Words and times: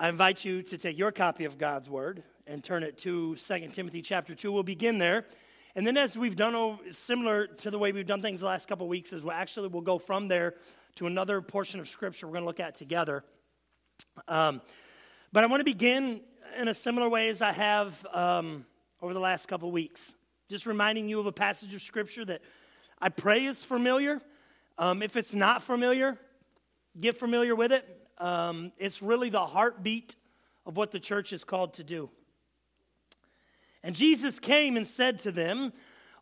I 0.00 0.08
invite 0.08 0.46
you 0.46 0.62
to 0.62 0.78
take 0.78 0.96
your 0.96 1.12
copy 1.12 1.44
of 1.44 1.58
God's 1.58 1.86
Word 1.86 2.22
and 2.46 2.64
turn 2.64 2.84
it 2.84 2.96
to 3.00 3.36
2 3.36 3.68
Timothy 3.68 4.00
chapter 4.00 4.34
2. 4.34 4.50
We'll 4.50 4.62
begin 4.62 4.96
there. 4.96 5.26
And 5.74 5.86
then, 5.86 5.98
as 5.98 6.16
we've 6.16 6.36
done, 6.36 6.78
similar 6.90 7.46
to 7.46 7.70
the 7.70 7.78
way 7.78 7.92
we've 7.92 8.06
done 8.06 8.22
things 8.22 8.40
the 8.40 8.46
last 8.46 8.66
couple 8.66 8.88
weeks, 8.88 9.12
is 9.12 9.22
we'll 9.22 9.32
actually 9.32 9.68
we'll 9.68 9.82
go 9.82 9.98
from 9.98 10.26
there 10.26 10.54
to 10.94 11.06
another 11.06 11.42
portion 11.42 11.80
of 11.80 11.86
Scripture 11.86 12.26
we're 12.26 12.32
going 12.32 12.44
to 12.44 12.46
look 12.46 12.60
at 12.60 12.76
together. 12.76 13.24
Um, 14.26 14.62
but 15.34 15.44
I 15.44 15.48
want 15.48 15.60
to 15.60 15.64
begin 15.64 16.22
in 16.58 16.68
a 16.68 16.74
similar 16.74 17.06
way 17.06 17.28
as 17.28 17.42
I 17.42 17.52
have 17.52 18.06
um, 18.10 18.64
over 19.02 19.12
the 19.12 19.20
last 19.20 19.48
couple 19.48 19.70
weeks, 19.70 20.14
just 20.48 20.64
reminding 20.64 21.10
you 21.10 21.20
of 21.20 21.26
a 21.26 21.32
passage 21.32 21.74
of 21.74 21.82
Scripture 21.82 22.24
that 22.24 22.40
I 23.02 23.10
pray 23.10 23.44
is 23.44 23.62
familiar. 23.62 24.22
Um, 24.78 25.02
if 25.02 25.18
it's 25.18 25.34
not 25.34 25.62
familiar, 25.62 26.16
get 26.98 27.18
familiar 27.18 27.54
with 27.54 27.70
it. 27.70 27.99
Um, 28.20 28.72
it's 28.78 29.02
really 29.02 29.30
the 29.30 29.46
heartbeat 29.46 30.14
of 30.66 30.76
what 30.76 30.92
the 30.92 31.00
church 31.00 31.32
is 31.32 31.42
called 31.42 31.74
to 31.74 31.84
do. 31.84 32.10
And 33.82 33.96
Jesus 33.96 34.38
came 34.38 34.76
and 34.76 34.86
said 34.86 35.20
to 35.20 35.32
them, 35.32 35.72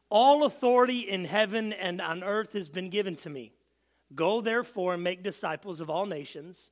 All 0.08 0.44
authority 0.44 1.00
in 1.00 1.24
heaven 1.24 1.72
and 1.72 2.00
on 2.00 2.22
earth 2.22 2.52
has 2.52 2.68
been 2.68 2.88
given 2.88 3.16
to 3.16 3.30
me. 3.30 3.52
Go 4.14 4.40
therefore 4.40 4.94
and 4.94 5.02
make 5.02 5.22
disciples 5.22 5.80
of 5.80 5.90
all 5.90 6.06
nations, 6.06 6.70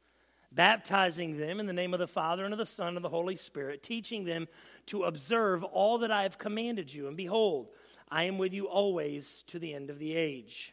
baptizing 0.52 1.36
them 1.36 1.60
in 1.60 1.66
the 1.66 1.72
name 1.72 1.92
of 1.92 2.00
the 2.00 2.06
Father 2.06 2.44
and 2.44 2.54
of 2.54 2.58
the 2.58 2.64
Son 2.64 2.88
and 2.88 2.96
of 2.96 3.02
the 3.02 3.08
Holy 3.08 3.36
Spirit, 3.36 3.82
teaching 3.82 4.24
them 4.24 4.46
to 4.86 5.02
observe 5.02 5.64
all 5.64 5.98
that 5.98 6.12
I 6.12 6.22
have 6.22 6.38
commanded 6.38 6.92
you. 6.94 7.08
And 7.08 7.16
behold, 7.16 7.68
I 8.08 8.24
am 8.24 8.38
with 8.38 8.54
you 8.54 8.68
always 8.68 9.42
to 9.48 9.58
the 9.58 9.74
end 9.74 9.90
of 9.90 9.98
the 9.98 10.14
age. 10.14 10.72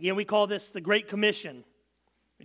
Again, 0.00 0.16
we 0.16 0.24
call 0.24 0.48
this 0.48 0.70
the 0.70 0.80
Great 0.80 1.06
Commission. 1.06 1.64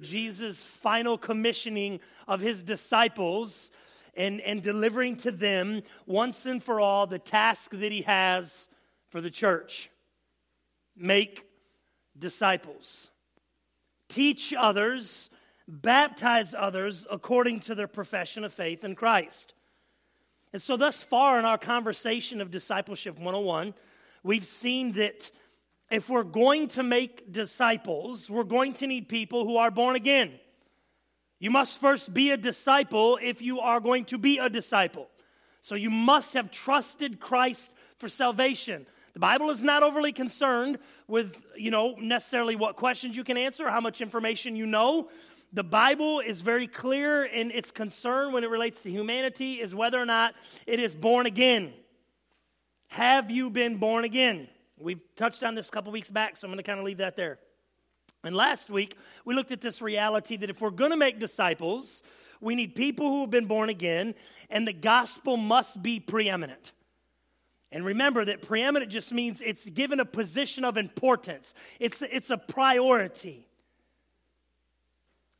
Jesus' 0.02 0.64
final 0.64 1.18
commissioning 1.18 2.00
of 2.28 2.42
his 2.42 2.64
disciples 2.64 3.72
and, 4.16 4.42
and 4.42 4.62
delivering 4.62 5.16
to 5.18 5.32
them 5.32 5.84
once 6.06 6.46
and 6.46 6.62
for 6.62 6.80
all 6.80 7.08
the 7.08 7.20
task 7.20 7.72
that 7.72 7.92
he 7.92 8.02
has 8.02 8.68
for 9.10 9.22
the 9.22 9.30
church. 9.30 9.90
Make 10.96 11.46
disciples, 12.18 13.12
teach 14.10 14.54
others, 14.58 15.30
baptize 15.68 16.56
others 16.58 17.06
according 17.10 17.60
to 17.62 17.76
their 17.76 17.88
profession 17.88 18.44
of 18.44 18.54
faith 18.54 18.84
in 18.84 18.96
Christ. 18.96 19.54
And 20.54 20.62
so, 20.62 20.78
thus 20.78 21.04
far 21.04 21.38
in 21.38 21.46
our 21.46 21.58
conversation 21.58 22.42
of 22.42 22.50
Discipleship 22.50 23.16
101, 23.18 23.74
we've 24.24 24.46
seen 24.46 24.94
that 24.94 25.30
if 25.90 26.10
we're 26.10 26.24
going 26.24 26.68
to 26.70 26.84
make 26.84 27.32
disciples, 27.32 28.30
we're 28.30 28.44
going 28.44 28.74
to 28.74 28.88
need 28.88 29.08
people 29.08 29.46
who 29.46 29.58
are 29.58 29.72
born 29.72 29.96
again. 29.96 30.34
You 31.40 31.52
must 31.52 31.80
first 31.80 32.14
be 32.14 32.32
a 32.32 32.38
disciple 32.38 33.20
if 33.22 33.42
you 33.42 33.60
are 33.60 33.80
going 33.80 34.06
to 34.06 34.18
be 34.18 34.40
a 34.40 34.50
disciple. 34.50 35.08
So 35.62 35.76
you 35.76 35.90
must 35.90 36.34
have 36.34 36.52
trusted 36.52 37.20
Christ 37.20 37.74
for 37.98 38.10
salvation. 38.10 38.86
The 39.14 39.20
Bible 39.20 39.50
is 39.50 39.64
not 39.64 39.84
overly 39.84 40.12
concerned 40.12 40.78
with, 41.08 41.42
you 41.56 41.72
know, 41.72 41.96
necessarily 42.00 42.56
what 42.56 42.76
questions 42.76 43.16
you 43.16 43.24
can 43.24 43.38
answer, 43.38 43.70
how 43.70 43.82
much 43.82 44.02
information 44.02 44.56
you 44.56 44.66
know. 44.66 45.10
The 45.54 45.64
Bible 45.64 46.20
is 46.20 46.42
very 46.42 46.68
clear 46.68 47.24
in 47.24 47.52
its 47.52 47.72
concern 47.72 48.34
when 48.34 48.44
it 48.44 48.50
relates 48.50 48.84
to 48.84 48.92
humanity 48.92 49.54
is 49.54 49.74
whether 49.74 50.00
or 50.00 50.06
not 50.06 50.36
it 50.66 50.80
is 50.80 50.94
born 50.94 51.26
again. 51.26 51.74
Have 52.88 53.32
you 53.32 53.50
been 53.50 53.78
born 53.78 54.04
again? 54.04 54.50
We've 54.80 55.02
touched 55.16 55.44
on 55.44 55.56
this 55.56 55.70
a 55.70 55.72
couple 55.72 55.92
weeks 55.92 56.12
back, 56.12 56.38
so 56.38 56.48
I'm 56.48 56.52
going 56.52 56.58
to 56.58 56.64
kind 56.64 56.80
of 56.80 56.86
leave 56.86 56.98
that 56.98 57.16
there. 57.16 57.40
And 58.24 58.36
last 58.36 58.70
week, 58.70 58.96
we 59.26 59.34
looked 59.34 59.52
at 59.52 59.62
this 59.62 59.82
reality 59.82 60.38
that 60.38 60.50
if 60.50 60.62
we're 60.62 60.70
going 60.70 60.92
to 60.92 60.98
make 60.98 61.20
disciples, 61.20 62.04
we 62.42 62.56
need 62.56 62.76
people 62.76 63.10
who 63.10 63.22
have 63.22 63.30
been 63.30 63.46
born 63.46 63.70
again, 63.70 64.16
and 64.50 64.68
the 64.68 64.74
gospel 64.74 65.38
must 65.38 65.82
be 65.82 66.00
preeminent. 66.00 66.72
And 67.72 67.84
remember 67.86 68.24
that 68.26 68.42
preeminent 68.42 68.92
just 68.92 69.12
means 69.12 69.42
it's 69.42 69.66
given 69.66 70.00
a 70.00 70.06
position 70.06 70.64
of 70.64 70.78
importance, 70.78 71.54
it's, 71.80 72.02
it's 72.02 72.30
a 72.30 72.38
priority. 72.38 73.48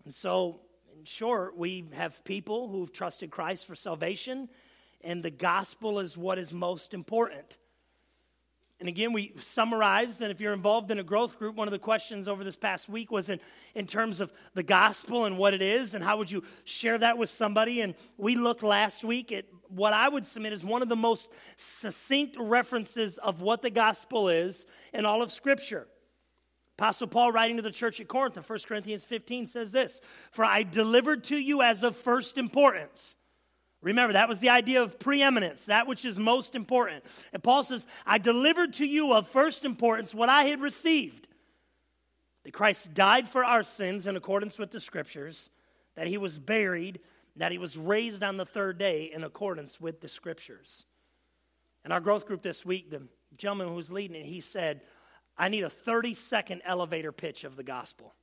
And 0.04 0.14
so, 0.14 0.62
in 0.98 1.04
short, 1.04 1.58
we 1.58 1.86
have 1.94 2.24
people 2.24 2.70
who've 2.70 2.92
trusted 2.92 3.30
Christ 3.30 3.66
for 3.66 3.76
salvation, 3.76 4.50
and 5.02 5.22
the 5.22 5.30
gospel 5.30 6.00
is 6.00 6.18
what 6.18 6.40
is 6.40 6.54
most 6.54 6.94
important. 6.94 7.58
And 8.80 8.88
again, 8.88 9.12
we 9.12 9.34
summarized 9.38 10.20
that 10.20 10.30
if 10.30 10.40
you're 10.40 10.54
involved 10.54 10.92
in 10.92 11.00
a 11.00 11.04
growth 11.04 11.40
group, 11.40 11.56
one 11.56 11.68
of 11.68 11.72
the 11.72 11.80
questions 11.80 12.28
over 12.28 12.44
this 12.44 12.56
past 12.56 12.88
week 12.88 13.12
was 13.12 13.30
in, 13.30 13.40
in 13.74 13.88
terms 13.88 14.22
of 14.22 14.32
the 14.54 14.62
gospel 14.62 15.26
and 15.26 15.36
what 15.38 15.56
it 15.56 15.64
is, 15.64 15.96
and 15.96 16.04
how 16.04 16.18
would 16.18 16.30
you 16.30 16.44
share 16.64 16.98
that 17.00 17.18
with 17.18 17.32
somebody. 17.32 17.82
And 17.82 17.96
we 18.18 18.36
looked 18.36 18.62
last 18.62 19.04
week 19.04 19.32
at 19.32 19.46
what 19.70 19.94
I 19.94 20.08
would 20.08 20.28
submit 20.28 20.54
is 20.54 20.64
one 20.64 20.84
of 20.84 20.90
the 20.90 20.96
most 20.96 21.32
succinct 21.56 22.38
references 22.40 23.18
of 23.18 23.42
what 23.42 23.64
the 23.64 23.72
gospel 23.72 24.30
is 24.30 24.68
in 24.94 25.06
all 25.06 25.24
of 25.24 25.32
Scripture. 25.32 25.88
Apostle 26.78 27.08
Paul, 27.08 27.32
writing 27.32 27.56
to 27.58 27.64
the 27.64 27.72
church 27.72 28.00
at 28.00 28.08
Corinth 28.08 28.38
in 28.38 28.44
1 28.44 28.60
Corinthians 28.68 29.04
15, 29.04 29.48
says 29.48 29.72
this 29.72 30.00
For 30.30 30.46
I 30.46 30.62
delivered 30.62 31.24
to 31.26 31.36
you 31.36 31.64
as 31.64 31.82
of 31.82 31.96
first 31.96 32.38
importance 32.38 33.16
Remember, 33.82 34.14
that 34.14 34.28
was 34.28 34.40
the 34.40 34.50
idea 34.50 34.82
of 34.82 35.00
preeminence, 35.00 35.66
that 35.66 35.88
which 35.88 36.04
is 36.04 36.18
most 36.18 36.56
important. 36.56 37.04
And 37.32 37.44
Paul 37.44 37.64
says, 37.64 37.86
I 38.06 38.18
delivered 38.18 38.74
to 38.74 38.88
you 38.88 39.14
of 39.14 39.28
first 39.28 39.66
importance 39.66 40.16
what 40.16 40.30
I 40.30 40.46
had 40.46 40.62
received 40.62 41.28
that 42.48 42.54
Christ 42.54 42.94
died 42.94 43.28
for 43.28 43.44
our 43.44 43.62
sins 43.62 44.08
in 44.08 44.16
accordance 44.16 44.58
with 44.58 44.72
the 44.72 44.80
scriptures, 44.80 45.50
that 45.96 46.08
he 46.08 46.18
was 46.18 46.40
buried, 46.40 47.02
that 47.36 47.52
he 47.52 47.58
was 47.58 47.78
raised 47.78 48.24
on 48.24 48.38
the 48.38 48.46
third 48.46 48.78
day 48.78 49.12
in 49.14 49.26
accordance 49.26 49.82
with 49.82 50.00
the 50.00 50.08
scriptures. 50.08 50.86
In 51.84 51.92
our 51.92 52.00
growth 52.00 52.26
group 52.26 52.42
this 52.42 52.66
week, 52.66 52.90
the 52.90 53.04
gentleman 53.36 53.68
who 53.68 53.74
was 53.74 53.92
leading 53.92 54.16
it, 54.16 54.26
he 54.26 54.40
said, 54.40 54.80
I 55.38 55.50
need 55.50 55.66
a 55.66 55.70
30 55.70 56.14
second 56.14 56.62
elevator 56.66 57.12
pitch 57.12 57.44
of 57.44 57.58
the 57.58 57.64
gospel. 57.64 58.14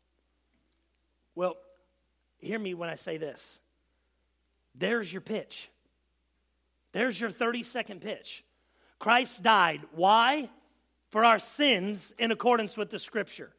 Well, 1.34 1.56
hear 2.38 2.58
me 2.58 2.72
when 2.72 2.88
I 2.88 2.94
say 2.94 3.18
this. 3.18 3.58
There's 4.74 5.12
your 5.12 5.20
pitch. 5.20 5.68
There's 6.92 7.20
your 7.20 7.30
30 7.30 7.62
second 7.62 8.00
pitch. 8.00 8.44
Christ 8.98 9.42
died. 9.42 9.82
Why? 9.92 10.48
For 11.08 11.24
our 11.24 11.38
sins 11.38 12.12
in 12.18 12.30
accordance 12.30 12.76
with 12.76 12.90
the 12.90 12.98
scripture. 12.98 13.52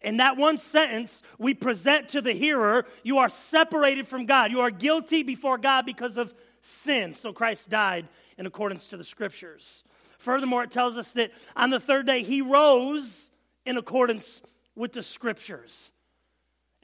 In 0.00 0.18
that 0.18 0.36
one 0.36 0.58
sentence, 0.58 1.22
we 1.38 1.54
present 1.54 2.10
to 2.10 2.22
the 2.22 2.32
hearer, 2.32 2.84
you 3.02 3.18
are 3.18 3.28
separated 3.28 4.06
from 4.06 4.26
God. 4.26 4.52
You 4.52 4.60
are 4.60 4.70
guilty 4.70 5.22
before 5.22 5.58
God 5.58 5.86
because 5.86 6.18
of 6.18 6.34
sin. 6.60 7.14
So 7.14 7.32
Christ 7.32 7.68
died 7.68 8.08
in 8.36 8.46
accordance 8.46 8.88
to 8.88 8.96
the 8.96 9.04
scriptures. 9.04 9.82
Furthermore, 10.18 10.64
it 10.64 10.70
tells 10.70 10.96
us 10.96 11.12
that 11.12 11.32
on 11.56 11.70
the 11.70 11.80
third 11.80 12.06
day, 12.06 12.22
he 12.22 12.42
rose 12.42 13.30
in 13.64 13.76
accordance 13.76 14.40
with 14.76 14.92
the 14.92 15.02
scriptures. 15.02 15.90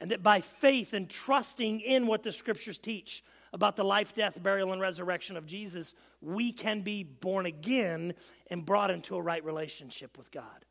And 0.00 0.10
that 0.10 0.22
by 0.22 0.40
faith 0.40 0.92
and 0.92 1.08
trusting 1.08 1.80
in 1.80 2.06
what 2.08 2.24
the 2.24 2.32
scriptures 2.32 2.78
teach, 2.78 3.22
about 3.54 3.76
the 3.76 3.84
life, 3.84 4.14
death, 4.16 4.42
burial, 4.42 4.72
and 4.72 4.80
resurrection 4.80 5.36
of 5.36 5.46
Jesus, 5.46 5.94
we 6.20 6.50
can 6.50 6.80
be 6.80 7.04
born 7.04 7.46
again 7.46 8.12
and 8.50 8.66
brought 8.66 8.90
into 8.90 9.14
a 9.14 9.22
right 9.22 9.44
relationship 9.44 10.18
with 10.18 10.32
God. 10.32 10.64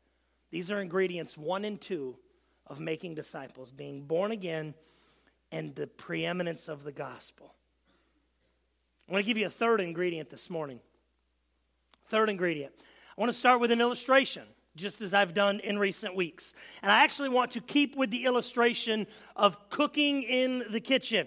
These 0.50 0.70
are 0.70 0.80
ingredients 0.80 1.36
one 1.36 1.64
and 1.64 1.80
two 1.80 2.16
of 2.66 2.80
making 2.80 3.14
disciples 3.14 3.72
being 3.72 4.02
born 4.02 4.32
again 4.32 4.74
and 5.50 5.74
the 5.74 5.86
preeminence 5.86 6.68
of 6.68 6.84
the 6.84 6.92
gospel. 6.92 7.54
I 9.08 9.12
want 9.12 9.24
to 9.24 9.26
give 9.26 9.38
you 9.38 9.46
a 9.46 9.50
third 9.50 9.80
ingredient 9.80 10.28
this 10.28 10.50
morning. 10.50 10.78
Third 12.08 12.28
ingredient. 12.28 12.74
I 13.16 13.20
want 13.20 13.32
to 13.32 13.38
start 13.38 13.60
with 13.60 13.70
an 13.70 13.80
illustration, 13.80 14.42
just 14.76 15.00
as 15.00 15.14
I've 15.14 15.32
done 15.32 15.60
in 15.60 15.78
recent 15.78 16.14
weeks. 16.14 16.52
And 16.82 16.92
I 16.92 17.02
actually 17.02 17.30
want 17.30 17.52
to 17.52 17.62
keep 17.62 17.96
with 17.96 18.10
the 18.10 18.26
illustration 18.26 19.06
of 19.36 19.70
cooking 19.70 20.22
in 20.22 20.64
the 20.70 20.80
kitchen. 20.80 21.26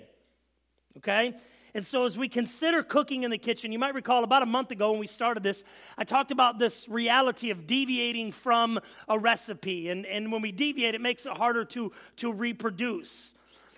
Okay? 0.97 1.33
And 1.73 1.85
so, 1.85 2.05
as 2.05 2.17
we 2.17 2.27
consider 2.27 2.81
cooking 2.81 3.23
in 3.23 3.29
the 3.29 3.37
kitchen, 3.37 3.71
you 3.71 3.77
might 3.77 3.93
recall 3.93 4.23
about 4.23 4.41
a 4.41 4.47
month 4.47 4.71
ago 4.71 4.91
when 4.91 4.99
we 4.99 5.07
started 5.07 5.43
this, 5.43 5.63
I 5.97 6.05
talked 6.05 6.31
about 6.31 6.57
this 6.57 6.89
reality 6.89 7.51
of 7.51 7.67
deviating 7.67 8.31
from 8.31 8.79
a 9.07 9.19
recipe. 9.19 9.89
And, 9.89 10.05
and 10.05 10.31
when 10.31 10.41
we 10.41 10.51
deviate, 10.51 10.95
it 10.95 11.01
makes 11.01 11.25
it 11.25 11.37
harder 11.37 11.65
to, 11.65 11.91
to 12.17 12.33
reproduce. 12.33 13.35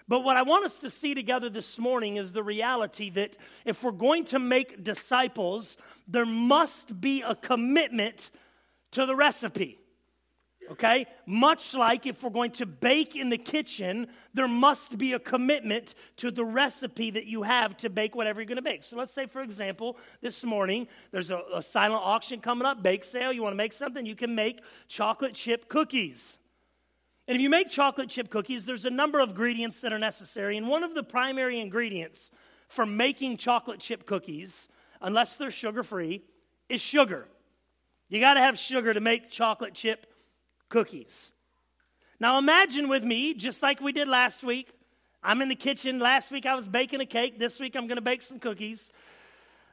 But 0.07 0.24
what 0.24 0.38
I 0.38 0.44
want 0.44 0.66
us 0.66 0.77
to 0.80 0.89
see 0.89 1.13
together 1.13 1.50
this 1.50 1.77
morning 1.77 2.16
is 2.16 2.31
the 2.31 2.42
reality 2.42 3.10
that 3.12 3.38
if 3.66 3.83
we're 3.83 3.92
going 3.92 4.24
to 4.25 4.39
make 4.39 4.83
disciples, 4.83 5.77
there 6.07 6.25
must 6.25 7.01
be 7.01 7.21
a 7.21 7.36
commitment 7.36 8.31
to 8.92 9.06
the 9.06 9.16
recipe 9.16 9.80
okay? 10.71 11.06
Much 11.25 11.74
like 11.74 12.06
if 12.06 12.24
we're 12.24 12.30
going 12.30 12.51
to 12.51 12.66
bake 12.66 13.16
in 13.16 13.30
the 13.30 13.38
kitchen, 13.38 14.07
there 14.33 14.48
must 14.48 14.98
be 14.98 15.13
a 15.13 15.19
commitment 15.19 15.95
to 16.18 16.31
the 16.31 16.45
recipe 16.45 17.12
that 17.12 17.25
you 17.25 17.44
have 17.44 17.75
to 17.77 17.89
bake 17.89 18.16
whatever 18.16 18.39
you're 18.39 18.48
going 18.48 18.57
to 18.57 18.62
bake. 18.62 18.83
So 18.83 18.98
let's 18.98 19.13
say, 19.13 19.25
for 19.25 19.42
example, 19.42 19.98
this 20.21 20.44
morning 20.44 20.88
there's 21.12 21.31
a, 21.31 21.42
a 21.54 21.62
silent 21.62 22.01
auction 22.04 22.39
coming 22.39 22.66
up, 22.66 22.83
bake 22.83 23.04
sale. 23.04 23.33
You 23.33 23.44
want 23.44 23.54
to 23.54 23.57
make 23.57 23.74
something? 23.74 24.06
You 24.06 24.16
can 24.16 24.36
make 24.36 24.62
chocolate 24.88 25.33
chip 25.33 25.69
cookies. 25.69 26.38
And 27.27 27.36
if 27.36 27.42
you 27.42 27.50
make 27.50 27.69
chocolate 27.69 28.10
chip 28.10 28.30
cookies, 28.30 28.66
there's 28.66 28.86
a 28.86 28.89
number 28.89 29.19
of 29.19 29.30
ingredients 29.30 29.81
that 29.81 29.94
are 29.94 30.00
necessary. 30.00 30.57
And 30.57 30.68
one 30.68 30.83
of 30.83 30.95
the 30.95 31.04
primary 31.04 31.60
ingredients 31.60 32.31
for 32.68 32.86
making 32.86 33.38
chocolate 33.38 33.80
chip 33.80 34.06
cookies, 34.06 34.68
unless 35.01 35.38
they're 35.38 35.51
sugar 35.51 35.83
free, 35.83 36.24
is 36.69 36.81
sugar. 36.81 37.27
You 38.10 38.19
got 38.19 38.33
to 38.33 38.39
have 38.39 38.57
sugar 38.57 38.94
to 38.94 39.00
make 39.00 39.30
chocolate 39.30 39.75
chip 39.75 40.07
cookies. 40.69 41.31
Now 42.19 42.38
imagine 42.38 42.89
with 42.89 43.04
me, 43.04 43.33
just 43.33 43.62
like 43.62 43.81
we 43.81 43.92
did 43.92 44.07
last 44.07 44.44
week, 44.44 44.71
I'm 45.24 45.42
in 45.42 45.50
the 45.50 45.56
kitchen. 45.56 46.00
Last 46.00 46.31
week 46.31 46.45
I 46.45 46.56
was 46.56 46.68
baking 46.68 47.01
a 47.01 47.06
cake. 47.06 47.39
This 47.39 47.60
week 47.60 47.75
I'm 47.75 47.88
going 47.88 47.98
to 47.98 48.01
bake 48.01 48.21
some 48.21 48.39
cookies. 48.39 48.92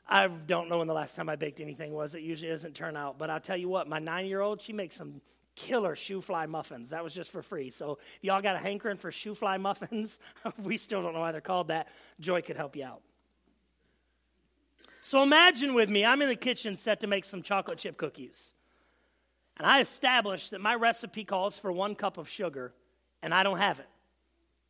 I 0.09 0.29
don't 0.29 0.69
know 0.69 0.79
when 0.79 0.87
the 0.87 0.95
last 0.95 1.17
time 1.17 1.29
I 1.29 1.37
baked 1.37 1.61
anything 1.61 1.93
was. 1.93 2.15
It 2.15 2.23
usually 2.23 2.51
doesn't 2.51 2.75
turn 2.75 2.97
out. 2.97 3.19
But 3.19 3.31
I'll 3.31 3.41
tell 3.41 3.57
you 3.57 3.69
what, 3.69 3.89
my 3.89 3.99
nine 3.99 4.27
year 4.27 4.41
old, 4.41 4.61
she 4.61 4.73
makes 4.73 4.97
some 4.97 5.21
killer 5.57 5.95
shoofly 5.95 6.49
muffins. 6.49 6.91
That 6.91 7.03
was 7.03 7.13
just 7.13 7.31
for 7.31 7.43
free. 7.43 7.71
So 7.71 7.99
if 8.17 8.25
y'all 8.25 8.43
got 8.43 8.57
a 8.57 8.59
hankering 8.59 8.99
for 8.99 9.11
shoofly 9.11 9.61
muffins, 9.61 10.19
we 10.63 10.77
still 10.77 11.03
don't 11.03 11.15
know 11.15 11.21
why 11.21 11.33
they're 11.33 11.41
called 11.41 11.69
that. 11.69 11.89
Joy 12.21 12.43
could 12.43 12.57
help 12.57 12.77
you 12.77 12.85
out. 12.85 13.03
So 15.01 15.23
imagine 15.23 15.75
with 15.75 15.89
me, 15.89 16.05
I'm 16.05 16.21
in 16.23 16.29
the 16.29 16.37
kitchen 16.37 16.77
set 16.77 17.01
to 17.01 17.07
make 17.07 17.25
some 17.25 17.43
chocolate 17.43 17.79
chip 17.79 17.97
cookies. 17.97 18.53
And 19.57 19.67
I 19.67 19.81
established 19.81 20.51
that 20.51 20.61
my 20.61 20.75
recipe 20.75 21.25
calls 21.25 21.59
for 21.59 21.73
one 21.73 21.95
cup 21.95 22.19
of 22.19 22.29
sugar, 22.29 22.73
and 23.23 23.33
I 23.33 23.43
don't 23.43 23.59
have 23.59 23.79
it. 23.79 23.89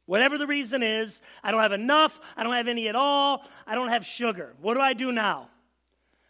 Whatever 0.06 0.38
the 0.38 0.46
reason 0.46 0.82
is, 0.82 1.20
I 1.42 1.50
don't 1.50 1.60
have 1.60 1.72
enough, 1.72 2.20
I 2.36 2.44
don't 2.44 2.54
have 2.54 2.68
any 2.68 2.88
at 2.88 2.94
all, 2.94 3.44
I 3.66 3.74
don't 3.74 3.88
have 3.88 4.06
sugar. 4.06 4.54
What 4.60 4.74
do 4.74 4.80
I 4.80 4.92
do 4.92 5.10
now? 5.10 5.48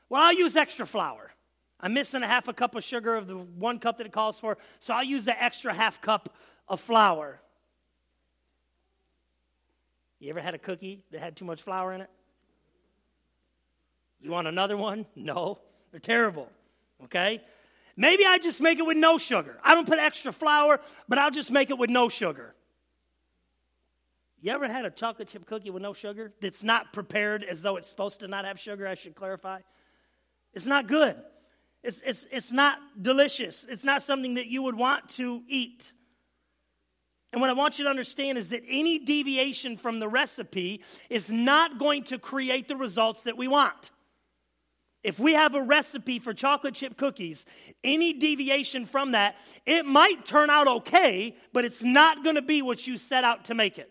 Well, 0.08 0.22
I'll 0.22 0.32
use 0.32 0.56
extra 0.56 0.86
flour. 0.86 1.32
I'm 1.78 1.92
missing 1.92 2.22
a 2.22 2.26
half 2.26 2.48
a 2.48 2.54
cup 2.54 2.74
of 2.74 2.82
sugar 2.82 3.14
of 3.14 3.26
the 3.26 3.36
one 3.36 3.78
cup 3.78 3.98
that 3.98 4.06
it 4.06 4.12
calls 4.12 4.40
for, 4.40 4.56
so 4.78 4.94
I'll 4.94 5.04
use 5.04 5.26
the 5.26 5.42
extra 5.42 5.74
half 5.74 6.00
cup 6.00 6.34
of 6.68 6.80
flour. 6.80 7.38
You 10.18 10.30
ever 10.30 10.40
had 10.40 10.54
a 10.54 10.58
cookie 10.58 11.02
that 11.10 11.20
had 11.20 11.36
too 11.36 11.44
much 11.44 11.60
flour 11.60 11.92
in 11.92 12.00
it? 12.00 12.10
You 14.22 14.30
want 14.30 14.48
another 14.48 14.78
one? 14.78 15.04
No, 15.14 15.58
they're 15.90 16.00
terrible. 16.00 16.50
Okay? 17.04 17.42
Maybe 17.96 18.24
I 18.26 18.38
just 18.38 18.60
make 18.60 18.78
it 18.78 18.86
with 18.86 18.96
no 18.96 19.16
sugar. 19.16 19.58
I 19.64 19.74
don't 19.74 19.88
put 19.88 19.98
extra 19.98 20.32
flour, 20.32 20.80
but 21.08 21.18
I'll 21.18 21.30
just 21.30 21.50
make 21.50 21.70
it 21.70 21.78
with 21.78 21.88
no 21.88 22.08
sugar. 22.08 22.54
You 24.40 24.52
ever 24.52 24.68
had 24.68 24.84
a 24.84 24.90
chocolate 24.90 25.28
chip 25.28 25.46
cookie 25.46 25.70
with 25.70 25.82
no 25.82 25.94
sugar 25.94 26.32
that's 26.40 26.62
not 26.62 26.92
prepared 26.92 27.42
as 27.42 27.62
though 27.62 27.76
it's 27.76 27.88
supposed 27.88 28.20
to 28.20 28.28
not 28.28 28.44
have 28.44 28.60
sugar? 28.60 28.86
I 28.86 28.94
should 28.94 29.14
clarify. 29.14 29.60
It's 30.52 30.66
not 30.66 30.86
good. 30.86 31.16
It's, 31.82 32.02
it's, 32.04 32.26
it's 32.30 32.52
not 32.52 32.78
delicious. 33.00 33.66
It's 33.68 33.84
not 33.84 34.02
something 34.02 34.34
that 34.34 34.46
you 34.46 34.62
would 34.62 34.76
want 34.76 35.08
to 35.10 35.42
eat. 35.48 35.92
And 37.32 37.40
what 37.40 37.50
I 37.50 37.54
want 37.54 37.78
you 37.78 37.84
to 37.84 37.90
understand 37.90 38.38
is 38.38 38.48
that 38.48 38.62
any 38.68 38.98
deviation 38.98 39.76
from 39.76 40.00
the 40.00 40.08
recipe 40.08 40.82
is 41.08 41.30
not 41.30 41.78
going 41.78 42.04
to 42.04 42.18
create 42.18 42.68
the 42.68 42.76
results 42.76 43.24
that 43.24 43.36
we 43.36 43.48
want. 43.48 43.90
If 45.06 45.20
we 45.20 45.34
have 45.34 45.54
a 45.54 45.62
recipe 45.62 46.18
for 46.18 46.34
chocolate 46.34 46.74
chip 46.74 46.96
cookies, 46.96 47.46
any 47.84 48.12
deviation 48.12 48.86
from 48.86 49.12
that, 49.12 49.36
it 49.64 49.86
might 49.86 50.24
turn 50.24 50.50
out 50.50 50.66
okay, 50.66 51.36
but 51.52 51.64
it's 51.64 51.84
not 51.84 52.24
going 52.24 52.34
to 52.34 52.42
be 52.42 52.60
what 52.60 52.88
you 52.88 52.98
set 52.98 53.22
out 53.22 53.44
to 53.44 53.54
make 53.54 53.78
it. 53.78 53.88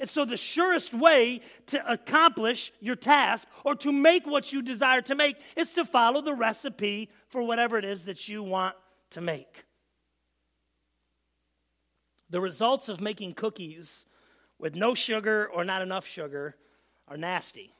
And 0.00 0.10
so, 0.10 0.24
the 0.24 0.36
surest 0.36 0.92
way 0.92 1.40
to 1.66 1.88
accomplish 1.88 2.72
your 2.80 2.96
task 2.96 3.46
or 3.64 3.76
to 3.76 3.92
make 3.92 4.26
what 4.26 4.52
you 4.52 4.60
desire 4.60 5.02
to 5.02 5.14
make 5.14 5.36
is 5.54 5.72
to 5.74 5.84
follow 5.84 6.20
the 6.20 6.34
recipe 6.34 7.10
for 7.28 7.40
whatever 7.40 7.78
it 7.78 7.84
is 7.84 8.06
that 8.06 8.26
you 8.26 8.42
want 8.42 8.74
to 9.10 9.20
make. 9.20 9.64
The 12.28 12.40
results 12.40 12.88
of 12.88 13.00
making 13.00 13.34
cookies 13.34 14.04
with 14.58 14.74
no 14.74 14.96
sugar 14.96 15.46
or 15.46 15.64
not 15.64 15.80
enough 15.80 16.08
sugar 16.08 16.56
are 17.06 17.16
nasty. 17.16 17.76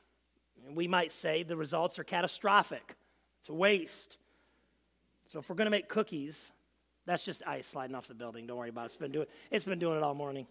We 0.73 0.89
might 0.89 1.13
say 1.13 1.43
the 1.43 1.57
results 1.57 1.99
are 1.99 2.05
catastrophic, 2.05 2.97
it's 3.41 3.49
a 3.49 3.55
waste. 3.55 4.19
So, 5.27 5.39
if 5.39 5.49
we're 5.49 5.57
going 5.57 5.67
to 5.67 5.71
make 5.71 5.89
cookies, 5.89 6.53
that's 7.07 7.25
just 7.25 7.43
ice 7.47 7.67
sliding 7.67 7.97
off 7.97 8.09
the 8.09 8.15
building. 8.15 8.47
Don't 8.47 8.59
worry 8.59 8.69
about 8.69 8.83
it. 8.83 8.87
It's 8.87 8.97
been 8.97 9.13
doing, 9.13 9.27
it's 9.51 9.65
been 9.65 9.79
doing 9.79 9.97
it 9.97 10.03
all 10.03 10.15
morning. 10.15 10.47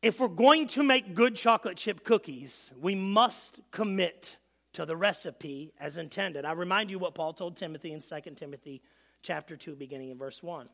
If 0.00 0.20
we're 0.20 0.28
going 0.28 0.68
to 0.68 0.84
make 0.84 1.14
good 1.14 1.34
chocolate 1.34 1.76
chip 1.76 2.04
cookies, 2.04 2.70
we 2.80 2.94
must 2.94 3.58
commit 3.72 4.36
to 4.74 4.86
the 4.86 4.96
recipe 4.96 5.72
as 5.80 5.96
intended. 5.96 6.44
I 6.44 6.52
remind 6.52 6.90
you 6.90 7.00
what 7.00 7.14
Paul 7.14 7.32
told 7.32 7.56
Timothy 7.56 7.92
in 7.92 8.00
2 8.00 8.34
Timothy 8.36 8.80
chapter 9.22 9.56
2 9.56 9.74
beginning 9.74 10.10
in 10.10 10.18
verse 10.18 10.40
1. 10.40 10.68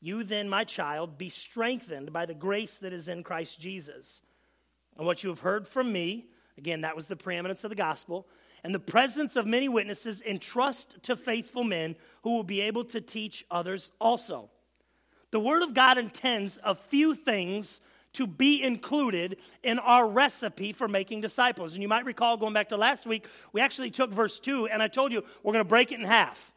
You 0.00 0.24
then, 0.24 0.48
my 0.48 0.64
child, 0.64 1.18
be 1.18 1.28
strengthened 1.28 2.12
by 2.12 2.26
the 2.26 2.34
grace 2.34 2.78
that 2.78 2.92
is 2.92 3.08
in 3.08 3.22
Christ 3.22 3.60
Jesus. 3.60 4.22
And 4.96 5.06
what 5.06 5.22
you 5.22 5.30
have 5.30 5.40
heard 5.40 5.68
from 5.68 5.92
me, 5.92 6.26
again, 6.58 6.82
that 6.82 6.96
was 6.96 7.08
the 7.08 7.16
preeminence 7.16 7.64
of 7.64 7.70
the 7.70 7.76
gospel, 7.76 8.26
and 8.64 8.74
the 8.74 8.80
presence 8.80 9.36
of 9.36 9.46
many 9.46 9.68
witnesses, 9.68 10.22
entrust 10.22 11.02
to 11.02 11.16
faithful 11.16 11.64
men 11.64 11.96
who 12.22 12.30
will 12.30 12.44
be 12.44 12.60
able 12.60 12.84
to 12.84 13.00
teach 13.00 13.44
others 13.50 13.90
also. 14.00 14.50
The 15.32 15.40
Word 15.40 15.62
of 15.62 15.74
God 15.74 15.98
intends 15.98 16.60
a 16.62 16.74
few 16.74 17.14
things 17.14 17.80
to 18.12 18.26
be 18.26 18.62
included 18.62 19.38
in 19.62 19.78
our 19.78 20.06
recipe 20.06 20.72
for 20.72 20.86
making 20.86 21.22
disciples. 21.22 21.72
And 21.72 21.82
you 21.82 21.88
might 21.88 22.04
recall 22.04 22.36
going 22.36 22.52
back 22.52 22.68
to 22.68 22.76
last 22.76 23.06
week, 23.06 23.26
we 23.52 23.60
actually 23.60 23.90
took 23.90 24.10
verse 24.12 24.38
2 24.38 24.68
and 24.68 24.82
I 24.82 24.88
told 24.88 25.12
you 25.12 25.24
we're 25.42 25.52
going 25.52 25.64
to 25.64 25.68
break 25.68 25.92
it 25.92 25.98
in 25.98 26.04
half. 26.04 26.52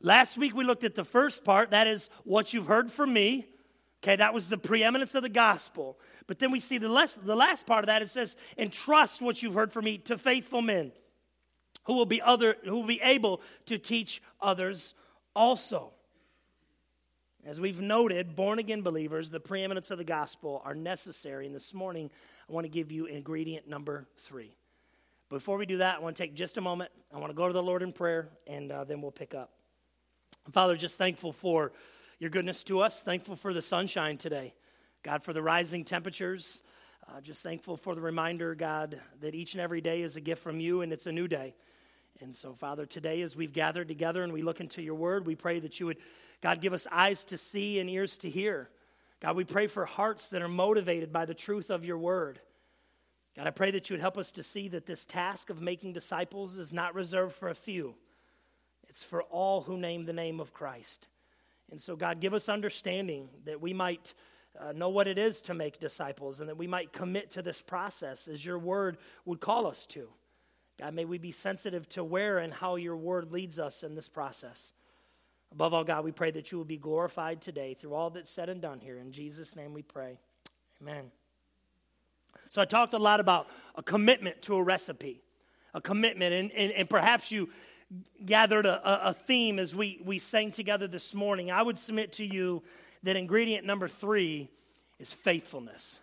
Last 0.00 0.36
week 0.36 0.54
we 0.54 0.64
looked 0.64 0.84
at 0.84 0.94
the 0.94 1.04
first 1.04 1.44
part, 1.44 1.70
that 1.70 1.86
is 1.86 2.10
what 2.24 2.52
you've 2.52 2.66
heard 2.66 2.92
from 2.92 3.12
me. 3.12 3.46
Okay, 4.02 4.16
that 4.16 4.34
was 4.34 4.48
the 4.48 4.58
preeminence 4.58 5.14
of 5.14 5.22
the 5.22 5.28
gospel. 5.28 5.96
But 6.26 6.40
then 6.40 6.50
we 6.50 6.58
see 6.58 6.78
the 6.78 6.88
last, 6.88 7.24
the 7.24 7.36
last 7.36 7.66
part 7.66 7.84
of 7.84 7.86
that, 7.86 8.02
it 8.02 8.10
says, 8.10 8.36
entrust 8.58 9.22
what 9.22 9.42
you've 9.42 9.54
heard 9.54 9.72
from 9.72 9.84
me 9.84 9.98
to 9.98 10.18
faithful 10.18 10.60
men 10.60 10.90
who 11.84 11.94
will 11.94 12.06
be 12.06 12.20
other 12.20 12.56
who 12.64 12.74
will 12.74 12.86
be 12.86 13.00
able 13.00 13.40
to 13.66 13.78
teach 13.78 14.22
others 14.40 14.94
also. 15.34 15.92
As 17.44 17.60
we've 17.60 17.80
noted, 17.80 18.36
born 18.36 18.60
again 18.60 18.82
believers, 18.82 19.30
the 19.30 19.40
preeminence 19.40 19.90
of 19.90 19.98
the 19.98 20.04
gospel 20.04 20.62
are 20.64 20.74
necessary. 20.74 21.46
And 21.46 21.54
this 21.54 21.74
morning, 21.74 22.08
I 22.48 22.52
want 22.52 22.64
to 22.64 22.68
give 22.68 22.92
you 22.92 23.06
ingredient 23.06 23.68
number 23.68 24.06
three. 24.16 24.54
Before 25.28 25.56
we 25.56 25.66
do 25.66 25.78
that, 25.78 25.96
I 25.96 25.98
want 25.98 26.14
to 26.16 26.22
take 26.22 26.34
just 26.34 26.56
a 26.56 26.60
moment. 26.60 26.92
I 27.12 27.18
want 27.18 27.30
to 27.30 27.36
go 27.36 27.48
to 27.48 27.52
the 27.52 27.62
Lord 27.62 27.82
in 27.82 27.92
prayer, 27.92 28.28
and 28.46 28.70
uh, 28.70 28.84
then 28.84 29.00
we'll 29.00 29.10
pick 29.10 29.34
up. 29.34 29.50
Father, 30.52 30.76
just 30.76 30.98
thankful 30.98 31.32
for 31.32 31.72
your 32.22 32.30
goodness 32.30 32.62
to 32.62 32.80
us. 32.82 33.02
Thankful 33.02 33.34
for 33.34 33.52
the 33.52 33.60
sunshine 33.60 34.16
today. 34.16 34.54
God, 35.02 35.24
for 35.24 35.32
the 35.32 35.42
rising 35.42 35.84
temperatures. 35.84 36.62
Uh, 37.08 37.20
just 37.20 37.42
thankful 37.42 37.76
for 37.76 37.96
the 37.96 38.00
reminder, 38.00 38.54
God, 38.54 39.00
that 39.22 39.34
each 39.34 39.54
and 39.54 39.60
every 39.60 39.80
day 39.80 40.02
is 40.02 40.14
a 40.14 40.20
gift 40.20 40.40
from 40.40 40.60
you 40.60 40.82
and 40.82 40.92
it's 40.92 41.08
a 41.08 41.12
new 41.12 41.26
day. 41.26 41.52
And 42.20 42.32
so, 42.32 42.52
Father, 42.52 42.86
today 42.86 43.22
as 43.22 43.34
we've 43.34 43.52
gathered 43.52 43.88
together 43.88 44.22
and 44.22 44.32
we 44.32 44.42
look 44.42 44.60
into 44.60 44.80
your 44.82 44.94
word, 44.94 45.26
we 45.26 45.34
pray 45.34 45.58
that 45.58 45.80
you 45.80 45.86
would 45.86 45.96
God, 46.40 46.60
give 46.60 46.72
us 46.72 46.86
eyes 46.92 47.24
to 47.24 47.36
see 47.36 47.80
and 47.80 47.90
ears 47.90 48.16
to 48.18 48.30
hear. 48.30 48.70
God, 49.18 49.34
we 49.34 49.42
pray 49.42 49.66
for 49.66 49.84
hearts 49.84 50.28
that 50.28 50.42
are 50.42 50.48
motivated 50.48 51.12
by 51.12 51.24
the 51.24 51.34
truth 51.34 51.70
of 51.70 51.84
your 51.84 51.98
word. 51.98 52.38
God, 53.36 53.48
I 53.48 53.50
pray 53.50 53.72
that 53.72 53.90
you 53.90 53.94
would 53.94 54.00
help 54.00 54.16
us 54.16 54.30
to 54.32 54.44
see 54.44 54.68
that 54.68 54.86
this 54.86 55.04
task 55.06 55.50
of 55.50 55.60
making 55.60 55.92
disciples 55.92 56.56
is 56.56 56.72
not 56.72 56.94
reserved 56.94 57.34
for 57.34 57.48
a 57.48 57.54
few, 57.56 57.96
it's 58.88 59.02
for 59.02 59.24
all 59.24 59.62
who 59.62 59.76
name 59.76 60.04
the 60.04 60.12
name 60.12 60.38
of 60.38 60.52
Christ. 60.52 61.08
And 61.72 61.80
so, 61.80 61.96
God, 61.96 62.20
give 62.20 62.34
us 62.34 62.50
understanding 62.50 63.30
that 63.46 63.60
we 63.60 63.72
might 63.72 64.12
uh, 64.60 64.72
know 64.72 64.90
what 64.90 65.08
it 65.08 65.16
is 65.16 65.40
to 65.42 65.54
make 65.54 65.80
disciples 65.80 66.38
and 66.38 66.48
that 66.50 66.58
we 66.58 66.66
might 66.66 66.92
commit 66.92 67.30
to 67.30 67.40
this 67.40 67.62
process 67.62 68.28
as 68.28 68.44
your 68.44 68.58
word 68.58 68.98
would 69.24 69.40
call 69.40 69.66
us 69.66 69.86
to. 69.86 70.06
God, 70.78 70.92
may 70.92 71.06
we 71.06 71.16
be 71.16 71.32
sensitive 71.32 71.88
to 71.90 72.04
where 72.04 72.38
and 72.38 72.52
how 72.52 72.76
your 72.76 72.96
word 72.96 73.32
leads 73.32 73.58
us 73.58 73.82
in 73.82 73.94
this 73.94 74.06
process. 74.06 74.74
Above 75.50 75.72
all, 75.72 75.82
God, 75.82 76.04
we 76.04 76.12
pray 76.12 76.30
that 76.32 76.52
you 76.52 76.58
will 76.58 76.66
be 76.66 76.76
glorified 76.76 77.40
today 77.40 77.72
through 77.72 77.94
all 77.94 78.10
that's 78.10 78.30
said 78.30 78.50
and 78.50 78.60
done 78.60 78.78
here. 78.78 78.98
In 78.98 79.10
Jesus' 79.10 79.56
name 79.56 79.72
we 79.72 79.82
pray. 79.82 80.18
Amen. 80.82 81.10
So 82.50 82.60
I 82.60 82.66
talked 82.66 82.92
a 82.92 82.98
lot 82.98 83.18
about 83.18 83.48
a 83.76 83.82
commitment 83.82 84.42
to 84.42 84.56
a 84.56 84.62
recipe, 84.62 85.22
a 85.72 85.80
commitment, 85.80 86.34
and, 86.34 86.52
and, 86.52 86.70
and 86.72 86.90
perhaps 86.90 87.32
you 87.32 87.48
gathered 88.24 88.66
a, 88.66 89.08
a 89.08 89.14
theme 89.14 89.58
as 89.58 89.74
we, 89.74 90.00
we 90.04 90.18
sang 90.18 90.50
together 90.50 90.86
this 90.86 91.14
morning. 91.14 91.50
I 91.50 91.62
would 91.62 91.78
submit 91.78 92.12
to 92.12 92.24
you 92.24 92.62
that 93.02 93.16
ingredient 93.16 93.66
number 93.66 93.88
three 93.88 94.48
is 94.98 95.12
faithfulness. 95.12 95.98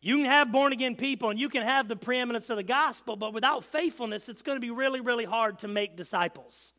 You 0.00 0.16
can 0.16 0.26
have 0.26 0.50
born 0.50 0.72
again 0.72 0.96
people 0.96 1.28
and 1.28 1.38
you 1.38 1.48
can 1.48 1.62
have 1.62 1.86
the 1.86 1.96
preeminence 1.96 2.48
of 2.48 2.56
the 2.56 2.62
gospel, 2.62 3.16
but 3.16 3.34
without 3.34 3.64
faithfulness, 3.64 4.28
it's 4.28 4.42
going 4.42 4.56
to 4.56 4.60
be 4.60 4.70
really, 4.70 5.00
really 5.00 5.26
hard 5.26 5.58
to 5.58 5.68
make 5.68 5.96
disciples. 5.96 6.72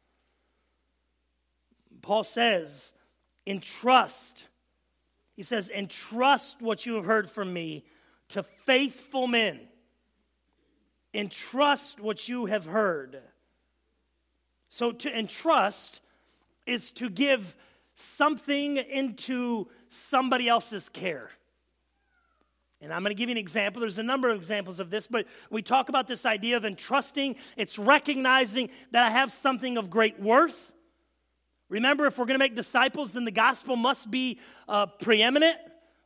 Paul 2.02 2.24
says, 2.24 2.94
entrust. 3.46 4.46
He 5.36 5.44
says, 5.44 5.70
entrust 5.70 6.62
what 6.62 6.86
you 6.88 6.96
have 6.96 7.06
heard 7.06 7.30
from 7.30 7.54
me 7.54 7.86
to 8.30 8.42
faithful 8.42 9.28
men. 9.28 9.60
Entrust 11.14 12.00
what 12.00 12.28
you 12.30 12.46
have 12.46 12.66
heard. 12.66 13.22
So 14.70 14.92
to 14.92 15.18
entrust 15.18 16.00
is 16.66 16.92
to 16.92 17.10
give 17.10 17.56
something 17.94 18.78
into 18.78 19.68
somebody 19.90 20.48
else's 20.48 20.88
care. 20.90 21.30
And 22.82 22.92
I'm 22.92 23.04
going 23.04 23.12
to 23.12 23.18
give 23.18 23.30
you 23.30 23.34
an 23.34 23.38
example. 23.38 23.82
There's 23.82 24.00
a 24.00 24.04
number 24.04 24.30
of 24.30 24.38
examples 24.38 24.80
of 24.80 24.90
this, 24.90 25.06
but 25.06 25.28
we 25.52 25.62
talk 25.62 25.90
about 25.90 26.08
this 26.08 26.26
idea 26.26 26.58
of 26.58 26.66
entrusting. 26.66 27.36
It's 27.56 27.78
recognizing 27.78 28.70
that 28.92 29.06
I 29.06 29.12
have 29.12 29.32
something 29.32 29.78
of 29.78 29.90
great 29.90 30.20
worth. 30.20 30.72
Remember, 31.70 32.08
if 32.08 32.18
we're 32.18 32.26
going 32.26 32.40
to 32.40 32.44
make 32.44 32.56
disciples, 32.56 33.14
then 33.14 33.24
the 33.24 33.32
gospel 33.32 33.76
must 33.76 34.10
be 34.10 34.40
uh, 34.68 34.88
preeminent. 34.88 35.58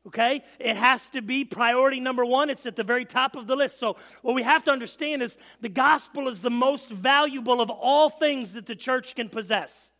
Okay? 0.07 0.43
It 0.59 0.75
has 0.75 1.09
to 1.09 1.21
be 1.21 1.45
priority 1.45 1.99
number 1.99 2.23
one. 2.23 2.49
It's 2.49 2.65
at 2.65 2.75
the 2.75 2.83
very 2.83 3.05
top 3.05 3.35
of 3.35 3.47
the 3.47 3.55
list. 3.55 3.79
So, 3.79 3.97
what 4.21 4.35
we 4.35 4.43
have 4.43 4.63
to 4.65 4.71
understand 4.71 5.21
is 5.21 5.37
the 5.61 5.69
gospel 5.69 6.27
is 6.27 6.41
the 6.41 6.51
most 6.51 6.89
valuable 6.89 7.61
of 7.61 7.69
all 7.69 8.09
things 8.09 8.53
that 8.53 8.65
the 8.65 8.75
church 8.75 9.15
can 9.15 9.29
possess. 9.29 9.91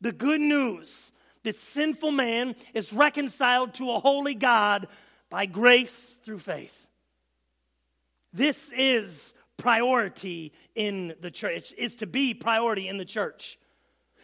The 0.00 0.12
good 0.12 0.40
news 0.40 1.10
that 1.42 1.56
sinful 1.56 2.12
man 2.12 2.54
is 2.74 2.92
reconciled 2.92 3.74
to 3.74 3.90
a 3.90 3.98
holy 3.98 4.34
God 4.34 4.86
by 5.30 5.46
grace 5.46 6.14
through 6.22 6.38
faith. 6.38 6.86
This 8.32 8.70
is 8.72 9.34
priority 9.56 10.52
in 10.74 11.14
the 11.20 11.30
church, 11.30 11.72
is 11.76 11.96
to 11.96 12.06
be 12.06 12.34
priority 12.34 12.88
in 12.88 12.98
the 12.98 13.04
church. 13.04 13.58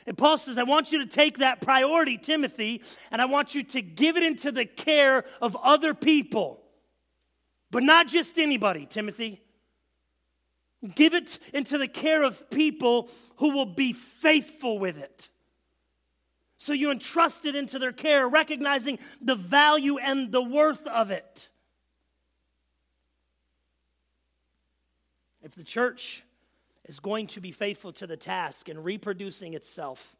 And 0.06 0.18
Paul 0.18 0.36
says, 0.36 0.58
I 0.58 0.64
want 0.64 0.92
you 0.92 0.98
to 0.98 1.06
take 1.06 1.38
that 1.38 1.60
priority, 1.60 2.18
Timothy, 2.18 2.82
and 3.10 3.22
I 3.22 3.24
want 3.24 3.54
you 3.54 3.62
to 3.62 3.80
give 3.80 4.16
it 4.16 4.22
into 4.22 4.52
the 4.52 4.66
care 4.66 5.24
of 5.40 5.56
other 5.62 5.94
people. 5.94 6.60
But 7.70 7.82
not 7.82 8.08
just 8.08 8.38
anybody, 8.38 8.86
Timothy. 8.86 9.40
Give 10.94 11.14
it 11.14 11.38
into 11.54 11.78
the 11.78 11.88
care 11.88 12.22
of 12.22 12.50
people 12.50 13.08
who 13.36 13.50
will 13.50 13.66
be 13.66 13.94
faithful 13.94 14.78
with 14.78 14.98
it. 14.98 15.28
So 16.58 16.72
you 16.72 16.90
entrust 16.90 17.46
it 17.46 17.54
into 17.54 17.78
their 17.78 17.92
care, 17.92 18.28
recognizing 18.28 18.98
the 19.20 19.34
value 19.34 19.98
and 19.98 20.30
the 20.30 20.42
worth 20.42 20.86
of 20.86 21.10
it. 21.10 21.48
If 25.42 25.54
the 25.54 25.64
church 25.64 26.22
is 26.86 27.00
going 27.00 27.26
to 27.28 27.40
be 27.40 27.52
faithful 27.52 27.92
to 27.92 28.06
the 28.06 28.16
task 28.16 28.68
and 28.68 28.84
reproducing 28.84 29.54
itself 29.54 30.16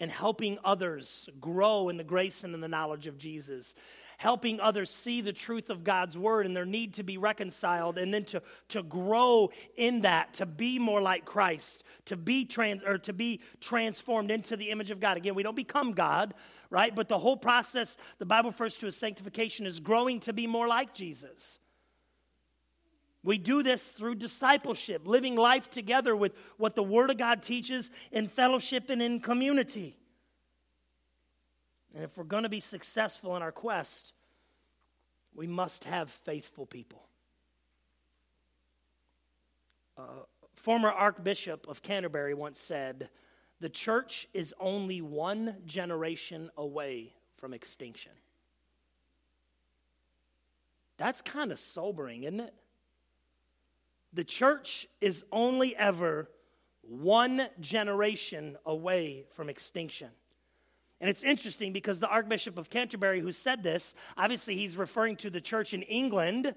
and 0.00 0.10
helping 0.10 0.58
others 0.64 1.28
grow 1.40 1.88
in 1.90 1.98
the 1.98 2.04
grace 2.04 2.42
and 2.42 2.54
in 2.54 2.60
the 2.60 2.68
knowledge 2.68 3.06
of 3.06 3.18
Jesus, 3.18 3.74
helping 4.16 4.58
others 4.58 4.90
see 4.90 5.20
the 5.20 5.32
truth 5.32 5.68
of 5.68 5.84
God's 5.84 6.16
word 6.16 6.46
and 6.46 6.56
their 6.56 6.64
need 6.64 6.94
to 6.94 7.02
be 7.02 7.18
reconciled, 7.18 7.98
and 7.98 8.12
then 8.12 8.24
to, 8.24 8.42
to 8.68 8.82
grow 8.82 9.50
in 9.76 10.00
that, 10.00 10.34
to 10.34 10.46
be 10.46 10.78
more 10.78 11.02
like 11.02 11.26
Christ, 11.26 11.84
to 12.06 12.16
be 12.16 12.46
trans 12.46 12.82
or 12.82 12.96
to 12.98 13.12
be 13.12 13.40
transformed 13.60 14.30
into 14.30 14.56
the 14.56 14.70
image 14.70 14.90
of 14.90 15.00
God. 15.00 15.18
Again, 15.18 15.34
we 15.34 15.42
don't 15.42 15.56
become 15.56 15.92
God, 15.92 16.32
right? 16.70 16.94
But 16.94 17.08
the 17.08 17.18
whole 17.18 17.36
process, 17.36 17.98
the 18.18 18.26
Bible 18.26 18.50
refers 18.50 18.78
to 18.78 18.86
as 18.86 18.96
sanctification, 18.96 19.66
is 19.66 19.80
growing 19.80 20.20
to 20.20 20.32
be 20.32 20.46
more 20.46 20.66
like 20.66 20.94
Jesus. 20.94 21.58
We 23.22 23.36
do 23.36 23.62
this 23.62 23.84
through 23.84 24.14
discipleship, 24.14 25.02
living 25.04 25.36
life 25.36 25.68
together 25.68 26.16
with 26.16 26.32
what 26.56 26.74
the 26.74 26.82
Word 26.82 27.10
of 27.10 27.18
God 27.18 27.42
teaches 27.42 27.90
in 28.10 28.28
fellowship 28.28 28.88
and 28.88 29.02
in 29.02 29.20
community. 29.20 29.96
And 31.94 32.04
if 32.04 32.16
we're 32.16 32.24
going 32.24 32.44
to 32.44 32.48
be 32.48 32.60
successful 32.60 33.36
in 33.36 33.42
our 33.42 33.52
quest, 33.52 34.14
we 35.34 35.46
must 35.46 35.84
have 35.84 36.10
faithful 36.10 36.64
people. 36.64 37.02
Uh, 39.98 40.02
former 40.56 40.88
Archbishop 40.90 41.66
of 41.68 41.82
Canterbury 41.82 42.32
once 42.32 42.58
said, 42.58 43.10
The 43.60 43.68
church 43.68 44.28
is 44.32 44.54
only 44.58 45.02
one 45.02 45.56
generation 45.66 46.50
away 46.56 47.12
from 47.36 47.52
extinction. 47.52 48.12
That's 50.96 51.20
kind 51.20 51.52
of 51.52 51.58
sobering, 51.58 52.24
isn't 52.24 52.40
it? 52.40 52.54
The 54.12 54.24
church 54.24 54.86
is 55.00 55.24
only 55.30 55.76
ever 55.76 56.28
one 56.82 57.46
generation 57.60 58.56
away 58.66 59.24
from 59.30 59.48
extinction. 59.48 60.08
And 61.00 61.08
it's 61.08 61.22
interesting 61.22 61.72
because 61.72 61.98
the 61.98 62.08
Archbishop 62.08 62.58
of 62.58 62.68
Canterbury, 62.68 63.20
who 63.20 63.32
said 63.32 63.62
this, 63.62 63.94
obviously 64.18 64.56
he's 64.56 64.76
referring 64.76 65.16
to 65.16 65.30
the 65.30 65.40
church 65.40 65.72
in 65.72 65.82
England. 65.82 66.54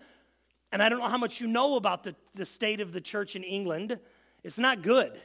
And 0.72 0.81
I 0.81 0.89
don't 0.89 1.00
know 1.00 1.07
how 1.07 1.17
much 1.17 1.39
you 1.39 1.48
know 1.48 1.77
about 1.77 2.03
the, 2.03 2.15
the 2.33 2.45
state 2.45 2.81
of 2.81 2.91
the 2.91 3.00
church 3.00 3.36
in 3.36 3.43
England. 3.43 4.00
It's 4.43 4.57
not 4.57 4.81
good. 4.81 5.22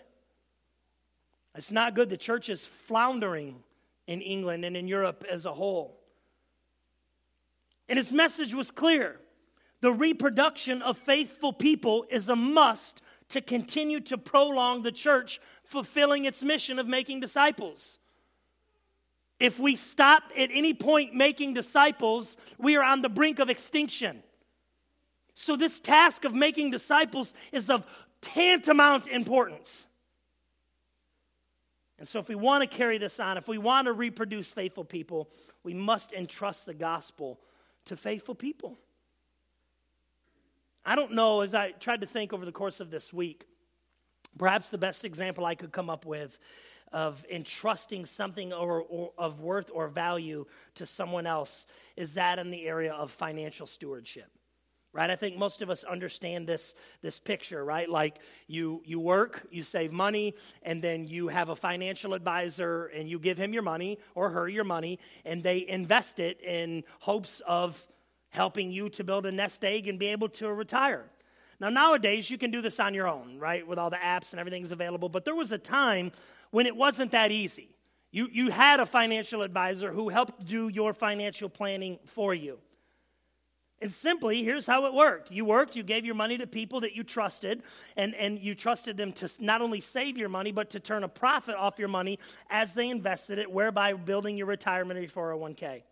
It's 1.57 1.73
not 1.73 1.95
good. 1.95 2.11
The 2.11 2.17
church 2.17 2.49
is 2.49 2.67
floundering 2.67 3.57
in 4.07 4.21
England 4.21 4.65
and 4.65 4.77
in 4.77 4.87
Europe 4.87 5.25
as 5.29 5.47
a 5.47 5.53
whole. 5.53 5.99
And 7.89 7.97
his 7.97 8.13
message 8.13 8.55
was 8.55 8.71
clear 8.71 9.19
the 9.81 9.93
reproduction 9.93 10.83
of 10.83 10.97
faithful 10.97 11.53
people 11.53 12.05
is 12.11 12.29
a 12.29 12.37
must 12.37 13.01
to 13.31 13.41
continue 13.41 14.01
to 14.01 14.19
prolong 14.19 14.83
the 14.83 14.93
church 14.93 15.41
fulfilling 15.65 16.25
its 16.25 16.43
mission 16.43 16.79
of 16.79 16.87
making 16.87 17.21
disciples. 17.21 17.99
If 19.39 19.61
we 19.61 19.77
stop 19.77 20.25
at 20.37 20.51
any 20.53 20.75
point 20.75 21.15
making 21.15 21.55
disciples, 21.55 22.37
we 22.59 22.77
are 22.77 22.83
on 22.83 23.03
the 23.03 23.09
brink 23.09 23.39
of 23.39 23.49
extinction. 23.49 24.23
So, 25.35 25.55
this 25.55 25.79
task 25.79 26.25
of 26.25 26.35
making 26.35 26.73
disciples 26.73 27.35
is 27.53 27.71
of 27.71 27.87
tantamount 28.21 29.07
importance. 29.07 29.87
And 31.99 32.09
so, 32.09 32.19
if 32.19 32.29
we 32.29 32.35
want 32.35 32.69
to 32.69 32.77
carry 32.77 32.99
this 32.99 33.21
on, 33.21 33.37
if 33.37 33.47
we 33.47 33.59
want 33.59 33.87
to 33.87 33.93
reproduce 33.93 34.53
faithful 34.53 34.85
people, 34.85 35.31
we 35.63 35.75
must 35.75 36.13
entrust 36.13 36.67
the 36.67 36.75
gospel 36.75 37.39
to 37.85 37.97
faithful 37.97 38.35
people. 38.35 38.79
I 40.85 40.95
don't 40.95 41.13
know, 41.13 41.41
as 41.41 41.55
I 41.55 41.73
tried 41.73 42.01
to 42.01 42.07
think 42.07 42.33
over 42.33 42.45
the 42.45 42.53
course 42.53 42.81
of 42.81 42.91
this 42.91 43.13
week, 43.13 43.47
perhaps 44.39 44.71
the 44.71 44.79
best 44.79 45.05
example 45.05 45.45
I 45.45 45.55
could 45.55 45.73
come 45.73 45.91
up 45.91 46.07
with 46.07 46.39
of 46.93 47.25
entrusting 47.31 48.07
something 48.07 48.53
or, 48.53 48.81
or, 48.83 49.13
of 49.19 49.41
worth 49.41 49.71
or 49.73 49.89
value 49.89 50.47
to 50.77 50.87
someone 50.87 51.27
else 51.27 51.67
is 51.97 52.15
that 52.15 52.39
in 52.39 52.51
the 52.51 52.67
area 52.67 52.93
of 52.93 53.11
financial 53.11 53.67
stewardship 53.67 54.31
right? 54.93 55.11
I 55.11 55.17
think 55.17 55.37
most 55.37 55.63
of 55.63 55.71
us 55.71 55.85
understand 55.85 56.47
this 56.47 56.75
this 57.03 57.21
picture 57.21 57.65
right? 57.65 57.89
Like 57.89 58.19
you 58.47 58.83
you 58.85 58.99
work 58.99 59.47
you 59.51 59.63
save 59.63 59.93
money 59.93 60.35
and 60.63 60.83
then 60.83 61.07
you 61.07 61.29
have 61.29 61.51
a 61.51 61.57
financial 61.57 62.15
advisor 62.15 62.87
and 62.87 63.09
you 63.09 63.19
give 63.19 63.39
him 63.39 63.53
your 63.53 63.63
money 63.63 63.99
or 64.15 64.31
her 64.31 64.49
your 64.49 64.65
money 64.65 64.99
and 65.25 65.43
they 65.43 65.67
invest 65.69 66.19
it 66.19 66.41
in 66.41 66.85
hopes 67.01 67.41
of 67.47 67.87
helping 68.31 68.71
you 68.71 68.89
to 68.89 69.05
build 69.05 69.27
a 69.27 69.33
nest 69.33 69.65
egg 69.65 69.89
and 69.89 69.99
be 69.99 70.07
able 70.07 70.29
to 70.29 70.53
retire 70.53 71.05
now 71.61 71.69
nowadays 71.69 72.31
you 72.31 72.39
can 72.39 72.51
do 72.51 72.61
this 72.61 72.79
on 72.79 72.95
your 72.95 73.09
own 73.09 73.39
right 73.39 73.67
with 73.67 73.79
all 73.79 73.91
the 73.91 73.97
apps 73.97 74.33
and 74.33 74.41
everything's 74.41 74.73
available 74.73 75.09
but 75.09 75.25
there 75.25 75.35
was 75.35 75.53
a 75.53 75.59
time 75.59 76.13
when 76.51 76.67
it 76.67 76.77
wasn't 76.77 77.13
that 77.13 77.31
easy. 77.31 77.69
You, 78.11 78.29
you 78.33 78.51
had 78.51 78.81
a 78.81 78.87
financial 78.87 79.43
advisor 79.43 79.93
who 79.93 80.09
helped 80.09 80.47
do 80.47 80.69
your 80.69 80.95
financial 80.95 81.49
planning 81.49 81.99
for 82.07 82.33
you. 82.33 82.59
And 83.81 83.93
simply, 83.93 84.43
here's 84.43 84.67
how 84.67 84.87
it 84.87 84.95
worked. 84.95 85.31
You 85.31 85.45
worked, 85.45 85.77
you 85.77 85.85
gave 85.85 86.05
your 86.05 86.17
money 86.17 86.37
to 86.39 86.49
people 86.49 86.81
that 86.81 86.97
you 86.97 87.05
trusted, 87.05 87.63
and, 87.97 88.13
and 88.17 88.37
you 88.39 88.57
trusted 88.57 88.97
them 88.97 89.13
to 89.15 89.31
not 89.39 89.63
only 89.63 89.79
save 89.79 90.17
your 90.17 90.29
money, 90.29 90.51
but 90.51 90.71
to 90.71 90.81
turn 90.81 91.05
a 91.05 91.09
profit 91.09 91.55
off 91.55 91.79
your 91.79 91.89
money 91.89 92.19
as 92.51 92.73
they 92.73 92.91
invested 92.91 93.39
it, 93.39 93.53
whereby 93.53 93.93
building 93.93 94.37
your 94.37 94.49
retirement 94.49 94.99
or 94.99 95.37
401k. 95.37 95.83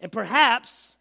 And 0.00 0.12
perhaps 0.12 0.94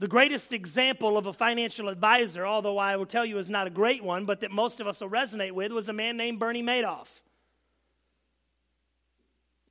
the 0.00 0.08
greatest 0.08 0.52
example 0.52 1.18
of 1.18 1.26
a 1.26 1.32
financial 1.32 1.88
advisor, 1.88 2.46
although 2.46 2.78
I 2.78 2.96
will 2.96 3.06
tell 3.06 3.26
you 3.26 3.36
is 3.38 3.50
not 3.50 3.66
a 3.66 3.70
great 3.70 4.02
one, 4.02 4.26
but 4.26 4.40
that 4.40 4.52
most 4.52 4.80
of 4.80 4.86
us 4.86 5.00
will 5.00 5.10
resonate 5.10 5.52
with, 5.52 5.72
was 5.72 5.88
a 5.88 5.92
man 5.92 6.16
named 6.16 6.38
Bernie 6.38 6.62
Madoff. 6.62 7.08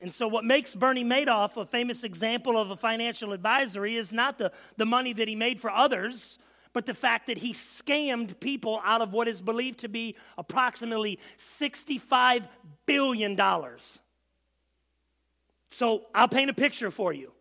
And 0.01 0.13
so, 0.13 0.27
what 0.27 0.43
makes 0.43 0.75
Bernie 0.75 1.05
Madoff 1.05 1.57
a 1.57 1.65
famous 1.65 2.03
example 2.03 2.59
of 2.59 2.71
a 2.71 2.75
financial 2.75 3.33
advisory 3.33 3.95
is 3.95 4.11
not 4.11 4.37
the, 4.37 4.51
the 4.75 4.85
money 4.85 5.13
that 5.13 5.27
he 5.27 5.35
made 5.35 5.59
for 5.59 5.71
others, 5.71 6.37
but 6.73 6.85
the 6.85 6.93
fact 6.93 7.27
that 7.27 7.37
he 7.37 7.53
scammed 7.53 8.39
people 8.39 8.79
out 8.83 9.01
of 9.01 9.13
what 9.13 9.27
is 9.27 9.41
believed 9.41 9.79
to 9.79 9.87
be 9.87 10.15
approximately 10.37 11.17
$65 11.37 12.47
billion. 12.85 13.39
So, 15.69 16.03
I'll 16.13 16.27
paint 16.27 16.51
a 16.51 16.53
picture 16.53 16.91
for 16.91 17.11
you. 17.11 17.31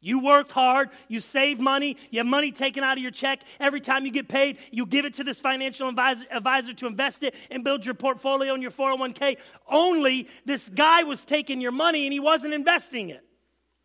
You 0.00 0.20
worked 0.20 0.52
hard, 0.52 0.90
you 1.08 1.18
saved 1.18 1.60
money, 1.60 1.96
you 2.10 2.20
have 2.20 2.26
money 2.26 2.52
taken 2.52 2.84
out 2.84 2.96
of 2.96 3.02
your 3.02 3.10
check. 3.10 3.42
Every 3.58 3.80
time 3.80 4.06
you 4.06 4.12
get 4.12 4.28
paid, 4.28 4.58
you 4.70 4.86
give 4.86 5.04
it 5.04 5.14
to 5.14 5.24
this 5.24 5.40
financial 5.40 5.88
advisor, 5.88 6.24
advisor, 6.30 6.72
to 6.74 6.86
invest 6.86 7.24
it 7.24 7.34
and 7.50 7.64
build 7.64 7.84
your 7.84 7.94
portfolio 7.94 8.54
in 8.54 8.62
your 8.62 8.70
401k. 8.70 9.38
Only 9.66 10.28
this 10.44 10.68
guy 10.68 11.02
was 11.02 11.24
taking 11.24 11.60
your 11.60 11.72
money 11.72 12.06
and 12.06 12.12
he 12.12 12.20
wasn't 12.20 12.54
investing 12.54 13.08
it. 13.10 13.24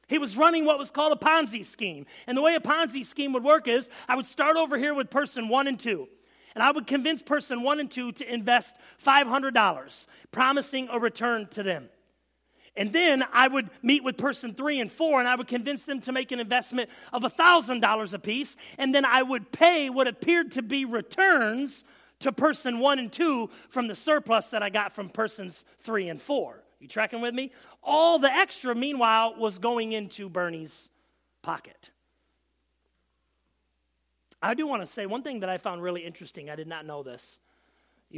He 0.08 0.20
was 0.20 0.38
running 0.38 0.65
what 0.65 0.77
was 0.77 0.91
called 0.91 1.13
a 1.13 1.25
Ponzi 1.25 1.65
scheme. 1.65 2.05
And 2.27 2.38
the 2.38 2.41
way 2.43 2.53
a 2.53 2.60
Ponzi 2.60 3.03
scheme 3.03 3.34
would 3.34 3.43
work 3.43 3.67
is 3.67 3.89
I 4.08 4.15
would 4.15 4.27
start 4.27 4.55
over 4.55 4.77
here 4.77 4.93
with 4.93 5.10
person 5.10 5.50
one 5.50 5.67
and 5.67 5.79
two. 5.79 6.08
And 6.53 6.63
I 6.63 6.70
would 6.70 6.86
convince 6.86 7.24
person 7.24 7.63
one 7.63 7.79
and 7.79 7.89
two 7.89 8.12
to 8.12 8.32
invest 8.32 8.77
$500, 9.03 10.05
promising 10.32 10.89
a 10.91 11.00
return 11.00 11.48
to 11.51 11.63
them. 11.63 11.89
And 12.75 12.91
then 12.91 13.23
I 13.31 13.47
would 13.47 13.69
meet 13.83 14.03
with 14.03 14.17
person 14.17 14.53
three 14.53 14.79
and 14.79 14.91
four, 14.91 15.19
and 15.19 15.27
I 15.27 15.35
would 15.35 15.47
convince 15.47 15.85
them 15.85 16.01
to 16.01 16.11
make 16.11 16.31
an 16.31 16.39
investment 16.39 16.89
of 17.11 17.21
$1,000 17.21 18.13
apiece. 18.13 18.55
And 18.77 18.95
then 18.95 19.05
I 19.05 19.21
would 19.21 19.51
pay 19.51 19.89
what 19.89 20.07
appeared 20.07 20.51
to 20.53 20.63
be 20.63 20.85
returns 20.85 21.83
to 22.19 22.31
person 22.31 22.79
one 22.79 22.99
and 22.99 23.11
two 23.11 23.49
from 23.69 23.87
the 23.87 23.95
surplus 23.95 24.49
that 24.49 24.63
I 24.63 24.69
got 24.69 24.93
from 24.93 25.09
persons 25.09 25.65
three 25.81 26.09
and 26.09 26.21
four. 26.21 26.63
You 26.79 26.87
tracking 26.87 27.21
with 27.21 27.33
me? 27.33 27.51
All 27.83 28.19
the 28.19 28.31
extra, 28.31 28.73
meanwhile, 28.73 29.35
was 29.37 29.59
going 29.59 29.91
into 29.91 30.27
Bernie's 30.27 30.89
pocket. 31.41 31.91
I 34.41 34.53
do 34.55 34.67
want 34.67 34.81
to 34.81 34.87
say 34.87 35.05
one 35.05 35.23
thing 35.23 35.41
that 35.41 35.49
I 35.49 35.57
found 35.57 35.81
really 35.81 36.01
interesting. 36.01 36.49
I 36.49 36.55
did 36.55 36.67
not 36.67 36.85
know 36.85 37.03
this 37.03 37.39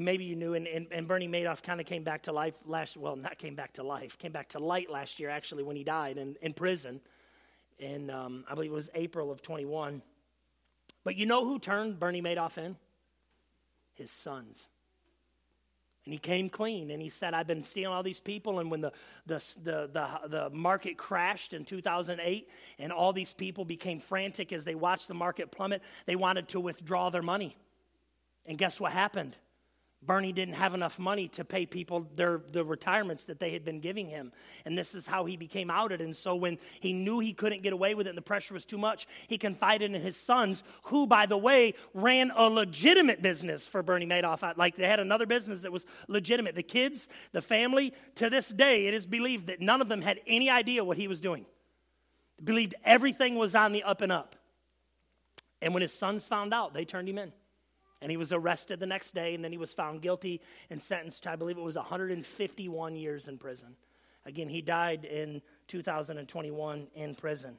maybe 0.04 0.26
you 0.26 0.36
knew, 0.36 0.54
and, 0.56 0.68
and, 0.68 0.88
and 0.92 1.08
Bernie 1.08 1.28
Madoff 1.28 1.64
kind 1.64 1.80
of 1.80 1.86
came 1.86 2.04
back 2.04 2.24
to 2.24 2.34
life 2.34 2.56
last, 2.66 2.98
well, 2.98 3.16
not 3.16 3.38
came 3.38 3.56
back 3.56 3.74
to 3.74 3.84
life, 3.84 4.18
came 4.18 4.32
back 4.34 4.50
to 4.50 4.60
light 4.60 4.90
last 4.90 5.20
year, 5.20 5.30
actually, 5.30 5.64
when 5.64 5.76
he 5.76 5.84
died 5.84 6.18
in, 6.18 6.36
in 6.42 6.54
prison. 6.54 7.00
And 7.80 8.12
um, 8.12 8.44
I 8.50 8.56
believe 8.56 8.72
it 8.72 8.76
was 8.76 8.90
April 8.94 9.32
of 9.32 9.42
21. 9.42 10.02
But 11.04 11.16
you 11.16 11.26
know 11.26 11.46
who 11.46 11.60
turned 11.60 12.00
Bernie 12.00 12.22
Madoff 12.22 12.58
in? 12.58 12.76
His 13.94 14.12
sons. 14.12 14.68
And 16.06 16.14
he 16.14 16.20
came 16.20 16.50
clean 16.50 16.92
and 16.92 17.02
he 17.02 17.10
said, 17.10 17.34
I've 17.34 17.48
been 17.48 17.64
stealing 17.64 17.96
all 17.96 18.04
these 18.04 18.20
people. 18.20 18.60
And 18.60 18.70
when 18.70 18.82
the, 18.82 18.92
the, 19.26 19.44
the, 19.64 19.90
the, 19.92 20.28
the 20.28 20.50
market 20.52 20.98
crashed 20.98 21.54
in 21.54 21.66
2008 21.66 22.50
and 22.78 22.92
all 22.92 23.12
these 23.12 23.34
people 23.34 23.66
became 23.66 24.00
frantic 24.00 24.54
as 24.54 24.64
they 24.64 24.76
watched 24.76 25.08
the 25.08 25.16
market 25.16 25.52
plummet, 25.52 25.82
they 26.06 26.16
wanted 26.16 26.48
to 26.50 26.60
withdraw 26.60 27.10
their 27.10 27.24
money. 27.24 27.58
And 28.46 28.58
guess 28.58 28.80
what 28.80 28.92
happened? 28.92 29.36
Bernie 30.06 30.32
didn't 30.32 30.56
have 30.56 30.74
enough 30.74 31.00
money 31.00 31.28
to 31.30 31.44
pay 31.44 31.66
people 31.66 32.08
their 32.16 32.42
the 32.52 32.64
retirements 32.64 33.26
that 33.26 33.40
they 33.40 33.52
had 33.52 33.66
been 33.66 33.80
giving 33.80 34.08
him. 34.08 34.32
And 34.66 34.78
this 34.78 34.94
is 34.94 35.08
how 35.08 35.26
he 35.26 35.38
became 35.38 35.70
outed. 35.70 36.02
And 36.02 36.16
so 36.16 36.36
when 36.36 36.58
he 36.80 36.94
knew 36.94 37.20
he 37.20 37.34
couldn't 37.34 37.64
get 37.64 37.74
away 37.74 37.96
with 37.96 38.08
it 38.08 38.10
and 38.10 38.18
the 38.18 38.22
pressure 38.22 38.54
was 38.54 38.66
too 38.66 38.78
much, 38.78 39.08
he 39.28 39.38
confided 39.38 39.94
in 39.94 40.02
his 40.02 40.18
sons, 40.18 40.64
who, 40.84 41.08
by 41.08 41.26
the 41.26 41.38
way, 41.38 41.74
ran 41.94 42.32
a 42.36 42.44
legitimate 42.50 43.22
business 43.22 43.68
for 43.68 43.82
Bernie 43.82 44.06
Madoff. 44.06 44.58
Like 44.58 44.76
they 44.76 44.88
had 44.88 45.00
another 45.00 45.26
business 45.26 45.62
that 45.62 45.72
was 45.72 45.86
legitimate. 46.08 46.56
The 46.56 46.64
kids, 46.64 47.10
the 47.32 47.42
family, 47.42 47.94
to 48.16 48.30
this 48.30 48.50
day, 48.50 48.88
it 48.88 48.94
is 48.94 49.06
believed 49.06 49.48
that 49.48 49.62
none 49.62 49.82
of 49.82 49.90
them 49.90 50.02
had 50.02 50.20
any 50.28 50.50
idea 50.50 50.84
what 50.84 50.98
he 50.98 51.08
was 51.08 51.22
doing. 51.22 51.46
Believed 52.44 52.76
everything 52.84 53.36
was 53.36 53.56
on 53.56 53.72
the 53.72 53.84
up 53.84 54.02
and 54.02 54.12
up. 54.12 54.36
And 55.62 55.74
when 55.74 55.82
his 55.82 55.94
sons 55.94 56.28
found 56.28 56.54
out, 56.54 56.74
they 56.74 56.86
turned 56.86 57.10
him 57.10 57.18
in. 57.18 57.32
And 58.02 58.12
he 58.12 58.18
was 58.18 58.32
arrested 58.34 58.80
the 58.80 58.86
next 58.86 59.14
day, 59.14 59.34
and 59.34 59.44
then 59.44 59.52
he 59.52 59.58
was 59.58 59.74
found 59.74 60.02
guilty 60.02 60.42
and 60.70 60.82
sentenced 60.82 61.24
to, 61.24 61.32
I 61.32 61.36
believe 61.36 61.58
it 61.58 61.64
was 61.64 61.76
151 61.76 62.96
years 62.96 63.28
in 63.28 63.38
prison. 63.38 63.76
Again, 64.26 64.50
he 64.50 64.62
died 64.62 65.06
in 65.06 65.42
2021 65.68 66.88
in 66.96 67.16
prison. 67.16 67.58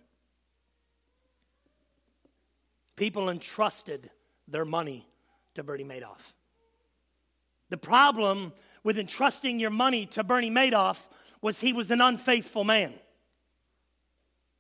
People 2.97 3.31
entrusted 3.31 4.11
their 4.49 4.65
money 4.65 5.07
to 5.55 5.63
Bernie 5.63 5.85
Madoff. 5.85 6.33
The 7.69 7.77
problem 7.77 8.53
with 8.85 8.99
entrusting 8.99 9.59
your 9.59 9.71
money 9.71 10.07
to 10.07 10.25
Bernie 10.25 10.51
Madoff 10.51 11.09
was 11.41 11.61
he 11.61 11.73
was 11.73 11.91
an 11.91 12.01
unfaithful 12.01 12.65
man. 12.65 12.95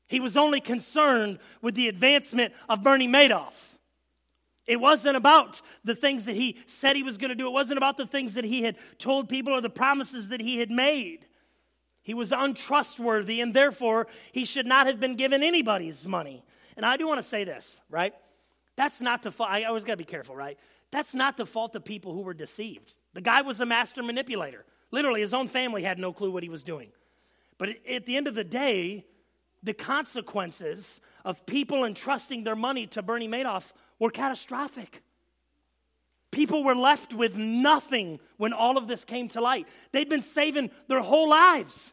He 0.08 0.20
was 0.20 0.36
only 0.36 0.60
concerned 0.60 1.38
with 1.62 1.74
the 1.74 1.88
advancement 1.88 2.54
of 2.68 2.82
Bernie 2.82 3.08
Madoff. 3.08 3.75
It 4.66 4.80
wasn't 4.80 5.16
about 5.16 5.62
the 5.84 5.94
things 5.94 6.24
that 6.24 6.34
he 6.34 6.58
said 6.66 6.96
he 6.96 7.02
was 7.02 7.18
going 7.18 7.28
to 7.28 7.34
do. 7.34 7.46
It 7.46 7.52
wasn't 7.52 7.78
about 7.78 7.96
the 7.96 8.06
things 8.06 8.34
that 8.34 8.44
he 8.44 8.62
had 8.62 8.76
told 8.98 9.28
people 9.28 9.52
or 9.52 9.60
the 9.60 9.70
promises 9.70 10.30
that 10.30 10.40
he 10.40 10.58
had 10.58 10.70
made. 10.70 11.26
He 12.02 12.14
was 12.14 12.32
untrustworthy, 12.32 13.40
and 13.40 13.54
therefore 13.54 14.06
he 14.32 14.44
should 14.44 14.66
not 14.66 14.86
have 14.86 15.00
been 15.00 15.16
given 15.16 15.42
anybody's 15.42 16.06
money. 16.06 16.44
And 16.76 16.84
I 16.84 16.96
do 16.96 17.06
want 17.06 17.18
to 17.18 17.28
say 17.28 17.44
this, 17.44 17.80
right? 17.90 18.14
That's 18.76 19.00
not 19.00 19.22
the 19.22 19.30
fault. 19.30 19.50
I 19.50 19.64
always 19.64 19.84
got 19.84 19.94
to 19.94 19.98
be 19.98 20.04
careful, 20.04 20.36
right? 20.36 20.58
That's 20.90 21.14
not 21.14 21.36
the 21.36 21.46
fault 21.46 21.74
of 21.74 21.84
people 21.84 22.12
who 22.12 22.20
were 22.20 22.34
deceived. 22.34 22.94
The 23.14 23.20
guy 23.20 23.42
was 23.42 23.60
a 23.60 23.66
master 23.66 24.02
manipulator. 24.02 24.64
Literally, 24.90 25.20
his 25.20 25.34
own 25.34 25.48
family 25.48 25.82
had 25.82 25.98
no 25.98 26.12
clue 26.12 26.30
what 26.30 26.42
he 26.42 26.48
was 26.48 26.62
doing. 26.62 26.90
But 27.58 27.70
at 27.88 28.06
the 28.06 28.16
end 28.16 28.28
of 28.28 28.34
the 28.34 28.44
day, 28.44 29.06
the 29.62 29.74
consequences 29.74 31.00
of 31.24 31.44
people 31.46 31.84
entrusting 31.84 32.44
their 32.44 32.54
money 32.54 32.86
to 32.88 33.02
Bernie 33.02 33.28
Madoff 33.28 33.72
were 33.98 34.10
catastrophic. 34.10 35.02
People 36.30 36.64
were 36.64 36.74
left 36.74 37.14
with 37.14 37.34
nothing 37.36 38.20
when 38.36 38.52
all 38.52 38.76
of 38.76 38.88
this 38.88 39.04
came 39.04 39.28
to 39.28 39.40
light. 39.40 39.68
They'd 39.92 40.08
been 40.08 40.22
saving 40.22 40.70
their 40.86 41.00
whole 41.00 41.30
lives, 41.30 41.92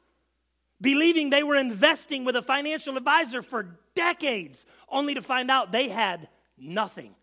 believing 0.82 1.30
they 1.30 1.44
were 1.44 1.56
investing 1.56 2.26
with 2.26 2.36
a 2.36 2.42
financial 2.42 2.98
advisor 2.98 3.42
for 3.42 3.78
decades, 3.96 4.66
only 4.90 5.14
to 5.14 5.22
find 5.22 5.50
out 5.50 5.72
they 5.72 5.88
had 5.88 6.28
nothing. 6.58 7.16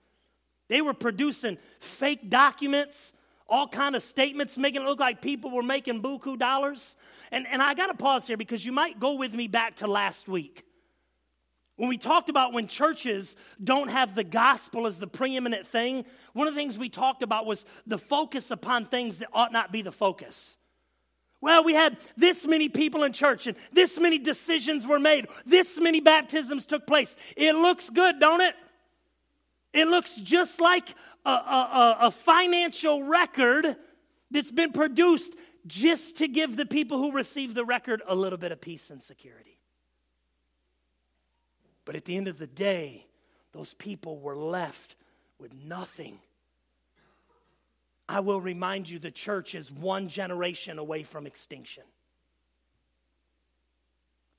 They 0.69 0.81
were 0.81 0.95
producing 0.95 1.59
fake 1.81 2.31
documents, 2.31 3.13
all 3.49 3.67
kind 3.67 3.97
of 3.97 4.03
statements, 4.03 4.57
making 4.57 4.83
it 4.83 4.85
look 4.85 5.01
like 5.01 5.21
people 5.21 5.51
were 5.51 5.65
making 5.65 6.01
buku 6.01 6.39
dollars. 6.39 6.95
And, 7.33 7.47
and 7.49 7.61
I 7.61 7.75
got 7.75 7.89
to 7.89 7.95
pause 7.95 8.27
here 8.29 8.37
because 8.37 8.65
you 8.65 8.73
might 8.73 9.01
go 9.01 9.15
with 9.15 9.35
me 9.35 9.49
back 9.49 9.77
to 9.77 9.89
last 9.89 10.29
week. 10.29 10.65
When 11.81 11.89
we 11.89 11.97
talked 11.97 12.29
about 12.29 12.53
when 12.53 12.67
churches 12.67 13.37
don't 13.65 13.89
have 13.89 14.15
the 14.15 14.23
gospel 14.23 14.87
as 14.87 14.99
the 14.99 15.07
preeminent 15.07 15.67
thing, 15.67 16.05
one 16.35 16.47
of 16.47 16.53
the 16.53 16.61
things 16.61 16.77
we 16.77 16.91
talked 16.91 17.23
about 17.23 17.47
was 17.47 17.65
the 17.87 17.97
focus 17.97 18.51
upon 18.51 18.85
things 18.85 19.17
that 19.21 19.31
ought 19.33 19.51
not 19.51 19.73
be 19.73 19.81
the 19.81 19.91
focus. 19.91 20.59
Well, 21.41 21.65
we 21.65 21.73
had 21.73 21.97
this 22.19 22.45
many 22.45 22.69
people 22.69 23.03
in 23.03 23.15
church 23.15 23.47
and 23.47 23.57
this 23.73 23.99
many 23.99 24.19
decisions 24.19 24.87
were 24.87 24.99
made, 24.99 25.29
this 25.47 25.81
many 25.81 26.03
baptisms 26.03 26.67
took 26.67 26.87
place. 26.87 27.17
It 27.35 27.55
looks 27.55 27.89
good, 27.89 28.21
don't 28.21 28.43
it? 28.43 28.55
It 29.73 29.89
looks 29.89 30.17
just 30.17 30.61
like 30.61 30.95
a, 31.25 31.31
a, 31.31 31.97
a 32.03 32.11
financial 32.11 33.05
record 33.05 33.75
that's 34.31 34.53
been 34.53 34.73
produced 34.73 35.35
just 35.67 36.19
to 36.19 36.29
give 36.29 36.59
the 36.59 36.67
people 36.67 36.99
who 36.99 37.13
receive 37.13 37.55
the 37.55 37.65
record 37.65 38.03
a 38.07 38.15
little 38.15 38.39
bit 38.39 38.53
of 38.53 38.61
peace 38.61 38.91
and 38.91 39.03
security. 39.03 39.60
But 41.91 41.97
at 41.97 42.05
the 42.05 42.17
end 42.17 42.29
of 42.29 42.39
the 42.39 42.47
day, 42.47 43.05
those 43.51 43.75
people 43.75 44.21
were 44.21 44.37
left 44.37 44.95
with 45.41 45.53
nothing. 45.53 46.21
I 48.09 48.21
will 48.21 48.41
remind 48.41 48.89
you 48.89 49.01
the 49.01 49.11
church 49.11 49.57
is 49.57 49.73
one 49.73 50.07
generation 50.07 50.79
away 50.79 51.03
from 51.03 51.27
extinction. 51.27 51.83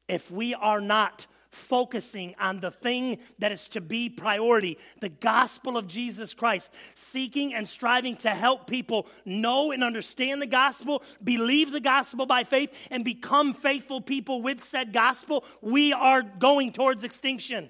If 0.07 0.31
we 0.31 0.53
are 0.53 0.79
not 0.79 1.27
focusing 1.51 2.33
on 2.39 2.59
the 2.59 2.71
thing 2.71 3.19
that 3.39 3.51
is 3.51 3.67
to 3.67 3.81
be 3.81 4.09
priority 4.09 4.77
the 5.01 5.09
gospel 5.09 5.77
of 5.77 5.87
Jesus 5.87 6.33
Christ, 6.33 6.71
seeking 6.93 7.53
and 7.53 7.67
striving 7.67 8.15
to 8.17 8.29
help 8.29 8.67
people 8.67 9.07
know 9.25 9.71
and 9.71 9.83
understand 9.83 10.41
the 10.41 10.47
gospel, 10.47 11.03
believe 11.23 11.71
the 11.71 11.79
gospel 11.79 12.25
by 12.25 12.43
faith, 12.43 12.71
and 12.89 13.03
become 13.03 13.53
faithful 13.53 14.01
people 14.01 14.41
with 14.41 14.63
said 14.63 14.93
gospel, 14.93 15.43
we 15.61 15.91
are 15.93 16.21
going 16.21 16.71
towards 16.71 17.03
extinction. 17.03 17.69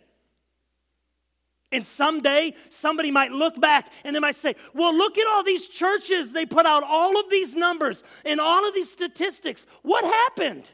And 1.72 1.86
someday 1.86 2.54
somebody 2.70 3.12
might 3.12 3.32
look 3.32 3.60
back 3.60 3.91
and 4.04 4.15
they 4.15 4.20
might 4.20 4.36
say, 4.36 4.56
Well, 4.74 4.96
look 4.96 5.17
at 5.17 5.26
all 5.28 5.44
these 5.44 5.70
churches. 5.70 6.34
They 6.34 6.46
put 6.46 6.65
out 6.65 6.84
all 6.84 7.17
of 7.17 7.30
these 7.30 7.56
numbers 7.56 8.04
and 8.26 8.41
all 8.41 8.67
of 8.67 8.74
these 8.74 8.91
statistics. 8.91 9.65
What 9.82 10.04
happened? 10.04 10.70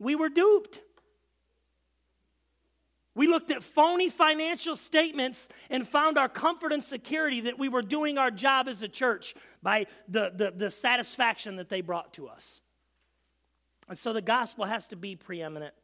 We 0.00 0.16
were 0.16 0.28
duped. 0.28 0.80
We 3.18 3.26
looked 3.26 3.50
at 3.50 3.64
phony 3.64 4.10
financial 4.10 4.76
statements 4.76 5.48
and 5.70 5.86
found 5.86 6.18
our 6.18 6.28
comfort 6.28 6.72
and 6.72 6.84
security 6.84 7.40
that 7.42 7.58
we 7.58 7.68
were 7.68 7.82
doing 7.82 8.16
our 8.16 8.30
job 8.30 8.68
as 8.68 8.80
a 8.84 8.88
church 8.88 9.34
by 9.60 9.86
the, 10.06 10.30
the, 10.32 10.52
the, 10.52 10.70
satisfaction 10.70 11.56
that 11.56 11.68
they 11.68 11.80
brought 11.80 12.12
to 12.12 12.28
us. 12.28 12.60
And 13.88 13.98
so 13.98 14.12
the 14.12 14.22
gospel 14.22 14.66
has 14.66 14.86
to 14.88 14.96
be 14.96 15.16
preeminent, 15.16 15.74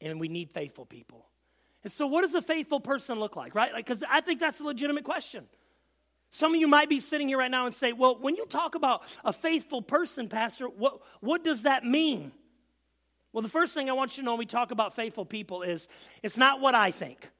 and 0.00 0.18
we 0.18 0.26
need 0.26 0.50
faithful 0.50 0.86
people. 0.86 1.24
And 1.84 1.92
so, 1.92 2.08
what 2.08 2.22
does 2.22 2.34
a 2.34 2.42
faithful 2.42 2.80
person 2.80 3.20
look 3.20 3.36
like, 3.36 3.54
right? 3.54 3.70
Because 3.72 4.00
like, 4.00 4.10
I 4.10 4.20
think 4.22 4.40
that's 4.40 4.58
a 4.58 4.64
legitimate 4.64 5.04
question. 5.04 5.46
Some 6.30 6.52
of 6.52 6.60
you 6.60 6.66
might 6.66 6.88
be 6.88 6.98
sitting 6.98 7.28
here 7.28 7.38
right 7.38 7.50
now 7.50 7.66
and 7.66 7.74
say, 7.74 7.92
well, 7.92 8.18
when 8.20 8.34
you 8.34 8.46
talk 8.46 8.74
about 8.74 9.04
a 9.24 9.32
faithful 9.32 9.82
person, 9.82 10.28
Pastor, 10.28 10.66
what, 10.66 11.00
what 11.20 11.44
does 11.44 11.62
that 11.62 11.84
mean? 11.84 12.32
Well, 13.32 13.42
the 13.42 13.48
first 13.48 13.74
thing 13.74 13.88
I 13.88 13.92
want 13.92 14.16
you 14.16 14.22
to 14.22 14.24
know 14.26 14.32
when 14.32 14.40
we 14.40 14.46
talk 14.46 14.70
about 14.70 14.94
faithful 14.94 15.24
people 15.24 15.62
is 15.62 15.88
it's 16.22 16.36
not 16.36 16.60
what 16.60 16.74
I 16.74 16.90
think. 16.90 17.30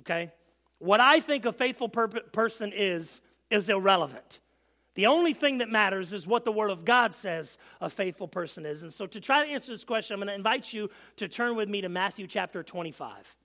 Okay? 0.00 0.30
What 0.78 1.00
I 1.00 1.20
think 1.20 1.44
a 1.44 1.52
faithful 1.52 1.88
per- 1.88 2.08
person 2.08 2.72
is, 2.74 3.20
is 3.50 3.68
irrelevant. 3.68 4.40
The 4.94 5.06
only 5.06 5.32
thing 5.32 5.58
that 5.58 5.70
matters 5.70 6.12
is 6.12 6.26
what 6.26 6.44
the 6.44 6.52
Word 6.52 6.70
of 6.70 6.84
God 6.84 7.14
says 7.14 7.56
a 7.80 7.88
faithful 7.88 8.28
person 8.28 8.66
is. 8.66 8.82
And 8.82 8.92
so, 8.92 9.06
to 9.06 9.20
try 9.20 9.44
to 9.44 9.50
answer 9.50 9.72
this 9.72 9.84
question, 9.84 10.14
I'm 10.14 10.20
going 10.20 10.28
to 10.28 10.34
invite 10.34 10.72
you 10.72 10.90
to 11.16 11.28
turn 11.28 11.56
with 11.56 11.68
me 11.68 11.80
to 11.80 11.88
Matthew 11.88 12.26
chapter 12.26 12.62
25. 12.62 13.36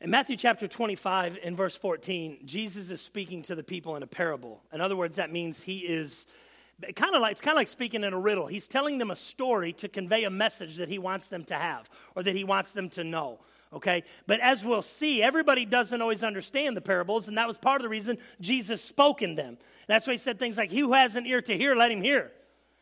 In 0.00 0.10
Matthew 0.10 0.36
chapter 0.36 0.68
25, 0.68 1.38
in 1.42 1.56
verse 1.56 1.74
14, 1.74 2.38
Jesus 2.44 2.92
is 2.92 3.00
speaking 3.00 3.42
to 3.42 3.56
the 3.56 3.64
people 3.64 3.96
in 3.96 4.04
a 4.04 4.06
parable. 4.06 4.62
In 4.72 4.80
other 4.80 4.94
words, 4.94 5.16
that 5.16 5.32
means 5.32 5.60
he 5.60 5.78
is 5.78 6.24
kind 6.94 7.16
of 7.16 7.20
like 7.20 7.32
it's 7.32 7.40
kind 7.40 7.56
of 7.56 7.58
like 7.58 7.66
speaking 7.66 8.04
in 8.04 8.12
a 8.12 8.18
riddle. 8.18 8.46
He's 8.46 8.68
telling 8.68 8.98
them 8.98 9.10
a 9.10 9.16
story 9.16 9.72
to 9.74 9.88
convey 9.88 10.22
a 10.22 10.30
message 10.30 10.76
that 10.76 10.88
he 10.88 11.00
wants 11.00 11.26
them 11.26 11.42
to 11.46 11.54
have 11.56 11.90
or 12.14 12.22
that 12.22 12.36
he 12.36 12.44
wants 12.44 12.70
them 12.70 12.88
to 12.90 13.02
know. 13.02 13.40
Okay? 13.72 14.04
But 14.28 14.38
as 14.38 14.64
we'll 14.64 14.82
see, 14.82 15.20
everybody 15.20 15.64
doesn't 15.64 16.00
always 16.00 16.22
understand 16.22 16.76
the 16.76 16.80
parables, 16.80 17.26
and 17.26 17.36
that 17.36 17.48
was 17.48 17.58
part 17.58 17.80
of 17.80 17.82
the 17.82 17.88
reason 17.88 18.18
Jesus 18.40 18.80
spoke 18.80 19.20
in 19.20 19.34
them. 19.34 19.58
That's 19.88 20.06
why 20.06 20.12
he 20.12 20.18
said 20.18 20.38
things 20.38 20.56
like, 20.56 20.70
He 20.70 20.78
who 20.78 20.92
has 20.92 21.16
an 21.16 21.26
ear 21.26 21.42
to 21.42 21.58
hear, 21.58 21.74
let 21.74 21.90
him 21.90 22.02
hear. 22.02 22.30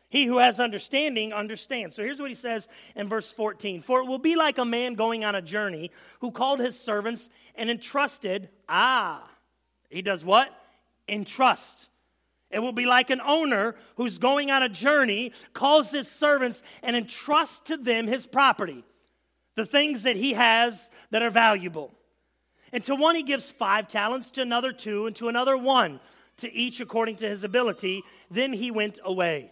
He 0.09 0.25
who 0.25 0.37
has 0.37 0.59
understanding 0.59 1.33
understands. 1.33 1.95
So 1.95 2.03
here's 2.03 2.19
what 2.19 2.29
he 2.29 2.35
says 2.35 2.69
in 2.95 3.09
verse 3.09 3.31
14 3.31 3.81
For 3.81 3.99
it 3.99 4.05
will 4.05 4.19
be 4.19 4.35
like 4.35 4.57
a 4.57 4.65
man 4.65 4.93
going 4.93 5.25
on 5.25 5.35
a 5.35 5.41
journey 5.41 5.91
who 6.21 6.31
called 6.31 6.59
his 6.59 6.79
servants 6.79 7.29
and 7.55 7.69
entrusted, 7.69 8.49
ah, 8.69 9.29
he 9.89 10.01
does 10.01 10.23
what? 10.23 10.49
Entrust. 11.09 11.89
It 12.49 12.59
will 12.59 12.71
be 12.71 12.85
like 12.85 13.09
an 13.09 13.19
owner 13.19 13.75
who's 13.95 14.17
going 14.17 14.51
on 14.51 14.63
a 14.63 14.69
journey, 14.69 15.33
calls 15.53 15.91
his 15.91 16.09
servants, 16.09 16.63
and 16.81 16.95
entrusts 16.95 17.59
to 17.67 17.75
them 17.75 18.07
his 18.07 18.25
property, 18.25 18.85
the 19.55 19.65
things 19.65 20.03
that 20.03 20.15
he 20.15 20.33
has 20.33 20.89
that 21.11 21.21
are 21.21 21.29
valuable. 21.29 21.93
And 22.71 22.81
to 22.85 22.95
one 22.95 23.15
he 23.15 23.23
gives 23.23 23.51
five 23.51 23.89
talents, 23.89 24.31
to 24.31 24.41
another 24.41 24.71
two, 24.71 25.07
and 25.07 25.15
to 25.17 25.27
another 25.27 25.57
one, 25.57 25.99
to 26.37 26.53
each 26.53 26.79
according 26.79 27.17
to 27.17 27.27
his 27.27 27.43
ability. 27.43 28.03
Then 28.31 28.53
he 28.53 28.71
went 28.71 28.99
away. 29.03 29.51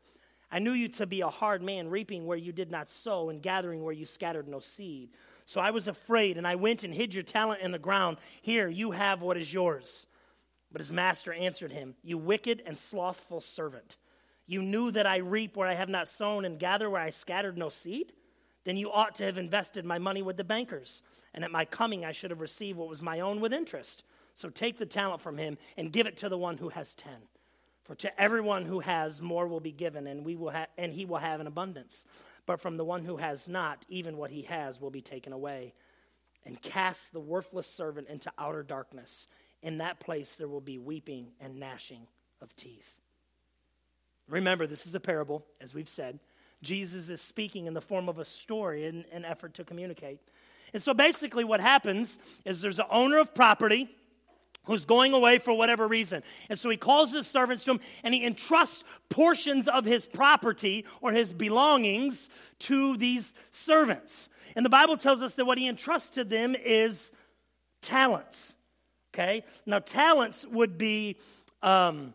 I 0.51 0.59
knew 0.59 0.71
you 0.71 0.89
to 0.89 1.05
be 1.07 1.21
a 1.21 1.29
hard 1.29 1.63
man, 1.63 1.89
reaping 1.89 2.25
where 2.25 2.37
you 2.37 2.51
did 2.51 2.71
not 2.71 2.87
sow 2.87 3.29
and 3.29 3.41
gathering 3.41 3.83
where 3.83 3.93
you 3.93 4.05
scattered 4.05 4.47
no 4.47 4.59
seed. 4.59 5.11
So 5.45 5.61
I 5.61 5.71
was 5.71 5.87
afraid, 5.87 6.37
and 6.37 6.45
I 6.45 6.55
went 6.55 6.83
and 6.83 6.93
hid 6.93 7.13
your 7.13 7.23
talent 7.23 7.61
in 7.61 7.71
the 7.71 7.79
ground. 7.79 8.17
Here, 8.41 8.67
you 8.67 8.91
have 8.91 9.21
what 9.21 9.37
is 9.37 9.53
yours. 9.53 10.07
But 10.71 10.81
his 10.81 10.91
master 10.91 11.31
answered 11.31 11.71
him, 11.71 11.95
You 12.03 12.17
wicked 12.17 12.63
and 12.65 12.77
slothful 12.77 13.39
servant. 13.39 13.97
You 14.45 14.61
knew 14.61 14.91
that 14.91 15.07
I 15.07 15.17
reap 15.17 15.55
where 15.55 15.67
I 15.67 15.75
have 15.75 15.89
not 15.89 16.09
sown 16.09 16.43
and 16.43 16.59
gather 16.59 16.89
where 16.89 17.01
I 17.01 17.09
scattered 17.09 17.57
no 17.57 17.69
seed? 17.69 18.11
Then 18.65 18.77
you 18.77 18.91
ought 18.91 19.15
to 19.15 19.23
have 19.23 19.37
invested 19.37 19.85
my 19.85 19.99
money 19.99 20.21
with 20.21 20.37
the 20.37 20.43
bankers, 20.43 21.01
and 21.33 21.43
at 21.43 21.51
my 21.51 21.65
coming 21.65 22.03
I 22.03 22.11
should 22.11 22.29
have 22.29 22.41
received 22.41 22.77
what 22.77 22.89
was 22.89 23.01
my 23.01 23.21
own 23.21 23.39
with 23.39 23.53
interest. 23.53 24.03
So 24.33 24.49
take 24.49 24.77
the 24.77 24.85
talent 24.85 25.21
from 25.21 25.37
him 25.37 25.57
and 25.77 25.91
give 25.91 26.07
it 26.07 26.17
to 26.17 26.29
the 26.29 26.37
one 26.37 26.57
who 26.57 26.69
has 26.69 26.93
ten. 26.95 27.17
For 27.83 27.95
to 27.95 28.21
everyone 28.21 28.65
who 28.65 28.79
has, 28.79 29.21
more 29.21 29.47
will 29.47 29.59
be 29.59 29.71
given, 29.71 30.07
and, 30.07 30.23
we 30.23 30.35
will 30.35 30.51
ha- 30.51 30.67
and 30.77 30.93
he 30.93 31.05
will 31.05 31.17
have 31.17 31.39
an 31.39 31.47
abundance. 31.47 32.05
But 32.45 32.59
from 32.59 32.77
the 32.77 32.85
one 32.85 33.03
who 33.03 33.17
has 33.17 33.47
not, 33.47 33.85
even 33.89 34.17
what 34.17 34.31
he 34.31 34.43
has 34.43 34.79
will 34.79 34.91
be 34.91 35.01
taken 35.01 35.33
away. 35.33 35.73
And 36.45 36.61
cast 36.61 37.13
the 37.13 37.19
worthless 37.19 37.67
servant 37.67 38.07
into 38.07 38.31
outer 38.37 38.63
darkness. 38.63 39.27
In 39.61 39.77
that 39.77 39.99
place 39.99 40.35
there 40.35 40.47
will 40.47 40.61
be 40.61 40.77
weeping 40.77 41.27
and 41.39 41.59
gnashing 41.59 42.07
of 42.41 42.55
teeth. 42.55 42.97
Remember, 44.27 44.65
this 44.65 44.87
is 44.87 44.95
a 44.95 44.99
parable, 44.99 45.45
as 45.59 45.73
we've 45.73 45.89
said. 45.89 46.19
Jesus 46.61 47.09
is 47.09 47.21
speaking 47.21 47.65
in 47.65 47.73
the 47.73 47.81
form 47.81 48.07
of 48.07 48.19
a 48.19 48.25
story 48.25 48.85
in 48.85 49.05
an 49.11 49.25
effort 49.25 49.55
to 49.55 49.63
communicate. 49.63 50.19
And 50.73 50.81
so 50.81 50.93
basically, 50.93 51.43
what 51.43 51.59
happens 51.59 52.17
is 52.45 52.61
there's 52.61 52.79
an 52.79 52.85
owner 52.89 53.17
of 53.17 53.35
property 53.35 53.89
who's 54.65 54.85
going 54.85 55.13
away 55.13 55.37
for 55.37 55.53
whatever 55.53 55.87
reason. 55.87 56.23
And 56.49 56.59
so 56.59 56.69
he 56.69 56.77
calls 56.77 57.11
his 57.11 57.27
servants 57.27 57.63
to 57.65 57.71
him 57.71 57.79
and 58.03 58.13
he 58.13 58.25
entrusts 58.25 58.83
portions 59.09 59.67
of 59.67 59.85
his 59.85 60.05
property 60.05 60.85
or 61.01 61.11
his 61.11 61.33
belongings 61.33 62.29
to 62.59 62.97
these 62.97 63.33
servants. 63.49 64.29
And 64.55 64.65
the 64.65 64.69
Bible 64.69 64.97
tells 64.97 65.23
us 65.23 65.35
that 65.35 65.45
what 65.45 65.57
he 65.57 65.67
entrusts 65.67 66.11
to 66.11 66.23
them 66.23 66.55
is 66.55 67.11
talents. 67.81 68.53
Okay? 69.13 69.43
Now, 69.65 69.79
talents 69.79 70.45
would 70.45 70.77
be 70.77 71.17
um, 71.61 72.13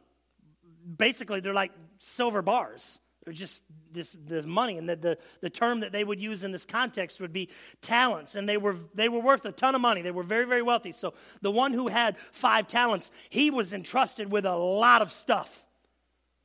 basically, 0.97 1.41
they're 1.41 1.55
like 1.55 1.73
silver 1.99 2.43
bars. 2.43 2.99
They're 3.27 3.35
just 3.35 3.61
this, 3.93 4.17
this 4.25 4.47
money. 4.47 4.79
And 4.79 4.89
the, 4.89 4.95
the, 4.95 5.19
the 5.41 5.51
term 5.51 5.81
that 5.81 5.91
they 5.91 6.05
would 6.05 6.21
use 6.21 6.45
in 6.45 6.53
this 6.53 6.65
context 6.65 7.21
would 7.21 7.33
be 7.33 7.49
talents. 7.83 8.37
And 8.37 8.49
they 8.49 8.57
were, 8.57 8.77
they 8.95 9.09
were 9.09 9.19
worth 9.19 9.45
a 9.45 9.51
ton 9.51 9.75
of 9.75 9.81
money. 9.81 10.01
They 10.01 10.13
were 10.13 10.23
very, 10.23 10.47
very 10.47 10.63
wealthy. 10.63 10.93
So 10.93 11.13
the 11.43 11.51
one 11.51 11.73
who 11.73 11.89
had 11.89 12.17
five 12.31 12.69
talents, 12.69 13.11
he 13.29 13.51
was 13.51 13.73
entrusted 13.73 14.31
with 14.31 14.47
a 14.47 14.55
lot 14.55 15.03
of 15.03 15.11
stuff. 15.11 15.65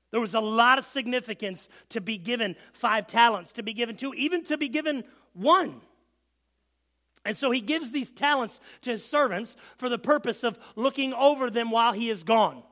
There 0.09 0.19
was 0.19 0.33
a 0.33 0.39
lot 0.39 0.79
of 0.79 0.85
significance 0.85 1.69
to 1.89 2.01
be 2.01 2.17
given 2.17 2.55
five 2.73 3.05
talents, 3.05 3.53
to 3.53 3.63
be 3.63 3.73
given 3.73 3.95
two, 3.95 4.15
even 4.15 4.43
to 4.45 4.57
be 4.57 4.67
given 4.67 5.03
one. 5.33 5.81
And 7.23 7.37
so 7.37 7.51
he 7.51 7.61
gives 7.61 7.91
these 7.91 8.09
talents 8.09 8.59
to 8.81 8.89
his 8.89 9.05
servants 9.05 9.55
for 9.77 9.87
the 9.87 9.99
purpose 9.99 10.43
of 10.43 10.57
looking 10.75 11.13
over 11.13 11.51
them 11.51 11.69
while 11.69 11.93
he 11.93 12.09
is 12.09 12.23
gone. 12.23 12.63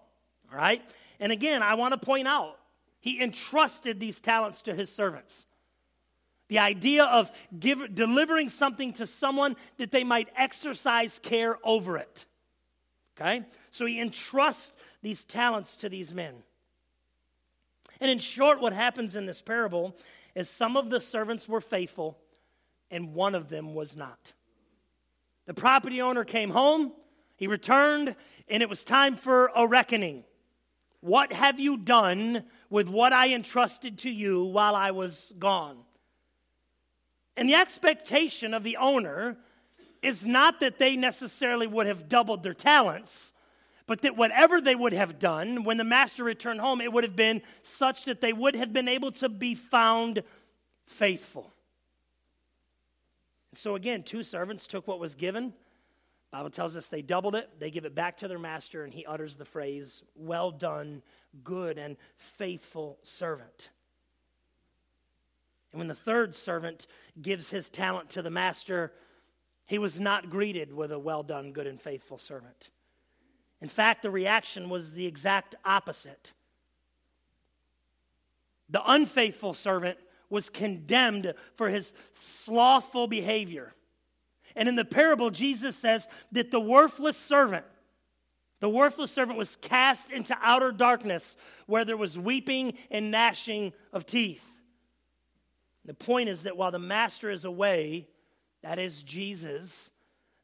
All 0.52 0.58
right? 0.58 0.82
And 1.20 1.32
again, 1.32 1.62
I 1.62 1.76
want 1.76 1.94
to 1.94 2.04
point 2.04 2.28
out 2.28 2.59
he 3.00 3.22
entrusted 3.22 4.00
these 4.00 4.20
talents 4.22 4.62
to 4.64 4.74
his 4.74 4.92
servants. 4.92 5.46
The 6.50 6.60
idea 6.60 7.06
of 7.06 7.32
give, 7.58 7.94
delivering 7.94 8.50
something 8.50 8.94
to 8.94 9.06
someone 9.06 9.56
that 9.78 9.92
they 9.92 10.04
might 10.04 10.30
exercise 10.36 11.20
care 11.20 11.58
over 11.64 11.98
it. 11.98 12.26
Okay? 13.16 13.46
So 13.70 13.86
he 13.86 14.00
entrusts 14.00 14.76
these 15.02 15.26
talents 15.26 15.78
to 15.78 15.90
these 15.90 16.14
men. 16.14 16.34
And 18.02 18.10
in 18.10 18.20
short, 18.20 18.62
what 18.62 18.74
happens 18.74 19.16
in 19.16 19.26
this 19.26 19.42
parable 19.42 19.96
is 20.36 20.50
some 20.50 20.78
of 20.78 20.90
the 20.90 21.00
servants 21.00 21.48
were 21.48 21.62
faithful 21.62 22.18
and 22.90 23.14
one 23.14 23.36
of 23.36 23.50
them 23.50 23.76
was 23.76 23.96
not. 23.96 24.34
The 25.46 25.54
property 25.54 26.02
owner 26.02 26.24
came 26.24 26.50
home, 26.50 26.94
he 27.36 27.48
returned, 27.48 28.16
and 28.48 28.64
it 28.64 28.70
was 28.70 28.84
time 28.84 29.16
for 29.16 29.52
a 29.56 29.68
reckoning. 29.68 30.24
What 31.02 31.32
have 31.32 31.60
you 31.60 31.78
done 31.78 32.44
with 32.70 32.90
what 32.90 33.14
I 33.14 33.34
entrusted 33.34 34.00
to 34.00 34.10
you 34.10 34.44
while 34.44 34.76
I 34.76 34.92
was 34.92 35.34
gone? 35.40 35.78
And 37.38 37.48
the 37.48 37.56
expectation 37.56 38.54
of 38.54 38.64
the 38.64 38.78
owner 38.78 39.38
is 40.02 40.26
not 40.26 40.60
that 40.60 40.78
they 40.78 40.98
necessarily 40.98 41.68
would 41.68 41.88
have 41.88 42.10
doubled 42.10 42.44
their 42.44 42.54
talents, 42.54 43.32
but 43.88 44.02
that 44.02 44.18
whatever 44.18 44.60
they 44.60 44.76
would 44.76 44.94
have 44.94 45.20
done 45.20 45.64
when 45.64 45.78
the 45.78 45.84
master 45.84 46.24
returned 46.24 46.60
home, 46.60 46.82
it 46.82 46.92
would 46.92 47.04
have 47.04 47.16
been 47.16 47.42
such 47.62 48.06
that 48.06 48.22
they 48.22 48.34
would 48.34 48.56
have 48.56 48.74
been 48.74 48.88
able 48.88 49.12
to 49.14 49.30
be 49.30 49.56
found 49.56 50.22
faithful. 50.86 51.54
So 53.54 53.76
again, 53.76 54.04
two 54.04 54.24
servants 54.24 54.68
took 54.68 54.88
what 54.88 55.00
was 55.00 55.16
given 55.16 55.54
Bible 56.32 56.52
tells 56.52 56.76
us 56.76 56.88
they 56.88 57.02
doubled 57.02 57.36
it, 57.36 57.50
they 57.60 57.72
give 57.72 57.86
it 57.86 57.96
back 57.96 58.18
to 58.18 58.28
their 58.28 58.40
master, 58.40 58.84
and 58.84 58.94
he 58.94 59.06
utters 59.06 59.36
the 59.36 59.46
phrase, 59.46 60.04
Well 60.16 60.52
done, 60.52 61.02
good 61.44 61.78
and 61.78 61.98
faithful 62.18 63.00
servant. 63.02 63.70
And 65.72 65.80
when 65.80 65.88
the 65.88 65.96
third 65.96 66.36
servant 66.36 66.88
gives 67.20 67.50
his 67.50 67.70
talent 67.70 68.12
to 68.12 68.22
the 68.22 68.30
master, 68.30 68.94
he 69.66 69.80
was 69.80 70.00
not 70.00 70.30
greeted 70.30 70.74
with 70.74 70.92
a 70.92 71.00
well 71.00 71.24
done, 71.24 71.52
good 71.52 71.68
and 71.68 71.80
faithful 71.80 72.18
servant. 72.18 72.70
In 73.62 73.70
fact, 73.70 74.04
the 74.04 74.12
reaction 74.12 74.70
was 74.70 74.92
the 74.92 75.06
exact 75.06 75.56
opposite. 75.66 76.34
The 78.70 78.82
unfaithful 78.86 79.54
servant 79.54 79.98
was 80.30 80.50
condemned 80.50 81.34
for 81.56 81.70
his 81.70 81.94
slothful 82.14 83.08
behavior. 83.08 83.74
And 84.60 84.70
in 84.70 84.76
the 84.76 84.86
parable, 84.86 85.32
Jesus 85.32 85.76
says 85.76 86.08
that 86.34 86.52
the 86.52 86.60
worthless 86.60 87.18
servant 87.18 87.66
The 88.60 88.70
worthless 88.70 89.12
servant 89.12 89.38
was 89.38 89.56
cast 89.56 90.12
into 90.12 90.38
outer 90.42 90.72
darkness 90.72 91.38
where 91.66 91.86
there 91.86 91.98
was 91.98 92.18
weeping 92.18 92.74
and 92.92 93.12
gnashing 93.12 93.74
of 93.94 94.06
teeth. 94.06 94.46
The 95.86 95.94
point 95.94 96.30
is 96.30 96.44
that 96.44 96.58
while 96.58 96.72
the 96.72 96.80
master 96.80 97.32
is 97.32 97.46
away, 97.46 98.08
that 98.62 98.78
is 98.78 99.04
Jesus, 99.04 99.90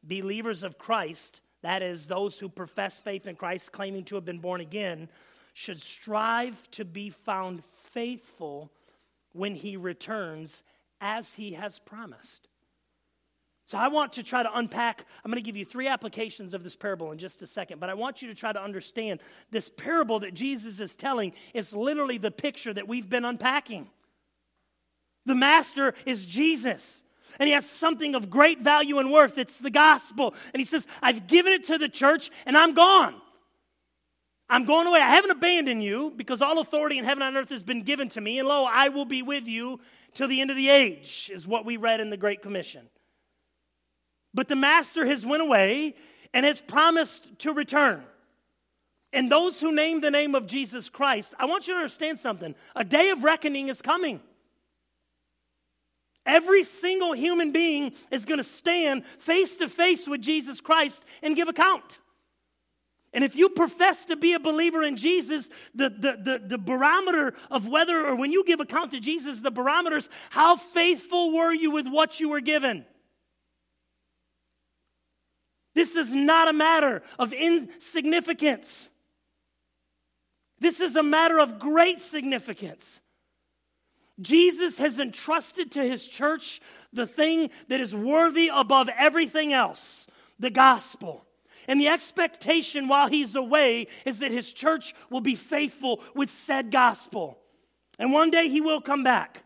believers 0.02 0.64
of 0.64 0.78
Christ, 0.78 1.42
that 1.62 1.82
is 1.82 2.08
those 2.08 2.40
who 2.40 2.48
profess 2.48 3.00
faith 3.00 3.28
in 3.28 3.36
Christ, 3.36 3.72
claiming 3.72 4.06
to 4.06 4.16
have 4.16 4.26
been 4.26 4.40
born 4.40 4.62
again, 4.62 5.10
should 5.54 5.82
strive 5.82 6.70
to 6.72 6.86
be 6.86 7.10
found 7.10 7.64
faithful 7.66 8.72
when 9.34 9.56
he 9.56 9.76
returns 9.76 10.64
as 11.02 11.34
he 11.34 11.54
has 11.54 11.80
promised. 11.80 12.48
So 13.66 13.80
I 13.80 13.88
want 13.88 14.14
to 14.14 14.24
try 14.24 14.44
to 14.44 14.58
unpack. 14.58 15.06
I'm 15.24 15.32
going 15.32 15.44
to 15.44 15.46
give 15.46 15.58
you 15.58 15.66
three 15.66 15.88
applications 15.88 16.54
of 16.54 16.64
this 16.64 16.76
parable 16.76 17.12
in 17.12 17.18
just 17.18 17.42
a 17.42 17.48
second, 17.48 17.80
but 17.80 17.90
I 17.90 17.96
want 17.96 18.22
you 18.22 18.28
to 18.28 18.36
try 18.36 18.54
to 18.54 18.62
understand 18.62 19.22
this 19.50 19.70
parable 19.70 20.20
that 20.20 20.36
Jesus 20.36 20.80
is 20.80 20.96
telling 20.96 21.34
is 21.54 21.74
literally 21.74 22.20
the 22.20 22.30
picture 22.30 22.74
that 22.74 22.88
we've 22.88 23.10
been 23.10 23.26
unpacking. 23.26 23.90
The 25.26 25.34
master 25.34 25.96
is 26.06 26.28
Jesus. 26.28 27.02
And 27.40 27.48
he 27.48 27.54
has 27.54 27.68
something 27.68 28.14
of 28.14 28.30
great 28.30 28.62
value 28.62 29.00
and 29.00 29.12
worth. 29.12 29.38
It's 29.40 29.58
the 29.58 29.72
gospel. 29.72 30.36
And 30.54 30.62
he 30.62 30.66
says, 30.66 30.88
I've 31.02 31.26
given 31.26 31.52
it 31.52 31.66
to 31.66 31.80
the 31.80 31.90
church 31.90 32.30
and 32.46 32.56
I'm 32.56 32.76
gone. 32.76 33.16
I'm 34.48 34.66
going 34.66 34.88
away. 34.88 35.00
I 35.00 35.10
haven't 35.10 35.32
abandoned 35.32 35.84
you 35.84 36.14
because 36.16 36.44
all 36.44 36.60
authority 36.60 37.00
in 37.00 37.04
heaven 37.04 37.24
and 37.24 37.36
earth 37.36 37.50
has 37.50 37.64
been 37.64 37.82
given 37.82 38.10
to 38.10 38.22
me. 38.22 38.38
And 38.38 38.48
lo, 38.48 38.64
I 38.64 38.90
will 38.90 39.06
be 39.06 39.24
with 39.24 39.48
you 39.48 39.80
till 40.14 40.28
the 40.28 40.40
end 40.40 40.52
of 40.52 40.56
the 40.56 40.70
age, 40.70 41.32
is 41.34 41.48
what 41.48 41.66
we 41.66 41.78
read 41.78 42.00
in 42.00 42.12
the 42.12 42.16
Great 42.16 42.44
Commission. 42.44 42.88
But 44.36 44.50
the 44.50 44.56
master 44.56 45.06
has 45.06 45.26
went 45.26 45.42
away 45.42 45.96
and 46.34 46.46
has 46.46 46.62
promised 46.62 47.40
to 47.40 47.54
return. 47.54 48.04
And 49.14 49.32
those 49.32 49.62
who 49.62 49.74
name 49.74 50.02
the 50.02 50.12
name 50.12 50.36
of 50.36 50.46
Jesus 50.46 50.90
Christ, 50.90 51.34
I 51.40 51.46
want 51.46 51.68
you 51.68 51.74
to 51.74 51.80
understand 51.80 52.20
something. 52.20 52.54
A 52.76 52.84
day 52.84 53.10
of 53.12 53.24
reckoning 53.24 53.70
is 53.70 53.82
coming. 53.82 54.20
Every 56.26 56.66
single 56.66 57.14
human 57.14 57.54
being 57.54 57.94
is 58.12 58.26
going 58.26 58.40
to 58.40 58.44
stand 58.44 59.06
face 59.20 59.56
to 59.58 59.70
face 59.70 60.06
with 60.06 60.22
Jesus 60.22 60.60
Christ 60.60 61.06
and 61.24 61.36
give 61.36 61.48
account. 61.48 62.00
And 63.14 63.24
if 63.24 63.38
you 63.38 63.48
profess 63.48 64.04
to 64.06 64.18
be 64.18 64.34
a 64.34 64.40
believer 64.40 64.84
in 64.84 64.98
Jesus, 64.98 65.50
the, 65.74 65.90
the, 65.90 66.18
the, 66.22 66.42
the, 66.46 66.58
barometer 66.58 67.34
of 67.50 67.70
whether, 67.70 68.06
or 68.06 68.16
when 68.16 68.34
you 68.34 68.44
give 68.44 68.60
account 68.60 68.92
to 68.92 69.00
Jesus, 69.00 69.40
the 69.40 69.52
barometers, 69.52 70.10
how 70.30 70.58
faithful 70.58 71.32
were 71.32 71.54
you 71.54 71.72
with 71.72 71.88
what 71.88 72.20
you 72.20 72.28
were 72.28 72.42
given? 72.42 72.86
This 75.76 75.96
is 75.96 76.14
not 76.14 76.48
a 76.48 76.54
matter 76.54 77.04
of 77.20 77.34
insignificance. 77.34 78.90
This 80.60 80.80
is 80.80 80.96
a 80.96 81.04
matter 81.04 81.40
of 81.40 81.60
great 81.60 82.00
significance. 82.00 83.02
Jesus 84.20 84.78
has 84.78 85.00
entrusted 85.00 85.74
to 85.74 85.84
his 85.84 86.08
church 86.08 86.62
the 86.94 87.06
thing 87.06 87.50
that 87.68 87.82
is 87.82 87.94
worthy 87.94 88.50
above 88.54 88.90
everything 88.98 89.54
else 89.54 90.08
the 90.40 90.50
gospel. 90.50 91.26
And 91.68 91.80
the 91.80 91.88
expectation 91.88 92.88
while 92.88 93.08
he's 93.08 93.36
away 93.36 93.88
is 94.06 94.20
that 94.20 94.32
his 94.32 94.52
church 94.54 94.94
will 95.10 95.22
be 95.22 95.36
faithful 95.36 96.02
with 96.14 96.30
said 96.30 96.72
gospel. 96.72 97.40
And 97.98 98.12
one 98.12 98.32
day 98.32 98.50
he 98.50 98.62
will 98.62 98.82
come 98.82 99.04
back. 99.04 99.45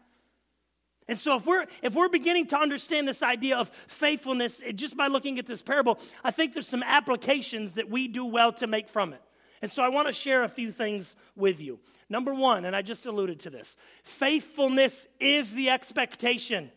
And 1.09 1.17
so 1.17 1.37
if 1.37 1.45
we're 1.47 1.65
if 1.81 1.95
we're 1.95 2.07
beginning 2.07 2.45
to 2.47 2.57
understand 2.57 3.07
this 3.07 3.23
idea 3.23 3.57
of 3.57 3.69
faithfulness 3.87 4.61
just 4.75 4.95
by 4.95 5.07
looking 5.07 5.39
at 5.39 5.47
this 5.47 5.59
parable, 5.59 5.99
I 6.23 6.29
think 6.29 6.53
there's 6.53 6.67
some 6.67 6.83
applications 6.83 7.73
that 7.73 7.89
we 7.89 8.07
do 8.07 8.25
well 8.25 8.53
to 8.53 8.67
make 8.67 8.87
from 8.87 9.13
it. 9.13 9.21
And 9.63 9.71
so 9.71 9.81
I 9.81 9.89
want 9.89 10.05
to 10.05 10.13
share 10.13 10.43
a 10.43 10.47
few 10.47 10.71
things 10.71 11.15
with 11.35 11.59
you. 11.59 11.79
Number 12.09 12.31
one, 12.31 12.63
and 12.63 12.75
I 12.75 12.83
just 12.83 13.07
alluded 13.07 13.39
to 13.39 13.49
this 13.49 13.75
faithfulness 14.03 15.07
is 15.19 15.51
the 15.51 15.71
expectation. 15.71 16.69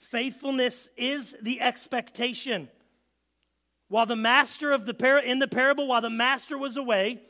Faithfulness 0.00 0.90
is 0.98 1.34
the 1.40 1.62
expectation. 1.62 2.68
While 3.88 4.04
the 4.04 4.16
master 4.16 4.70
of 4.70 4.84
the 4.84 4.92
par- 4.92 5.18
in 5.18 5.38
the 5.38 5.48
parable, 5.48 5.86
while 5.86 6.02
the 6.02 6.10
master 6.10 6.58
was 6.58 6.76
away, 6.76 7.22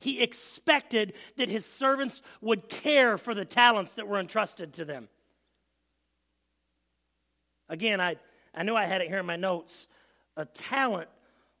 he 0.00 0.22
expected 0.22 1.14
that 1.36 1.48
his 1.48 1.66
servants 1.66 2.22
would 2.40 2.68
care 2.68 3.18
for 3.18 3.34
the 3.34 3.44
talents 3.44 3.94
that 3.94 4.06
were 4.06 4.18
entrusted 4.18 4.72
to 4.74 4.84
them. 4.84 5.08
Again, 7.68 8.00
I, 8.00 8.16
I 8.54 8.62
knew 8.62 8.74
I 8.74 8.86
had 8.86 9.00
it 9.00 9.08
here 9.08 9.18
in 9.18 9.26
my 9.26 9.36
notes. 9.36 9.86
A 10.36 10.44
talent 10.44 11.08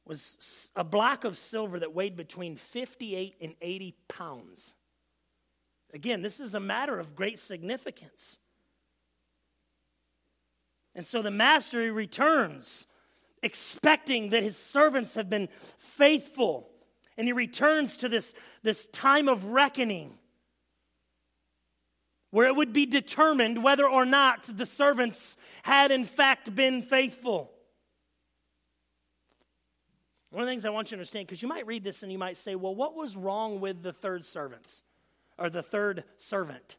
was 0.06 0.70
a 0.74 0.84
block 0.84 1.24
of 1.24 1.36
silver 1.36 1.78
that 1.80 1.94
weighed 1.94 2.16
between 2.16 2.56
58 2.56 3.34
and 3.40 3.54
80 3.60 3.94
pounds. 4.08 4.74
Again, 5.92 6.22
this 6.22 6.40
is 6.40 6.54
a 6.54 6.60
matter 6.60 6.98
of 6.98 7.14
great 7.14 7.38
significance. 7.38 8.38
And 10.94 11.06
so 11.06 11.22
the 11.22 11.30
master 11.30 11.92
returns, 11.92 12.86
expecting 13.42 14.30
that 14.30 14.42
his 14.42 14.56
servants 14.56 15.14
have 15.14 15.28
been 15.28 15.48
faithful. 15.76 16.68
And 17.18 17.28
he 17.28 17.32
returns 17.32 17.98
to 17.98 18.08
this, 18.08 18.32
this 18.62 18.86
time 18.86 19.28
of 19.28 19.44
reckoning 19.44 20.14
where 22.30 22.46
it 22.46 22.54
would 22.54 22.72
be 22.72 22.86
determined 22.86 23.62
whether 23.62 23.88
or 23.88 24.06
not 24.06 24.44
the 24.44 24.66
servants 24.66 25.36
had 25.62 25.90
in 25.90 26.04
fact 26.04 26.54
been 26.54 26.82
faithful. 26.82 27.50
One 30.30 30.42
of 30.42 30.46
the 30.46 30.52
things 30.52 30.64
I 30.64 30.70
want 30.70 30.90
you 30.90 30.96
to 30.96 31.00
understand, 31.00 31.26
because 31.26 31.42
you 31.42 31.48
might 31.48 31.66
read 31.66 31.82
this 31.82 32.02
and 32.02 32.12
you 32.12 32.18
might 32.18 32.36
say, 32.36 32.54
well, 32.54 32.74
what 32.74 32.94
was 32.94 33.16
wrong 33.16 33.60
with 33.60 33.82
the 33.82 33.92
third 33.92 34.24
servants 34.24 34.82
or 35.38 35.48
the 35.48 35.62
third 35.62 36.04
servant? 36.16 36.76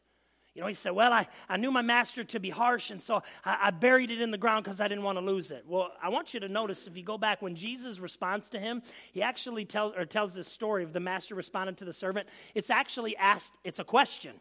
You 0.60 0.64
know, 0.64 0.68
he 0.68 0.74
said, 0.74 0.92
Well, 0.92 1.10
I, 1.10 1.26
I 1.48 1.56
knew 1.56 1.70
my 1.70 1.80
master 1.80 2.22
to 2.22 2.38
be 2.38 2.50
harsh, 2.50 2.90
and 2.90 3.02
so 3.02 3.22
I, 3.46 3.58
I 3.62 3.70
buried 3.70 4.10
it 4.10 4.20
in 4.20 4.30
the 4.30 4.36
ground 4.36 4.62
because 4.62 4.78
I 4.78 4.88
didn't 4.88 5.04
want 5.04 5.16
to 5.16 5.24
lose 5.24 5.50
it. 5.50 5.64
Well, 5.66 5.90
I 6.02 6.10
want 6.10 6.34
you 6.34 6.40
to 6.40 6.50
notice 6.50 6.86
if 6.86 6.98
you 6.98 7.02
go 7.02 7.16
back 7.16 7.40
when 7.40 7.54
Jesus 7.54 7.98
responds 7.98 8.50
to 8.50 8.58
him, 8.58 8.82
he 9.10 9.22
actually 9.22 9.64
tells 9.64 9.96
or 9.96 10.04
tells 10.04 10.34
this 10.34 10.48
story 10.48 10.84
of 10.84 10.92
the 10.92 11.00
master 11.00 11.34
responding 11.34 11.76
to 11.76 11.86
the 11.86 11.94
servant. 11.94 12.28
It's 12.54 12.68
actually 12.68 13.16
asked, 13.16 13.54
it's 13.64 13.78
a 13.78 13.84
question. 13.84 14.34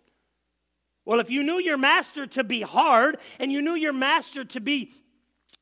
Well, 1.06 1.22
if 1.22 1.30
you 1.30 1.42
knew 1.42 1.58
your 1.62 1.78
master 1.78 2.28
to 2.28 2.44
be 2.44 2.64
hard 2.64 3.18
and 3.40 3.50
you 3.50 3.62
knew 3.62 3.76
your 3.76 3.94
master 3.94 4.44
to 4.44 4.60
be 4.60 4.92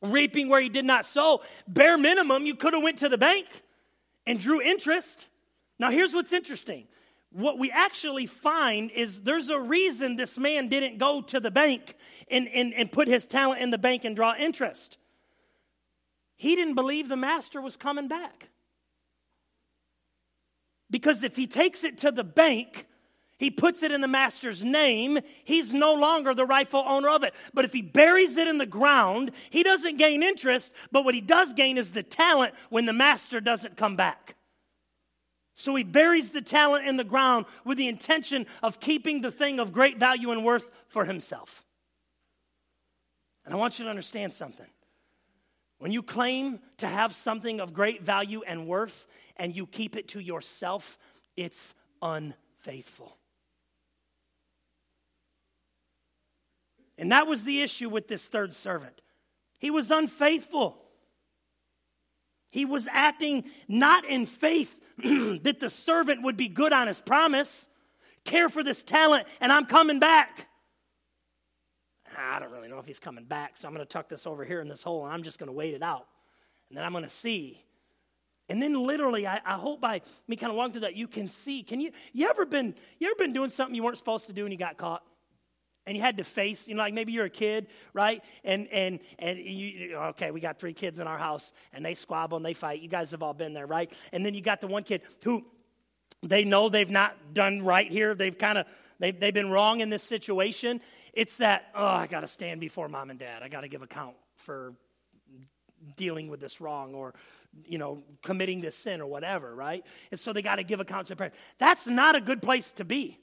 reaping 0.02 0.50
where 0.50 0.60
he 0.60 0.70
did 0.70 0.86
not 0.86 1.06
sow, 1.06 1.42
bare 1.68 2.00
minimum, 2.00 2.48
you 2.48 2.56
could 2.56 2.74
have 2.74 2.82
went 2.82 2.98
to 2.98 3.10
the 3.10 3.18
bank 3.20 3.46
and 4.26 4.40
drew 4.40 4.60
interest. 4.60 5.28
Now, 5.78 5.92
here's 5.92 6.16
what's 6.16 6.34
interesting. 6.34 6.88
What 7.32 7.60
we 7.60 7.72
actually 7.72 8.26
find 8.26 8.90
is 8.92 9.22
there's 9.22 9.50
a 9.50 9.60
reason 9.60 10.16
this 10.16 10.38
man 10.38 10.70
didn't 10.70 10.98
go 10.98 11.22
to 11.22 11.40
the 11.40 11.52
bank 11.52 11.96
and, 12.30 12.48
and, 12.48 12.74
and 12.74 12.92
put 12.92 13.08
his 13.08 13.28
talent 13.28 13.62
in 13.62 13.70
the 13.70 13.78
bank 13.78 14.06
and 14.06 14.16
draw 14.16 14.34
interest. 14.36 14.98
He 16.36 16.56
didn't 16.56 16.76
believe 16.76 17.10
the 17.10 17.18
master 17.18 17.62
was 17.62 17.76
coming 17.76 18.08
back. 18.08 18.50
Because 20.90 21.24
if 21.24 21.36
he 21.36 21.48
takes 21.48 21.84
it 21.84 21.98
to 22.00 22.12
the 22.12 22.24
bank, 22.24 22.88
he 23.38 23.52
puts 23.52 23.84
it 23.84 23.92
in 23.92 24.02
the 24.02 24.08
master's 24.08 24.64
name, 24.64 25.20
he's 25.44 25.74
no 25.74 25.94
longer 25.94 26.34
the 26.34 26.46
rightful 26.46 26.84
owner 26.88 27.10
of 27.10 27.24
it. 27.24 27.36
But 27.54 27.66
if 27.66 27.74
he 27.74 27.82
buries 27.82 28.38
it 28.38 28.48
in 28.48 28.58
the 28.58 28.66
ground, 28.66 29.32
he 29.50 29.64
doesn't 29.64 29.98
gain 29.98 30.24
interest, 30.24 30.72
but 30.92 31.04
what 31.04 31.14
he 31.14 31.22
does 31.22 31.54
gain 31.54 31.78
is 31.78 31.92
the 31.92 32.04
talent 32.04 32.56
when 32.70 32.86
the 32.86 32.94
master 32.94 33.42
doesn't 33.42 33.76
come 33.76 33.96
back. 33.96 34.37
So 35.60 35.74
he 35.74 35.84
buries 35.84 36.30
the 36.30 36.44
talent 36.44 36.88
in 36.88 36.98
the 36.98 37.04
ground 37.04 37.48
with 37.66 37.80
the 37.80 37.88
intention 37.88 38.46
of 38.62 38.80
keeping 38.80 39.22
the 39.22 39.32
thing 39.32 39.60
of 39.60 39.74
great 39.74 39.98
value 39.98 40.30
and 40.30 40.46
worth 40.46 40.70
for 40.88 41.04
himself. 41.04 41.66
And 43.44 43.56
I 43.56 43.58
want 43.58 43.80
you 43.80 43.86
to 43.86 43.90
understand 43.90 44.36
something. 44.36 44.68
When 45.80 45.92
you 45.92 46.04
claim 46.04 46.60
to 46.78 46.88
have 46.88 47.12
something 47.12 47.60
of 47.60 47.74
great 47.74 48.04
value 48.04 48.44
and 48.46 48.68
worth 48.68 49.08
and 49.36 49.56
you 49.56 49.66
keep 49.66 49.96
it 49.96 50.10
to 50.10 50.20
yourself, 50.20 51.00
it's 51.36 51.74
unfaithful. 52.04 53.18
And 57.00 57.12
that 57.12 57.26
was 57.26 57.44
the 57.46 57.64
issue 57.64 57.90
with 57.90 58.08
this 58.08 58.28
third 58.28 58.54
servant. 58.54 59.02
He 59.58 59.72
was 59.72 59.90
unfaithful. 59.90 60.78
He 62.50 62.66
was 62.66 62.88
acting 62.92 63.46
not 63.68 64.06
in 64.06 64.26
faith 64.26 64.80
that 64.98 65.60
the 65.60 65.70
servant 65.70 66.24
would 66.24 66.38
be 66.38 66.48
good 66.48 66.74
on 66.74 66.88
his 66.88 67.02
promise, 67.02 67.68
care 68.24 68.50
for 68.50 68.64
this 68.64 68.84
talent, 68.84 69.28
and 69.42 69.52
I'm 69.52 69.66
coming 69.66 70.00
back. 70.00 70.48
I 72.18 72.40
don't 72.40 72.52
really 72.52 72.68
know 72.68 72.80
if 72.80 72.86
he's 72.86 73.00
coming 73.00 73.26
back, 73.26 73.58
so 73.58 73.68
I'm 73.68 73.74
going 73.74 73.86
to 73.86 73.90
tuck 73.90 74.10
this 74.10 74.26
over 74.26 74.44
here 74.44 74.60
in 74.62 74.68
this 74.68 74.82
hole 74.82 75.06
and 75.06 75.14
I'm 75.14 75.24
just 75.24 75.38
going 75.38 75.48
to 75.48 75.54
wait 75.54 75.74
it 75.74 75.84
out. 75.84 76.08
And 76.70 76.78
then 76.78 76.84
I'm 76.84 76.92
going 76.92 77.04
to 77.04 77.10
see. 77.10 77.64
And 78.50 78.62
then 78.62 78.74
literally, 78.74 79.28
I, 79.28 79.40
I, 79.46 79.56
hope 79.56 79.82
by 79.82 80.02
me 80.28 80.36
kind 80.36 80.50
of 80.50 80.56
walking 80.56 80.74
through 80.74 80.82
that, 80.82 80.96
you 80.96 81.08
can 81.08 81.28
see. 81.28 81.64
Can 81.64 81.82
you, 81.82 81.92
you 82.14 82.30
ever 82.30 82.46
been, 82.46 82.76
you 82.98 83.08
ever 83.08 83.16
been 83.16 83.34
doing 83.34 83.50
something 83.50 83.76
you 83.76 83.84
weren't 83.84 83.98
supposed 83.98 84.26
to 84.28 84.34
do 84.34 84.46
and 84.46 84.54
you 84.54 84.58
got 84.58 84.78
caught? 84.78 85.04
And 85.88 85.96
you 85.96 86.04
had 86.04 86.18
to 86.18 86.24
face, 86.26 86.68
you 86.68 86.76
know, 86.76 86.82
like 86.82 86.94
maybe 86.94 87.14
you're 87.14 87.26
a 87.26 87.30
kid, 87.30 87.68
right? 87.94 88.22
And 88.44 88.68
and 88.68 89.00
and 89.18 89.40
you, 89.40 89.96
okay, 89.96 90.32
we 90.32 90.42
got 90.42 90.60
three 90.60 90.74
kids 90.74 91.00
in 91.00 91.08
our 91.08 91.18
house, 91.18 91.54
and 91.74 91.84
they 91.84 91.94
squabble 91.94 92.36
and 92.36 92.46
they 92.46 92.54
fight. 92.54 92.82
You 92.82 92.90
guys 92.90 93.12
have 93.12 93.24
all 93.24 93.34
been 93.34 93.54
there, 93.54 93.66
right? 93.66 93.92
And 94.12 94.26
then 94.26 94.34
you 94.34 94.42
got 94.42 94.60
the 94.60 94.68
one 94.68 94.84
kid 94.84 95.02
who 95.24 95.46
they 96.22 96.44
know 96.44 96.68
they've 96.68 96.90
not 96.90 97.34
done 97.34 97.64
right 97.64 97.90
here. 97.90 98.14
They've 98.14 98.38
kind 98.38 98.58
of 98.58 98.68
they've, 99.00 99.18
they've 99.18 99.34
been 99.34 99.50
wrong 99.50 99.80
in 99.80 99.90
this 99.90 100.04
situation. 100.04 100.82
It's 101.14 101.38
that 101.38 101.70
oh, 101.74 101.86
I 101.86 102.08
got 102.08 102.20
to 102.20 102.28
stand 102.28 102.60
before 102.60 102.90
mom 102.90 103.10
and 103.10 103.18
dad. 103.18 103.42
I 103.42 103.48
got 103.48 103.62
to 103.62 103.70
give 103.70 103.82
account 103.82 104.16
for 104.36 104.74
dealing 105.96 106.28
with 106.28 106.42
this 106.42 106.60
wrong 106.60 106.96
or 106.96 107.14
you 107.66 107.78
know 107.78 108.04
committing 108.24 108.60
this 108.60 108.76
sin 108.76 109.00
or 109.00 109.08
whatever, 109.08 109.56
right? 109.56 109.86
And 110.12 110.20
so 110.20 110.34
they 110.34 110.42
got 110.42 110.58
to 110.58 110.64
give 110.64 110.82
account 110.82 111.08
to 111.08 111.12
their 111.12 111.16
parents. 111.16 111.38
That's 111.60 111.88
not 111.88 112.18
a 112.18 112.22
good 112.22 112.42
place 112.42 112.74
to 112.74 112.84
be. 112.84 113.20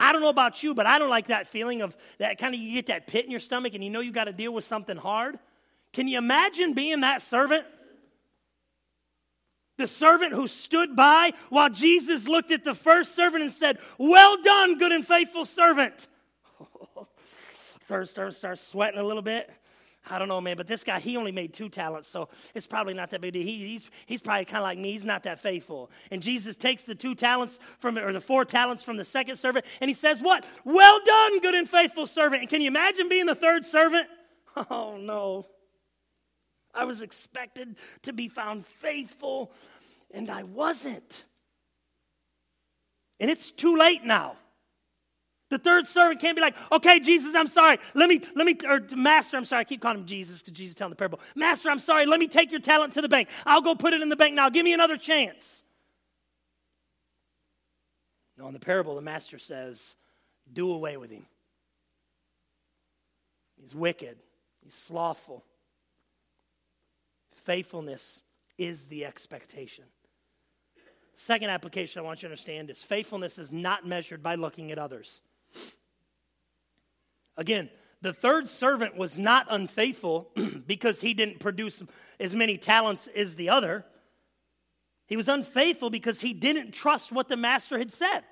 I 0.00 0.12
don't 0.12 0.22
know 0.22 0.30
about 0.30 0.62
you, 0.62 0.74
but 0.74 0.86
I 0.86 0.98
don't 0.98 1.10
like 1.10 1.26
that 1.26 1.46
feeling 1.46 1.82
of 1.82 1.94
that 2.18 2.38
kind 2.38 2.54
of 2.54 2.60
you 2.60 2.72
get 2.72 2.86
that 2.86 3.06
pit 3.06 3.26
in 3.26 3.30
your 3.30 3.38
stomach 3.38 3.74
and 3.74 3.84
you 3.84 3.90
know 3.90 4.00
you 4.00 4.12
got 4.12 4.24
to 4.24 4.32
deal 4.32 4.52
with 4.52 4.64
something 4.64 4.96
hard. 4.96 5.38
Can 5.92 6.08
you 6.08 6.16
imagine 6.16 6.72
being 6.72 7.00
that 7.00 7.20
servant? 7.20 7.66
The 9.76 9.86
servant 9.86 10.32
who 10.32 10.46
stood 10.46 10.96
by 10.96 11.32
while 11.50 11.68
Jesus 11.68 12.26
looked 12.26 12.50
at 12.50 12.64
the 12.64 12.74
first 12.74 13.14
servant 13.14 13.42
and 13.42 13.52
said, 13.52 13.78
Well 13.98 14.40
done, 14.42 14.78
good 14.78 14.92
and 14.92 15.06
faithful 15.06 15.44
servant. 15.44 16.06
Third 17.86 18.08
servant 18.08 18.36
starts 18.36 18.62
sweating 18.62 19.00
a 19.00 19.04
little 19.04 19.22
bit. 19.22 19.50
I 20.10 20.18
don't 20.18 20.28
know, 20.28 20.40
man, 20.40 20.56
but 20.56 20.66
this 20.66 20.82
guy, 20.82 20.98
he 20.98 21.16
only 21.16 21.32
made 21.32 21.52
two 21.52 21.68
talents, 21.68 22.08
so 22.08 22.28
it's 22.54 22.66
probably 22.66 22.94
not 22.94 23.10
that 23.10 23.20
big. 23.20 23.34
He, 23.34 23.44
he's, 23.44 23.90
he's 24.06 24.20
probably 24.20 24.44
kind 24.44 24.58
of 24.58 24.64
like 24.64 24.78
me. 24.78 24.92
He's 24.92 25.04
not 25.04 25.22
that 25.22 25.38
faithful. 25.38 25.90
And 26.10 26.20
Jesus 26.20 26.56
takes 26.56 26.82
the 26.82 26.94
two 26.94 27.14
talents 27.14 27.58
from, 27.78 27.96
or 27.96 28.12
the 28.12 28.20
four 28.20 28.44
talents 28.44 28.82
from 28.82 28.96
the 28.96 29.04
second 29.04 29.36
servant, 29.36 29.64
and 29.80 29.88
he 29.88 29.94
says, 29.94 30.20
What? 30.20 30.44
Well 30.64 31.00
done, 31.04 31.40
good 31.40 31.54
and 31.54 31.68
faithful 31.68 32.06
servant. 32.06 32.42
And 32.42 32.50
can 32.50 32.60
you 32.60 32.68
imagine 32.68 33.08
being 33.08 33.26
the 33.26 33.34
third 33.34 33.64
servant? 33.64 34.06
Oh, 34.68 34.96
no. 34.96 35.46
I 36.74 36.84
was 36.84 37.02
expected 37.02 37.76
to 38.02 38.12
be 38.12 38.26
found 38.26 38.66
faithful, 38.66 39.52
and 40.10 40.28
I 40.28 40.42
wasn't. 40.42 41.24
And 43.20 43.30
it's 43.30 43.52
too 43.52 43.76
late 43.76 44.04
now. 44.04 44.36
The 45.50 45.58
third 45.58 45.86
servant 45.86 46.20
can't 46.20 46.36
be 46.36 46.40
like, 46.40 46.56
okay, 46.72 47.00
Jesus, 47.00 47.34
I'm 47.34 47.48
sorry. 47.48 47.78
Let 47.94 48.08
me, 48.08 48.22
let 48.36 48.46
me, 48.46 48.56
or 48.66 48.80
Master, 48.96 49.36
I'm 49.36 49.44
sorry. 49.44 49.60
I 49.60 49.64
keep 49.64 49.82
calling 49.82 49.98
him 49.98 50.06
Jesus 50.06 50.40
because 50.40 50.56
Jesus 50.56 50.76
telling 50.76 50.90
the 50.90 50.96
parable. 50.96 51.20
Master, 51.34 51.70
I'm 51.70 51.80
sorry. 51.80 52.06
Let 52.06 52.20
me 52.20 52.28
take 52.28 52.50
your 52.52 52.60
talent 52.60 52.94
to 52.94 53.02
the 53.02 53.08
bank. 53.08 53.28
I'll 53.44 53.60
go 53.60 53.74
put 53.74 53.92
it 53.92 54.00
in 54.00 54.08
the 54.08 54.16
bank 54.16 54.34
now. 54.34 54.48
Give 54.48 54.64
me 54.64 54.72
another 54.72 54.96
chance. 54.96 55.62
No, 58.38 58.46
in 58.46 58.54
the 58.54 58.60
parable, 58.60 58.94
the 58.94 59.02
master 59.02 59.38
says, 59.38 59.96
do 60.50 60.72
away 60.72 60.96
with 60.96 61.10
him. 61.10 61.26
He's 63.60 63.74
wicked, 63.74 64.16
he's 64.64 64.72
slothful. 64.72 65.44
Faithfulness 67.34 68.22
is 68.56 68.86
the 68.86 69.04
expectation. 69.04 69.84
Second 71.16 71.50
application 71.50 72.00
I 72.00 72.02
want 72.02 72.22
you 72.22 72.28
to 72.28 72.32
understand 72.32 72.70
is 72.70 72.82
faithfulness 72.82 73.38
is 73.38 73.52
not 73.52 73.86
measured 73.86 74.22
by 74.22 74.36
looking 74.36 74.72
at 74.72 74.78
others. 74.78 75.20
Again, 77.36 77.70
the 78.02 78.12
third 78.12 78.48
servant 78.48 78.96
was 78.96 79.18
not 79.18 79.46
unfaithful 79.50 80.30
because 80.66 81.00
he 81.00 81.14
didn't 81.14 81.40
produce 81.40 81.82
as 82.18 82.34
many 82.34 82.56
talents 82.56 83.08
as 83.08 83.36
the 83.36 83.50
other. 83.50 83.84
He 85.06 85.16
was 85.16 85.28
unfaithful 85.28 85.90
because 85.90 86.20
he 86.20 86.32
didn't 86.32 86.72
trust 86.72 87.12
what 87.12 87.28
the 87.28 87.36
master 87.36 87.78
had 87.78 87.90
said. 87.90 88.22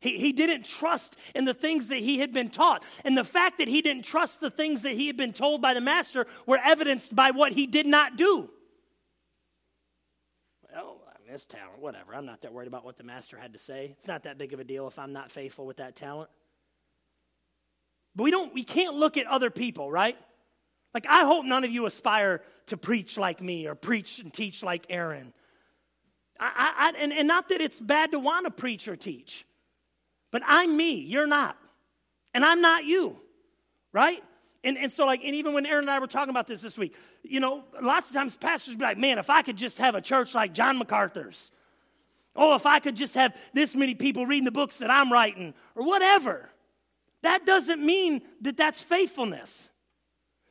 He, 0.00 0.18
he 0.18 0.32
didn't 0.32 0.64
trust 0.64 1.16
in 1.34 1.44
the 1.44 1.54
things 1.54 1.88
that 1.88 1.98
he 1.98 2.18
had 2.18 2.32
been 2.32 2.50
taught. 2.50 2.84
And 3.04 3.16
the 3.16 3.24
fact 3.24 3.58
that 3.58 3.68
he 3.68 3.82
didn't 3.82 4.04
trust 4.04 4.40
the 4.40 4.50
things 4.50 4.82
that 4.82 4.92
he 4.92 5.06
had 5.06 5.16
been 5.16 5.32
told 5.32 5.62
by 5.62 5.74
the 5.74 5.80
master 5.80 6.26
were 6.44 6.60
evidenced 6.62 7.14
by 7.14 7.30
what 7.30 7.52
he 7.52 7.66
did 7.66 7.86
not 7.86 8.16
do. 8.16 8.50
Well, 11.32 11.38
I 11.38 11.38
mean, 11.38 11.40
this 11.40 11.46
talent, 11.46 11.80
whatever. 11.80 12.14
I'm 12.14 12.26
not 12.26 12.42
that 12.42 12.52
worried 12.52 12.68
about 12.68 12.84
what 12.84 12.96
the 12.96 13.04
master 13.04 13.38
had 13.38 13.54
to 13.54 13.58
say. 13.58 13.94
It's 13.96 14.06
not 14.06 14.24
that 14.24 14.38
big 14.38 14.52
of 14.52 14.60
a 14.60 14.64
deal 14.64 14.86
if 14.86 14.98
I'm 14.98 15.12
not 15.12 15.30
faithful 15.30 15.66
with 15.66 15.78
that 15.78 15.96
talent. 15.96 16.30
But 18.14 18.24
we 18.24 18.30
don't 18.30 18.52
we 18.54 18.64
can't 18.64 18.96
look 18.96 19.16
at 19.16 19.26
other 19.26 19.50
people, 19.50 19.90
right? 19.90 20.16
Like 20.94 21.06
I 21.08 21.24
hope 21.24 21.44
none 21.46 21.64
of 21.64 21.70
you 21.70 21.86
aspire 21.86 22.42
to 22.66 22.76
preach 22.76 23.16
like 23.16 23.40
me 23.40 23.66
or 23.66 23.74
preach 23.74 24.18
and 24.18 24.32
teach 24.32 24.62
like 24.62 24.86
Aaron. 24.90 25.32
I, 26.38 26.92
I, 26.94 27.02
and, 27.02 27.12
and 27.12 27.28
not 27.28 27.48
that 27.50 27.60
it's 27.60 27.80
bad 27.80 28.12
to 28.12 28.18
want 28.18 28.46
to 28.46 28.50
preach 28.50 28.88
or 28.88 28.96
teach, 28.96 29.46
but 30.32 30.42
I'm 30.44 30.76
me, 30.76 31.00
you're 31.00 31.26
not. 31.26 31.56
And 32.34 32.44
I'm 32.44 32.60
not 32.60 32.84
you, 32.84 33.16
right? 33.92 34.22
And, 34.64 34.78
and 34.78 34.92
so, 34.92 35.06
like, 35.06 35.22
and 35.24 35.34
even 35.34 35.54
when 35.54 35.66
Aaron 35.66 35.84
and 35.84 35.90
I 35.90 35.98
were 35.98 36.06
talking 36.06 36.30
about 36.30 36.46
this 36.46 36.62
this 36.62 36.78
week, 36.78 36.94
you 37.22 37.40
know, 37.40 37.64
lots 37.80 38.08
of 38.08 38.14
times 38.14 38.36
pastors 38.36 38.76
be 38.76 38.84
like, 38.84 38.98
man, 38.98 39.18
if 39.18 39.28
I 39.28 39.42
could 39.42 39.56
just 39.56 39.78
have 39.78 39.94
a 39.94 40.00
church 40.00 40.34
like 40.34 40.54
John 40.54 40.78
MacArthur's, 40.78 41.50
oh, 42.36 42.54
if 42.54 42.64
I 42.64 42.78
could 42.78 42.94
just 42.94 43.14
have 43.14 43.36
this 43.52 43.74
many 43.74 43.94
people 43.94 44.24
reading 44.24 44.44
the 44.44 44.52
books 44.52 44.78
that 44.78 44.90
I'm 44.90 45.12
writing, 45.12 45.54
or 45.74 45.84
whatever. 45.84 46.48
That 47.22 47.46
doesn't 47.46 47.84
mean 47.84 48.22
that 48.42 48.56
that's 48.56 48.82
faithfulness. 48.82 49.68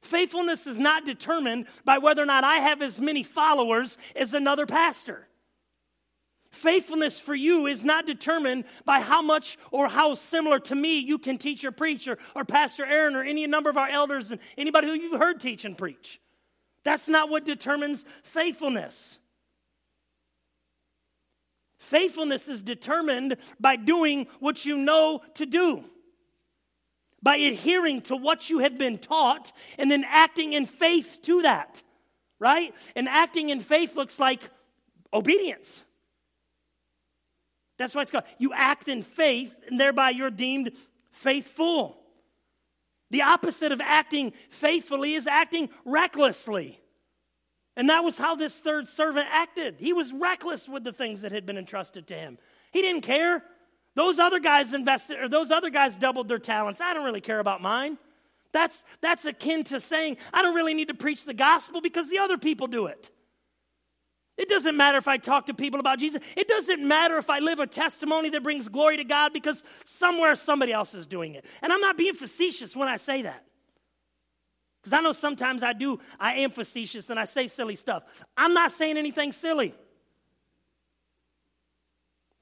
Faithfulness 0.02 0.68
is 0.68 0.80
not 0.80 1.06
determined 1.06 1.68
by 1.86 2.00
whether 2.00 2.22
or 2.22 2.26
not 2.26 2.44
I 2.44 2.58
have 2.58 2.82
as 2.82 3.00
many 3.00 3.24
followers 3.24 3.98
as 4.16 4.34
another 4.34 4.66
pastor. 4.66 5.28
Faithfulness 6.52 7.20
for 7.20 7.34
you 7.34 7.66
is 7.66 7.86
not 7.86 8.06
determined 8.06 8.66
by 8.86 9.00
how 9.00 9.22
much 9.22 9.58
or 9.72 9.88
how 9.88 10.14
similar 10.14 10.60
to 10.60 10.76
me 10.76 11.00
you 11.00 11.18
can 11.18 11.38
teach 11.38 11.64
or 11.64 11.72
preach, 11.72 12.08
or, 12.08 12.18
or 12.36 12.44
Pastor 12.44 12.86
Aaron, 12.86 13.16
or 13.16 13.24
any 13.24 13.48
number 13.48 13.70
of 13.70 13.78
our 13.78 13.88
elders, 13.88 14.32
and 14.32 14.42
anybody 14.58 14.88
who 14.88 14.94
you've 14.94 15.20
heard 15.20 15.40
teach 15.40 15.66
and 15.66 15.78
preach. 15.78 16.20
That's 16.84 17.08
not 17.08 17.30
what 17.30 17.46
determines 17.46 18.06
faithfulness. 18.24 19.18
Faithfulness 21.80 22.48
is 22.48 22.62
determined 22.62 23.38
by 23.60 23.76
doing 23.76 24.28
what 24.40 24.66
you 24.66 24.78
know 24.78 25.22
to 25.36 25.46
do 25.46 25.86
by 27.24 27.36
adhering 27.36 28.02
to 28.02 28.16
what 28.16 28.50
you 28.50 28.60
have 28.60 28.78
been 28.78 28.98
taught 28.98 29.52
and 29.78 29.92
then 29.92 30.04
acting 30.08 30.54
in 30.54 30.66
faith 30.66 31.20
to 31.24 31.44
that, 31.44 31.82
right? 32.40 32.74
And 32.96 33.08
acting 33.08 33.50
in 33.50 33.60
faith 33.60 33.96
looks 33.96 34.20
like 34.20 34.50
obedience. 35.14 35.84
That's 37.82 37.96
why 37.96 38.04
it's 38.04 38.12
called. 38.12 38.26
You 38.38 38.54
act 38.54 38.88
in 38.88 39.04
faith, 39.04 39.56
and 39.68 39.80
thereby 39.80 40.12
you're 40.12 40.30
deemed 40.30 40.72
faithful. 41.12 41.98
The 43.10 43.24
opposite 43.24 43.72
of 43.72 43.82
acting 43.82 44.34
faithfully 44.50 45.14
is 45.14 45.28
acting 45.28 45.70
recklessly. 45.84 46.80
And 47.76 47.90
that 47.90 48.04
was 48.04 48.18
how 48.18 48.36
this 48.36 48.56
third 48.56 48.88
servant 48.88 49.28
acted. 49.32 49.76
He 49.80 49.94
was 49.94 50.14
reckless 50.14 50.70
with 50.70 50.84
the 50.84 50.94
things 50.94 51.22
that 51.22 51.32
had 51.32 51.46
been 51.46 51.58
entrusted 51.58 52.08
to 52.08 52.14
him. 52.14 52.38
He 52.72 52.82
didn't 52.82 53.02
care. 53.02 53.44
Those 53.96 54.20
other 54.20 54.40
guys 54.40 54.74
invested, 54.74 55.20
or 55.20 55.28
those 55.28 55.52
other 55.52 55.70
guys 55.70 55.98
doubled 55.98 56.28
their 56.28 56.40
talents. 56.40 56.80
I 56.80 56.94
don't 56.94 57.04
really 57.04 57.22
care 57.22 57.40
about 57.40 57.62
mine. 57.62 57.98
That's, 58.54 58.84
that's 59.02 59.26
akin 59.26 59.64
to 59.66 59.80
saying, 59.80 60.18
I 60.34 60.42
don't 60.42 60.56
really 60.56 60.74
need 60.74 60.90
to 60.90 60.94
preach 60.94 61.26
the 61.26 61.34
gospel 61.34 61.82
because 61.82 62.10
the 62.10 62.20
other 62.20 62.38
people 62.38 62.68
do 62.68 62.86
it. 62.86 63.10
It 64.38 64.50
doesn't 64.50 64.76
matter 64.78 64.98
if 64.98 65.08
I 65.08 65.18
talk 65.18 65.46
to 65.48 65.54
people 65.54 65.80
about 65.80 66.00
Jesus. 66.00 66.22
It 66.36 66.48
doesn't 66.48 66.86
matter 66.86 67.18
if 67.18 67.30
I 67.30 67.40
live 67.40 67.60
a 67.60 67.68
testimony 67.68 68.30
that 68.30 68.44
brings 68.44 68.68
glory 68.70 68.98
to 68.98 69.04
God 69.04 69.34
because 69.34 69.64
somewhere 69.86 70.36
somebody 70.36 70.72
else 70.72 70.94
is 70.94 71.06
doing 71.06 71.36
it. 71.36 71.46
And 71.62 71.72
I'm 71.72 71.82
not 71.82 71.98
being 71.98 72.14
facetious 72.14 72.76
when 72.76 72.88
I 72.88 72.98
say 72.98 73.24
that. 73.24 73.46
Because 74.82 74.98
I 74.98 75.02
know 75.02 75.12
sometimes 75.12 75.62
I 75.62 75.74
do, 75.74 76.00
I 76.20 76.38
am 76.38 76.50
facetious 76.50 77.10
and 77.10 77.20
I 77.20 77.26
say 77.26 77.48
silly 77.48 77.76
stuff. 77.76 78.04
I'm 78.36 78.54
not 78.54 78.72
saying 78.72 78.98
anything 78.98 79.32
silly. 79.32 79.76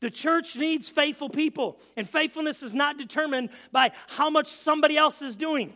The 0.01 0.09
church 0.09 0.55
needs 0.55 0.89
faithful 0.89 1.29
people, 1.29 1.77
and 1.97 2.07
faithfulness 2.07 2.63
is 2.63 2.73
not 2.73 2.97
determined 2.97 3.49
by 3.73 3.91
how 4.07 4.29
much 4.29 4.47
somebody 4.47 4.95
else 4.95 5.21
is 5.21 5.35
doing. 5.35 5.73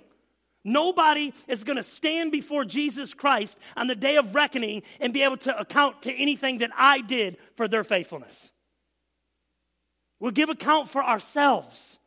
Nobody 0.64 1.34
is 1.48 1.64
going 1.64 1.76
to 1.76 1.84
stand 1.84 2.32
before 2.32 2.64
Jesus 2.64 3.14
Christ 3.14 3.60
on 3.76 3.88
the 3.88 3.96
day 3.96 4.16
of 4.16 4.34
reckoning 4.34 4.84
and 5.00 5.14
be 5.14 5.24
able 5.24 5.38
to 5.38 5.58
account 5.58 6.04
to 6.04 6.14
anything 6.14 6.60
that 6.60 6.72
I 6.76 7.02
did 7.02 7.38
for 7.56 7.68
their 7.68 7.84
faithfulness. 7.84 8.52
We'll 10.20 10.32
give 10.32 10.50
account 10.50 10.90
for 10.90 11.04
ourselves. 11.04 12.00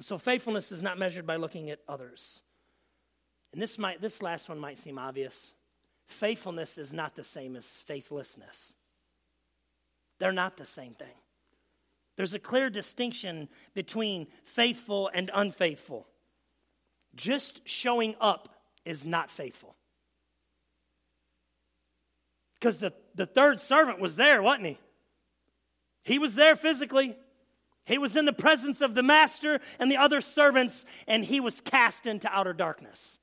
So 0.00 0.18
faithfulness 0.18 0.70
is 0.70 0.82
not 0.82 0.98
measured 0.98 1.26
by 1.26 1.36
looking 1.36 1.70
at 1.70 1.78
others. 1.88 2.42
And 3.52 3.62
this 3.62 3.78
might 3.78 4.00
this 4.00 4.20
last 4.20 4.48
one 4.48 4.58
might 4.58 4.78
seem 4.78 4.98
obvious. 4.98 5.52
Faithfulness 6.06 6.76
is 6.76 6.92
not 6.92 7.14
the 7.14 7.24
same 7.24 7.56
as 7.56 7.66
faithlessness. 7.66 8.74
They're 10.18 10.32
not 10.32 10.56
the 10.56 10.66
same 10.66 10.92
thing. 10.92 11.14
There's 12.16 12.34
a 12.34 12.38
clear 12.38 12.70
distinction 12.70 13.48
between 13.74 14.26
faithful 14.44 15.10
and 15.12 15.30
unfaithful. 15.32 16.06
Just 17.14 17.66
showing 17.66 18.14
up 18.20 18.48
is 18.84 19.04
not 19.04 19.30
faithful. 19.30 19.76
Because 22.54 22.78
the, 22.78 22.92
the 23.14 23.26
third 23.26 23.60
servant 23.60 23.98
was 23.98 24.16
there, 24.16 24.42
wasn't 24.42 24.66
he? 24.66 24.78
He 26.04 26.18
was 26.18 26.34
there 26.34 26.56
physically. 26.56 27.16
He 27.84 27.98
was 27.98 28.14
in 28.14 28.24
the 28.24 28.32
presence 28.32 28.80
of 28.80 28.94
the 28.94 29.02
master 29.02 29.60
and 29.78 29.90
the 29.90 29.96
other 29.96 30.20
servants, 30.20 30.84
and 31.08 31.24
he 31.24 31.40
was 31.40 31.60
cast 31.60 32.06
into 32.06 32.28
outer 32.30 32.52
darkness. 32.52 33.18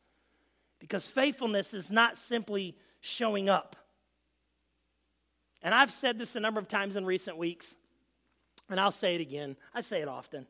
Because 0.79 1.09
faithfulness 1.09 1.73
is 1.73 1.91
not 1.91 2.17
simply 2.17 2.75
showing 3.01 3.49
up. 3.49 3.75
And 5.61 5.73
I've 5.73 5.91
said 5.91 6.17
this 6.17 6.35
a 6.35 6.39
number 6.39 6.59
of 6.59 6.67
times 6.67 6.95
in 6.95 7.05
recent 7.05 7.37
weeks, 7.37 7.75
and 8.69 8.79
I'll 8.79 8.91
say 8.91 9.15
it 9.15 9.21
again. 9.21 9.55
I 9.73 9.81
say 9.81 10.01
it 10.01 10.07
often. 10.07 10.45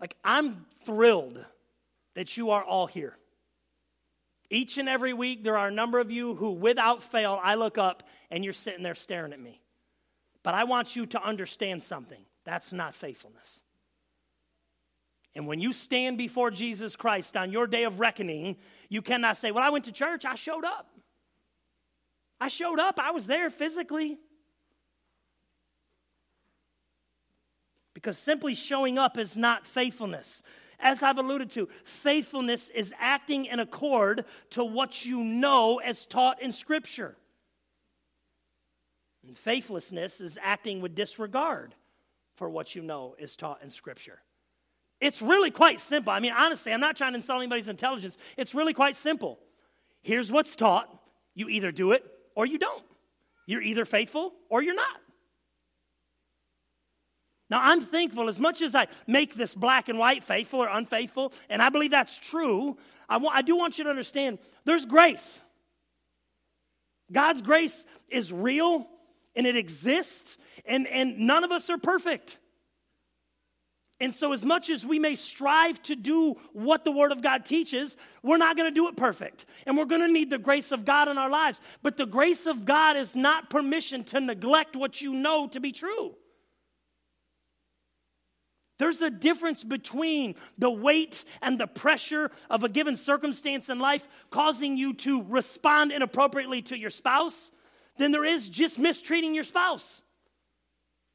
Like, 0.00 0.16
I'm 0.24 0.66
thrilled 0.84 1.44
that 2.14 2.36
you 2.36 2.50
are 2.50 2.64
all 2.64 2.86
here. 2.86 3.16
Each 4.48 4.78
and 4.78 4.88
every 4.88 5.12
week, 5.12 5.44
there 5.44 5.56
are 5.56 5.68
a 5.68 5.72
number 5.72 6.00
of 6.00 6.10
you 6.10 6.34
who, 6.34 6.50
without 6.52 7.02
fail, 7.02 7.38
I 7.42 7.54
look 7.54 7.78
up 7.78 8.02
and 8.30 8.42
you're 8.42 8.52
sitting 8.52 8.82
there 8.82 8.94
staring 8.94 9.32
at 9.32 9.40
me. 9.40 9.60
But 10.42 10.54
I 10.54 10.64
want 10.64 10.96
you 10.96 11.06
to 11.06 11.22
understand 11.22 11.82
something 11.82 12.20
that's 12.44 12.72
not 12.72 12.94
faithfulness. 12.94 13.62
And 15.34 15.46
when 15.46 15.60
you 15.60 15.72
stand 15.72 16.18
before 16.18 16.50
Jesus 16.50 16.96
Christ 16.96 17.36
on 17.36 17.52
your 17.52 17.66
day 17.66 17.84
of 17.84 18.00
reckoning, 18.00 18.56
you 18.88 19.02
cannot 19.02 19.36
say, 19.36 19.52
Well, 19.52 19.62
I 19.62 19.70
went 19.70 19.84
to 19.84 19.92
church, 19.92 20.24
I 20.24 20.34
showed 20.34 20.64
up. 20.64 20.88
I 22.40 22.48
showed 22.48 22.80
up, 22.80 22.98
I 22.98 23.12
was 23.12 23.26
there 23.26 23.50
physically. 23.50 24.18
Because 28.00 28.16
simply 28.16 28.54
showing 28.54 28.96
up 28.96 29.18
is 29.18 29.36
not 29.36 29.66
faithfulness. 29.66 30.42
As 30.78 31.02
I've 31.02 31.18
alluded 31.18 31.50
to, 31.50 31.68
faithfulness 31.84 32.70
is 32.70 32.94
acting 32.98 33.44
in 33.44 33.60
accord 33.60 34.24
to 34.50 34.64
what 34.64 35.04
you 35.04 35.22
know 35.22 35.82
as 35.84 36.06
taught 36.06 36.40
in 36.40 36.50
Scripture. 36.50 37.14
And 39.26 39.36
faithlessness 39.36 40.22
is 40.22 40.38
acting 40.40 40.80
with 40.80 40.94
disregard 40.94 41.74
for 42.36 42.48
what 42.48 42.74
you 42.74 42.80
know 42.80 43.16
is 43.18 43.36
taught 43.36 43.62
in 43.62 43.68
Scripture. 43.68 44.18
It's 44.98 45.20
really 45.20 45.50
quite 45.50 45.78
simple. 45.78 46.10
I 46.10 46.20
mean, 46.20 46.32
honestly, 46.32 46.72
I'm 46.72 46.80
not 46.80 46.96
trying 46.96 47.12
to 47.12 47.16
insult 47.16 47.40
anybody's 47.40 47.68
intelligence. 47.68 48.16
It's 48.38 48.54
really 48.54 48.72
quite 48.72 48.96
simple. 48.96 49.38
Here's 50.00 50.32
what's 50.32 50.56
taught 50.56 50.88
you 51.34 51.50
either 51.50 51.70
do 51.70 51.92
it 51.92 52.02
or 52.34 52.46
you 52.46 52.56
don't. 52.56 52.82
You're 53.44 53.62
either 53.62 53.84
faithful 53.84 54.32
or 54.48 54.62
you're 54.62 54.74
not. 54.74 55.00
Now, 57.50 57.60
I'm 57.62 57.80
thankful 57.80 58.28
as 58.28 58.38
much 58.38 58.62
as 58.62 58.76
I 58.76 58.86
make 59.08 59.34
this 59.34 59.54
black 59.54 59.88
and 59.88 59.98
white, 59.98 60.22
faithful 60.22 60.60
or 60.60 60.68
unfaithful, 60.68 61.32
and 61.48 61.60
I 61.60 61.68
believe 61.68 61.90
that's 61.90 62.18
true. 62.18 62.78
I, 63.08 63.42
do 63.42 63.56
want 63.56 63.76
you 63.76 63.84
to 63.84 63.90
understand 63.90 64.38
there's 64.64 64.86
grace. 64.86 65.40
God's 67.10 67.42
grace 67.42 67.84
is 68.08 68.32
real 68.32 68.86
and 69.34 69.46
it 69.46 69.56
exists, 69.56 70.36
and, 70.64 70.86
and 70.86 71.18
none 71.18 71.42
of 71.42 71.50
us 71.50 71.70
are 71.70 71.78
perfect. 71.78 72.38
And 74.00 74.14
so, 74.14 74.32
as 74.32 74.44
much 74.46 74.70
as 74.70 74.86
we 74.86 74.98
may 74.98 75.14
strive 75.14 75.82
to 75.82 75.94
do 75.94 76.36
what 76.52 76.84
the 76.84 76.92
Word 76.92 77.12
of 77.12 77.20
God 77.20 77.44
teaches, 77.44 77.98
we're 78.22 78.38
not 78.38 78.56
going 78.56 78.70
to 78.70 78.74
do 78.74 78.88
it 78.88 78.96
perfect. 78.96 79.44
And 79.66 79.76
we're 79.76 79.84
going 79.84 80.00
to 80.00 80.08
need 80.08 80.30
the 80.30 80.38
grace 80.38 80.72
of 80.72 80.86
God 80.86 81.08
in 81.08 81.18
our 81.18 81.28
lives. 81.28 81.60
But 81.82 81.98
the 81.98 82.06
grace 82.06 82.46
of 82.46 82.64
God 82.64 82.96
is 82.96 83.14
not 83.14 83.50
permission 83.50 84.04
to 84.04 84.20
neglect 84.20 84.74
what 84.74 85.02
you 85.02 85.12
know 85.12 85.48
to 85.48 85.60
be 85.60 85.70
true. 85.70 86.14
There's 88.80 89.02
a 89.02 89.10
difference 89.10 89.62
between 89.62 90.36
the 90.56 90.70
weight 90.70 91.26
and 91.42 91.60
the 91.60 91.66
pressure 91.66 92.30
of 92.48 92.64
a 92.64 92.68
given 92.70 92.96
circumstance 92.96 93.68
in 93.68 93.78
life 93.78 94.08
causing 94.30 94.78
you 94.78 94.94
to 94.94 95.22
respond 95.24 95.92
inappropriately 95.92 96.62
to 96.62 96.78
your 96.78 96.88
spouse 96.88 97.50
than 97.98 98.10
there 98.10 98.24
is 98.24 98.48
just 98.48 98.78
mistreating 98.78 99.34
your 99.34 99.44
spouse. 99.44 100.00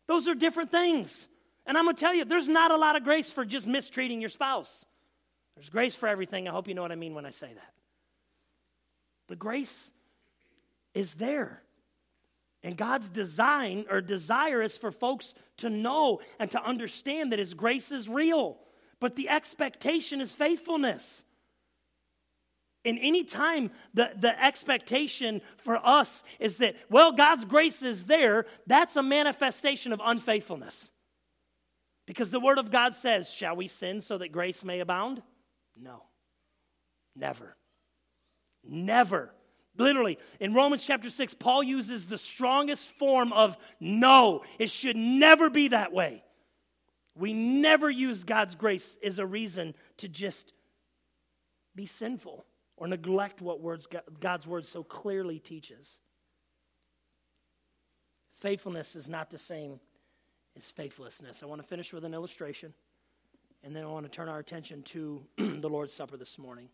Those 0.06 0.28
are 0.28 0.36
different 0.36 0.70
things. 0.70 1.28
And 1.66 1.76
I'm 1.76 1.86
going 1.86 1.96
to 1.96 2.00
tell 2.00 2.14
you, 2.14 2.24
there's 2.24 2.48
not 2.48 2.70
a 2.70 2.78
lot 2.78 2.98
of 2.98 3.04
grace 3.04 3.34
for 3.34 3.44
just 3.44 3.66
mistreating 3.66 4.22
your 4.22 4.30
spouse. 4.30 4.86
There's 5.56 5.70
grace 5.70 5.96
for 5.96 6.08
everything. 6.08 6.48
I 6.48 6.52
hope 6.52 6.68
you 6.68 6.76
know 6.76 6.84
what 6.84 6.92
I 6.92 6.96
mean 6.96 7.16
when 7.16 7.26
I 7.26 7.32
say 7.32 7.52
that. 7.52 7.74
The 9.28 9.36
grace 9.36 9.92
is 10.94 11.16
there. 11.16 11.64
And 12.66 12.76
God's 12.76 13.12
design 13.12 13.86
or 13.92 14.02
desire 14.02 14.60
is 14.60 14.76
for 14.76 14.92
folks 14.92 15.36
to 15.58 15.70
know 15.70 16.20
and 16.40 16.50
to 16.50 16.62
understand 16.62 17.32
that 17.32 17.38
His 17.38 17.54
grace 17.54 17.92
is 17.92 18.10
real. 18.10 18.58
But 19.00 19.16
the 19.16 19.30
expectation 19.30 20.20
is 20.20 20.34
faithfulness. 20.34 21.24
And 22.84 22.98
any 23.00 23.24
time 23.24 23.70
the, 23.94 24.10
the 24.18 24.44
expectation 24.44 25.44
for 25.58 25.78
us 25.78 26.24
is 26.40 26.58
that, 26.58 26.76
well, 26.90 27.12
God's 27.12 27.46
grace 27.46 27.84
is 27.84 28.06
there, 28.06 28.48
that's 28.66 28.96
a 28.96 29.04
manifestation 29.04 29.94
of 29.94 30.02
unfaithfulness. 30.04 30.90
Because 32.08 32.32
the 32.32 32.40
Word 32.40 32.58
of 32.58 32.72
God 32.72 32.96
says, 32.96 33.32
Shall 33.32 33.56
we 33.56 33.68
sin 33.68 34.02
so 34.02 34.18
that 34.18 34.32
grace 34.32 34.64
may 34.64 34.80
abound? 34.80 35.22
No. 35.80 36.02
Never. 37.16 37.56
Never. 38.64 39.32
Literally, 39.78 40.18
in 40.40 40.54
Romans 40.54 40.86
chapter 40.86 41.10
6, 41.10 41.34
Paul 41.36 41.64
uses 41.64 42.08
the 42.08 42.18
strongest 42.18 42.92
form 42.92 43.34
of 43.34 43.58
no. 43.80 44.44
It 44.58 44.70
should 44.70 44.96
never 44.96 45.50
be 45.50 45.70
that 45.70 45.92
way. 45.92 46.24
We 47.16 47.34
never 47.34 47.90
use 47.90 48.24
God's 48.24 48.56
grace 48.56 48.98
as 49.04 49.20
a 49.20 49.26
reason 49.26 49.74
to 49.98 50.08
just 50.08 50.54
be 51.76 51.86
sinful 51.86 52.46
or 52.78 52.88
neglect 52.88 53.42
what 53.42 53.62
words, 53.62 53.88
God's 54.20 54.46
word 54.46 54.66
so 54.66 54.84
clearly 54.84 55.40
teaches. 55.40 56.00
Faithfulness 58.34 58.96
is 58.96 59.08
not 59.08 59.30
the 59.30 59.38
same 59.38 59.80
as 60.58 60.72
faithlessness. 60.72 61.42
I 61.42 61.46
want 61.46 61.62
to 61.62 61.68
finish 61.68 61.94
with 61.94 62.04
an 62.04 62.14
illustration, 62.14 62.74
and 63.64 63.76
then 63.76 63.84
I 63.84 63.88
want 63.88 64.06
to 64.06 64.12
turn 64.12 64.28
our 64.28 64.40
attention 64.40 64.84
to 64.84 65.26
the 65.38 65.70
Lord's 65.70 65.94
Supper 65.94 66.18
this 66.18 66.38
morning. 66.38 66.70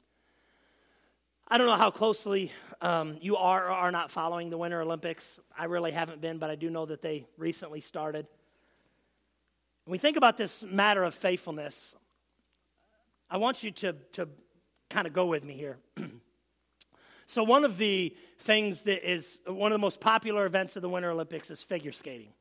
I 1.53 1.57
don't 1.57 1.67
know 1.67 1.75
how 1.75 1.91
closely 1.91 2.49
um, 2.79 3.17
you 3.19 3.35
are 3.35 3.67
or 3.67 3.71
are 3.71 3.91
not 3.91 4.09
following 4.09 4.49
the 4.49 4.57
Winter 4.57 4.79
Olympics. 4.79 5.37
I 5.57 5.65
really 5.65 5.91
haven't 5.91 6.21
been, 6.21 6.37
but 6.37 6.49
I 6.49 6.55
do 6.55 6.69
know 6.69 6.85
that 6.85 7.01
they 7.01 7.25
recently 7.37 7.81
started. 7.81 8.25
When 9.83 9.91
we 9.91 9.97
think 9.97 10.15
about 10.15 10.37
this 10.37 10.63
matter 10.63 11.03
of 11.03 11.13
faithfulness, 11.13 11.93
I 13.29 13.35
want 13.35 13.63
you 13.63 13.71
to, 13.71 13.97
to 14.13 14.29
kind 14.89 15.05
of 15.05 15.11
go 15.11 15.25
with 15.25 15.43
me 15.43 15.53
here. 15.55 15.77
so, 17.25 17.43
one 17.43 17.65
of 17.65 17.77
the 17.77 18.15
things 18.39 18.83
that 18.83 19.05
is 19.05 19.41
one 19.45 19.73
of 19.73 19.75
the 19.75 19.81
most 19.81 19.99
popular 19.99 20.45
events 20.45 20.77
of 20.77 20.81
the 20.81 20.89
Winter 20.89 21.11
Olympics 21.11 21.51
is 21.51 21.61
figure 21.61 21.91
skating. 21.91 22.31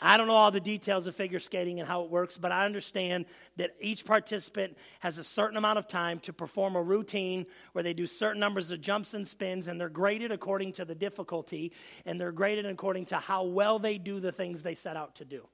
I 0.00 0.16
don't 0.16 0.26
know 0.26 0.34
all 0.34 0.50
the 0.50 0.60
details 0.60 1.06
of 1.06 1.14
figure 1.14 1.38
skating 1.38 1.78
and 1.78 1.88
how 1.88 2.02
it 2.02 2.10
works, 2.10 2.36
but 2.36 2.52
I 2.52 2.64
understand 2.66 3.26
that 3.56 3.74
each 3.80 4.04
participant 4.04 4.76
has 5.00 5.18
a 5.18 5.24
certain 5.24 5.56
amount 5.56 5.78
of 5.78 5.86
time 5.86 6.18
to 6.20 6.32
perform 6.32 6.76
a 6.76 6.82
routine 6.82 7.46
where 7.72 7.84
they 7.84 7.94
do 7.94 8.06
certain 8.06 8.40
numbers 8.40 8.70
of 8.70 8.80
jumps 8.80 9.14
and 9.14 9.26
spins, 9.26 9.68
and 9.68 9.80
they're 9.80 9.88
graded 9.88 10.32
according 10.32 10.72
to 10.72 10.84
the 10.84 10.94
difficulty, 10.94 11.72
and 12.04 12.20
they're 12.20 12.32
graded 12.32 12.66
according 12.66 13.06
to 13.06 13.16
how 13.16 13.44
well 13.44 13.78
they 13.78 13.96
do 13.96 14.20
the 14.20 14.32
things 14.32 14.62
they 14.62 14.74
set 14.74 14.96
out 14.96 15.14
to 15.16 15.24
do. 15.24 15.46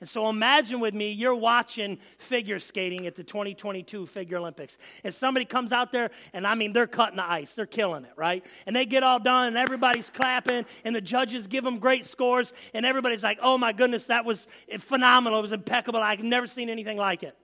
And 0.00 0.08
so 0.08 0.30
imagine 0.30 0.80
with 0.80 0.94
me, 0.94 1.10
you're 1.10 1.34
watching 1.34 1.98
figure 2.16 2.58
skating 2.58 3.06
at 3.06 3.16
the 3.16 3.22
2022 3.22 4.06
Figure 4.06 4.38
Olympics. 4.38 4.78
And 5.04 5.12
somebody 5.12 5.44
comes 5.44 5.72
out 5.72 5.92
there, 5.92 6.10
and 6.32 6.46
I 6.46 6.54
mean, 6.54 6.72
they're 6.72 6.86
cutting 6.86 7.16
the 7.16 7.30
ice, 7.30 7.54
they're 7.54 7.66
killing 7.66 8.04
it, 8.04 8.12
right? 8.16 8.44
And 8.66 8.74
they 8.74 8.86
get 8.86 9.02
all 9.02 9.18
done, 9.18 9.48
and 9.48 9.58
everybody's 9.58 10.08
clapping, 10.08 10.64
and 10.84 10.96
the 10.96 11.02
judges 11.02 11.46
give 11.46 11.64
them 11.64 11.78
great 11.78 12.06
scores, 12.06 12.54
and 12.72 12.86
everybody's 12.86 13.22
like, 13.22 13.38
oh 13.42 13.58
my 13.58 13.72
goodness, 13.72 14.06
that 14.06 14.24
was 14.24 14.48
phenomenal. 14.78 15.38
It 15.38 15.42
was 15.42 15.52
impeccable. 15.52 16.00
I've 16.00 16.22
never 16.22 16.46
seen 16.46 16.70
anything 16.70 16.96
like 16.96 17.22
it. 17.22 17.36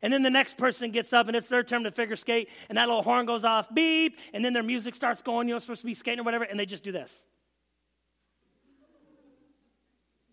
And 0.00 0.12
then 0.12 0.22
the 0.22 0.30
next 0.30 0.58
person 0.58 0.90
gets 0.90 1.12
up 1.12 1.28
and 1.28 1.36
it's 1.36 1.48
their 1.48 1.62
turn 1.62 1.84
to 1.84 1.90
figure 1.90 2.16
skate, 2.16 2.50
and 2.68 2.78
that 2.78 2.86
little 2.88 3.02
horn 3.02 3.26
goes 3.26 3.44
off, 3.44 3.72
beep, 3.74 4.16
and 4.32 4.44
then 4.44 4.52
their 4.52 4.62
music 4.62 4.94
starts 4.94 5.22
going, 5.22 5.48
you 5.48 5.54
know, 5.54 5.58
supposed 5.58 5.80
to 5.80 5.86
be 5.86 5.94
skating 5.94 6.20
or 6.20 6.22
whatever, 6.24 6.44
and 6.44 6.58
they 6.58 6.66
just 6.66 6.84
do 6.84 6.92
this. 6.92 7.24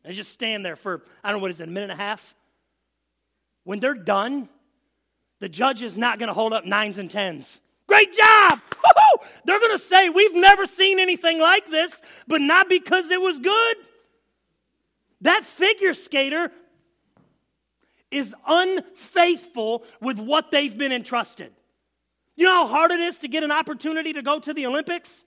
They 0.10 0.16
just 0.16 0.32
stand 0.32 0.66
there 0.66 0.76
for, 0.76 1.03
I 1.24 1.30
don't 1.30 1.38
know 1.38 1.43
what 1.43 1.51
is 1.51 1.60
it, 1.60 1.68
a 1.68 1.72
minute 1.72 1.91
and 1.91 2.01
a 2.01 2.03
half? 2.03 2.34
When 3.64 3.80
they're 3.80 3.93
done, 3.93 4.49
the 5.39 5.47
judge 5.47 5.84
is 5.84 5.99
not 5.99 6.18
going 6.18 6.30
to 6.30 6.34
hold 6.34 6.51
up 6.51 6.66
nines 6.66 6.97
and 6.97 7.12
tens. 7.12 7.60
Great 7.86 8.12
job! 8.18 8.60
Woo-hoo! 8.74 9.28
They're 9.45 9.60
going 9.60 9.78
to 9.78 9.84
say, 9.84 10.10
We've 10.10 10.34
never 10.34 10.66
seen 10.66 10.99
anything 10.99 11.39
like 11.39 11.70
this, 11.70 12.01
but 12.26 12.41
not 12.41 12.68
because 12.68 13.12
it 13.12 13.22
was 13.22 13.38
good. 13.38 13.78
That 15.22 15.43
figure 15.43 15.93
skater 15.93 16.51
is 18.10 18.34
unfaithful 18.47 19.84
with 20.01 20.18
what 20.18 20.49
they've 20.49 20.76
been 20.76 20.91
entrusted. 20.91 21.51
You 22.36 22.45
know 22.45 22.66
how 22.66 22.68
hard 22.68 22.89
it 22.89 22.99
is 22.99 23.20
to 23.20 23.28
get 23.28 23.43
an 23.43 23.51
opportunity 23.51 24.14
to 24.14 24.24
go 24.24 24.39
to 24.39 24.55
the 24.55 24.66
Olympics? 24.66 25.24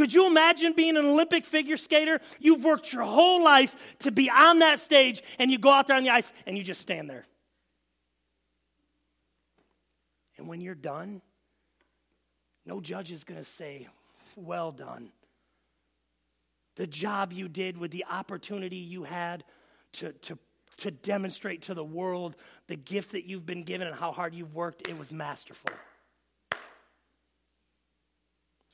Could 0.00 0.14
you 0.14 0.26
imagine 0.26 0.72
being 0.72 0.96
an 0.96 1.04
Olympic 1.04 1.44
figure 1.44 1.76
skater? 1.76 2.20
You've 2.38 2.64
worked 2.64 2.90
your 2.90 3.02
whole 3.02 3.44
life 3.44 3.76
to 3.98 4.10
be 4.10 4.30
on 4.30 4.60
that 4.60 4.78
stage, 4.78 5.22
and 5.38 5.52
you 5.52 5.58
go 5.58 5.70
out 5.70 5.88
there 5.88 5.96
on 5.96 6.04
the 6.04 6.08
ice 6.08 6.32
and 6.46 6.56
you 6.56 6.64
just 6.64 6.80
stand 6.80 7.10
there. 7.10 7.26
And 10.38 10.48
when 10.48 10.62
you're 10.62 10.74
done, 10.74 11.20
no 12.64 12.80
judge 12.80 13.12
is 13.12 13.24
going 13.24 13.38
to 13.38 13.44
say, 13.44 13.88
Well 14.36 14.72
done. 14.72 15.10
The 16.76 16.86
job 16.86 17.34
you 17.34 17.46
did 17.46 17.76
with 17.76 17.90
the 17.90 18.06
opportunity 18.10 18.76
you 18.76 19.02
had 19.04 19.44
to, 19.92 20.12
to 20.12 20.38
to 20.78 20.90
demonstrate 20.90 21.60
to 21.60 21.74
the 21.74 21.84
world 21.84 22.36
the 22.68 22.76
gift 22.76 23.12
that 23.12 23.26
you've 23.26 23.44
been 23.44 23.64
given 23.64 23.86
and 23.86 23.94
how 23.94 24.12
hard 24.12 24.34
you've 24.34 24.54
worked. 24.54 24.88
It 24.88 24.98
was 24.98 25.12
masterful. 25.12 25.72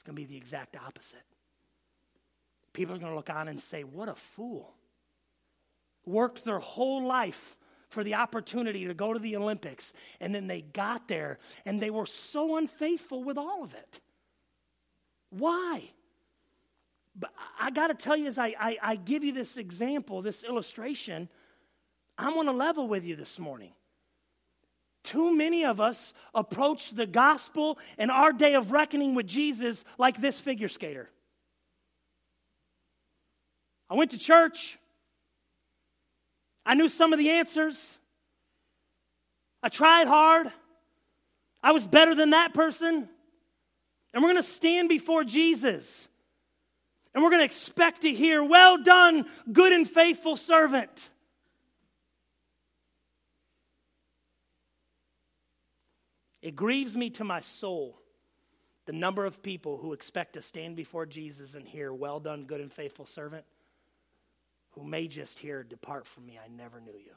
Going 0.07 0.15
to 0.15 0.23
be 0.23 0.25
the 0.25 0.37
exact 0.37 0.77
opposite. 0.77 1.25
People 2.73 2.95
are 2.95 2.99
going 2.99 3.11
to 3.11 3.17
look 3.17 3.29
on 3.29 3.49
and 3.49 3.59
say, 3.59 3.83
What 3.83 4.09
a 4.09 4.15
fool. 4.15 4.73
Worked 6.05 6.45
their 6.45 6.61
whole 6.61 7.05
life 7.05 7.57
for 7.89 8.05
the 8.05 8.15
opportunity 8.15 8.87
to 8.87 8.95
go 8.95 9.13
to 9.13 9.19
the 9.19 9.35
Olympics, 9.35 9.93
and 10.21 10.33
then 10.33 10.47
they 10.47 10.61
got 10.61 11.09
there 11.09 11.39
and 11.65 11.81
they 11.81 11.91
were 11.91 12.07
so 12.07 12.57
unfaithful 12.57 13.25
with 13.25 13.37
all 13.37 13.65
of 13.65 13.75
it. 13.75 14.01
Why? 15.31 15.83
But 17.19 17.33
I 17.59 17.73
got 17.73 17.89
to 17.89 17.95
tell 17.95 18.17
you, 18.17 18.29
as 18.29 18.39
I, 18.39 18.55
I, 18.61 18.79
I 18.81 18.97
give 18.97 19.25
you 19.25 19.33
this 19.33 19.57
example, 19.57 20.23
this 20.23 20.45
illustration, 20.45 21.29
I'm 22.17 22.35
on 22.35 22.47
a 22.47 22.53
level 22.53 22.87
with 22.87 23.05
you 23.05 23.17
this 23.17 23.41
morning. 23.41 23.73
Too 25.07 25.33
many 25.33 25.65
of 25.65 25.81
us 25.81 26.13
approach 26.35 26.91
the 26.91 27.07
gospel 27.07 27.79
and 27.97 28.11
our 28.11 28.33
day 28.33 28.55
of 28.55 28.73
reckoning 28.73 29.15
with 29.15 29.29
Jesus 29.29 29.85
like 29.99 30.21
this 30.21 30.41
figure 30.41 30.69
skater. 30.69 31.09
I 33.89 33.95
went 33.95 34.11
to 34.11 34.19
church. 34.19 34.79
I 36.65 36.75
knew 36.75 36.89
some 36.89 37.13
of 37.13 37.21
the 37.21 37.31
answers. 37.31 37.97
I 39.63 39.69
tried 39.69 40.09
hard. 40.09 40.51
I 41.63 41.71
was 41.71 41.87
better 41.87 42.17
than 42.17 42.31
that 42.31 42.53
person. 42.53 43.09
And 44.13 44.23
we're 44.25 44.33
going 44.33 44.43
to 44.43 44.49
stand 44.49 44.89
before 44.89 45.23
Jesus. 45.23 46.09
And 47.15 47.23
we're 47.23 47.31
going 47.31 47.43
to 47.43 47.47
expect 47.47 48.03
to 48.03 48.13
hear, 48.13 48.43
Well 48.43 48.83
done, 48.83 49.27
good 49.53 49.71
and 49.71 49.89
faithful 49.89 50.35
servant. 50.35 51.11
It 56.47 56.55
grieves 56.55 56.97
me 56.97 57.11
to 57.11 57.25
my 57.25 57.41
soul 57.41 57.99
the 58.85 58.93
number 58.93 59.27
of 59.27 59.43
people 59.43 59.79
who 59.79 59.93
expect 59.93 60.35
to 60.35 60.43
stand 60.43 60.77
before 60.77 61.05
Jesus 61.05 61.55
and 61.57 61.67
hear, 61.67 61.93
Well 61.93 62.21
done, 62.21 62.45
good 62.45 62.61
and 62.61 62.73
faithful 62.73 63.05
servant, 63.05 63.45
who 64.71 64.85
may 64.85 65.09
just 65.09 65.41
hear, 65.41 65.65
Depart 65.65 66.07
from 66.07 66.25
me, 66.25 66.39
I 66.39 66.47
never 66.47 66.81
knew 66.81 66.93
you. 66.93 67.15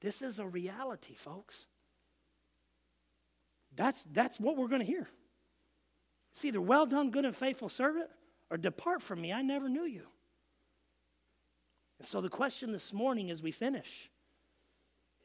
This 0.00 0.20
is 0.20 0.40
a 0.40 0.46
reality, 0.48 1.14
folks. 1.14 1.66
That's, 3.76 4.04
that's 4.12 4.40
what 4.40 4.56
we're 4.56 4.66
going 4.66 4.80
to 4.80 4.84
hear. 4.84 5.08
It's 6.32 6.44
either 6.44 6.60
well 6.60 6.86
done, 6.86 7.12
good 7.12 7.24
and 7.24 7.36
faithful 7.36 7.68
servant, 7.68 8.10
or 8.50 8.56
depart 8.56 9.00
from 9.00 9.20
me, 9.20 9.32
I 9.32 9.42
never 9.42 9.68
knew 9.68 9.84
you. 9.84 10.08
And 12.00 12.08
so 12.08 12.20
the 12.20 12.28
question 12.28 12.72
this 12.72 12.92
morning 12.92 13.30
as 13.30 13.40
we 13.40 13.52
finish 13.52 14.10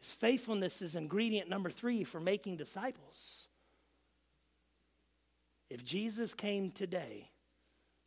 is 0.01 0.11
faithfulness 0.11 0.81
is 0.81 0.95
ingredient 0.95 1.49
number 1.49 1.69
three 1.69 2.03
for 2.03 2.19
making 2.19 2.57
disciples. 2.57 3.47
If 5.69 5.83
Jesus 5.83 6.33
came 6.33 6.71
today, 6.71 7.29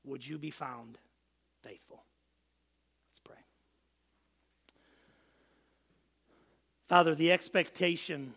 would 0.04 0.26
you 0.26 0.38
be 0.38 0.50
found 0.50 0.98
faithful? 1.62 2.02
Let's 3.10 3.20
pray. 3.20 3.44
Father, 6.88 7.14
the 7.14 7.32
expectation 7.32 8.34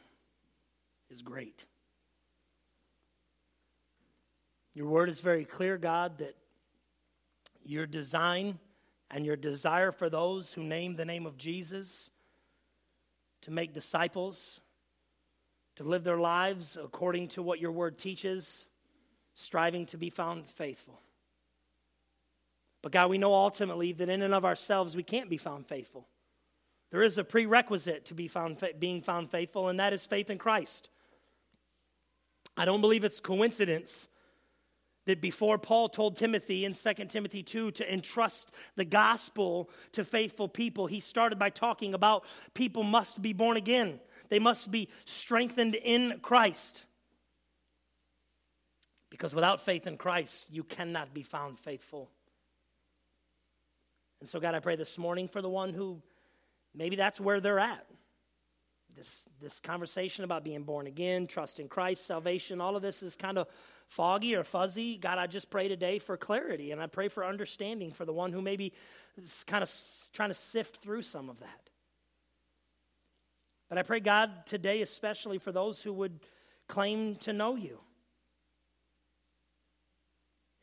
is 1.09 1.21
great. 1.21 1.65
Your 4.73 4.87
word 4.87 5.09
is 5.09 5.19
very 5.19 5.45
clear, 5.45 5.77
God, 5.77 6.17
that 6.17 6.35
your 7.63 7.85
design 7.85 8.59
and 9.11 9.25
your 9.25 9.35
desire 9.35 9.91
for 9.91 10.09
those 10.09 10.51
who 10.51 10.63
name 10.63 10.95
the 10.95 11.05
name 11.05 11.25
of 11.25 11.37
Jesus 11.37 12.09
to 13.43 13.51
make 13.51 13.73
disciples, 13.73 14.61
to 15.75 15.83
live 15.83 16.03
their 16.03 16.19
lives 16.19 16.77
according 16.81 17.29
to 17.29 17.43
what 17.43 17.59
your 17.59 17.71
word 17.71 17.97
teaches, 17.97 18.67
striving 19.33 19.85
to 19.87 19.97
be 19.97 20.09
found 20.09 20.47
faithful. 20.47 20.99
But 22.81 22.91
God, 22.91 23.09
we 23.09 23.17
know 23.17 23.33
ultimately 23.33 23.93
that 23.93 24.09
in 24.09 24.21
and 24.21 24.33
of 24.33 24.45
ourselves 24.45 24.95
we 24.95 25.03
can't 25.03 25.29
be 25.29 25.37
found 25.37 25.67
faithful. 25.67 26.07
There 26.91 27.01
is 27.01 27.17
a 27.17 27.23
prerequisite 27.23 28.05
to 28.05 28.13
be 28.13 28.27
found, 28.27 28.63
being 28.77 29.01
found 29.01 29.31
faithful, 29.31 29.69
and 29.69 29.79
that 29.79 29.93
is 29.93 30.05
faith 30.05 30.29
in 30.29 30.37
Christ. 30.37 30.89
I 32.55 32.65
don't 32.65 32.81
believe 32.81 33.03
it's 33.03 33.19
coincidence 33.19 34.07
that 35.05 35.21
before 35.21 35.57
Paul 35.57 35.89
told 35.89 36.15
Timothy 36.15 36.65
in 36.65 36.73
2 36.73 36.93
Timothy 37.05 37.43
2 37.43 37.71
to 37.71 37.93
entrust 37.93 38.51
the 38.75 38.85
gospel 38.85 39.69
to 39.93 40.03
faithful 40.03 40.47
people, 40.47 40.87
he 40.87 40.99
started 40.99 41.37
by 41.37 41.49
talking 41.49 41.93
about 41.93 42.25
people 42.53 42.83
must 42.83 43.21
be 43.21 43.33
born 43.33 43.57
again. 43.57 43.99
They 44.29 44.39
must 44.39 44.71
be 44.71 44.89
strengthened 45.05 45.75
in 45.75 46.19
Christ. 46.21 46.83
Because 49.09 49.35
without 49.35 49.61
faith 49.61 49.85
in 49.85 49.97
Christ, 49.97 50.47
you 50.51 50.63
cannot 50.63 51.13
be 51.13 51.21
found 51.21 51.59
faithful. 51.59 52.09
And 54.21 54.29
so, 54.29 54.39
God, 54.39 54.55
I 54.55 54.59
pray 54.59 54.75
this 54.75 54.97
morning 54.97 55.27
for 55.27 55.41
the 55.41 55.49
one 55.49 55.73
who 55.73 56.01
maybe 56.73 56.95
that's 56.95 57.19
where 57.19 57.41
they're 57.41 57.59
at. 57.59 57.85
This, 58.95 59.27
this 59.41 59.59
conversation 59.59 60.23
about 60.23 60.43
being 60.43 60.63
born 60.63 60.87
again, 60.87 61.25
trust 61.27 61.59
in 61.59 61.67
Christ, 61.67 62.05
salvation, 62.05 62.61
all 62.61 62.75
of 62.75 62.81
this 62.81 63.01
is 63.01 63.15
kind 63.15 63.37
of 63.37 63.47
foggy 63.87 64.35
or 64.35 64.43
fuzzy. 64.43 64.97
God, 64.97 65.17
I 65.17 65.27
just 65.27 65.49
pray 65.49 65.67
today 65.67 65.99
for 65.99 66.15
clarity 66.15 66.71
and 66.71 66.81
I 66.81 66.87
pray 66.87 67.07
for 67.07 67.25
understanding 67.25 67.91
for 67.91 68.05
the 68.05 68.13
one 68.13 68.31
who 68.31 68.41
maybe 68.41 68.73
is 69.17 69.43
kind 69.47 69.63
of 69.63 69.71
trying 70.13 70.29
to 70.29 70.35
sift 70.35 70.77
through 70.77 71.01
some 71.01 71.29
of 71.29 71.39
that. 71.39 71.69
But 73.69 73.77
I 73.77 73.83
pray, 73.83 73.99
God, 73.99 74.45
today, 74.45 74.81
especially 74.81 75.39
for 75.39 75.51
those 75.51 75.81
who 75.81 75.93
would 75.93 76.19
claim 76.67 77.15
to 77.17 77.33
know 77.33 77.55
you. 77.55 77.79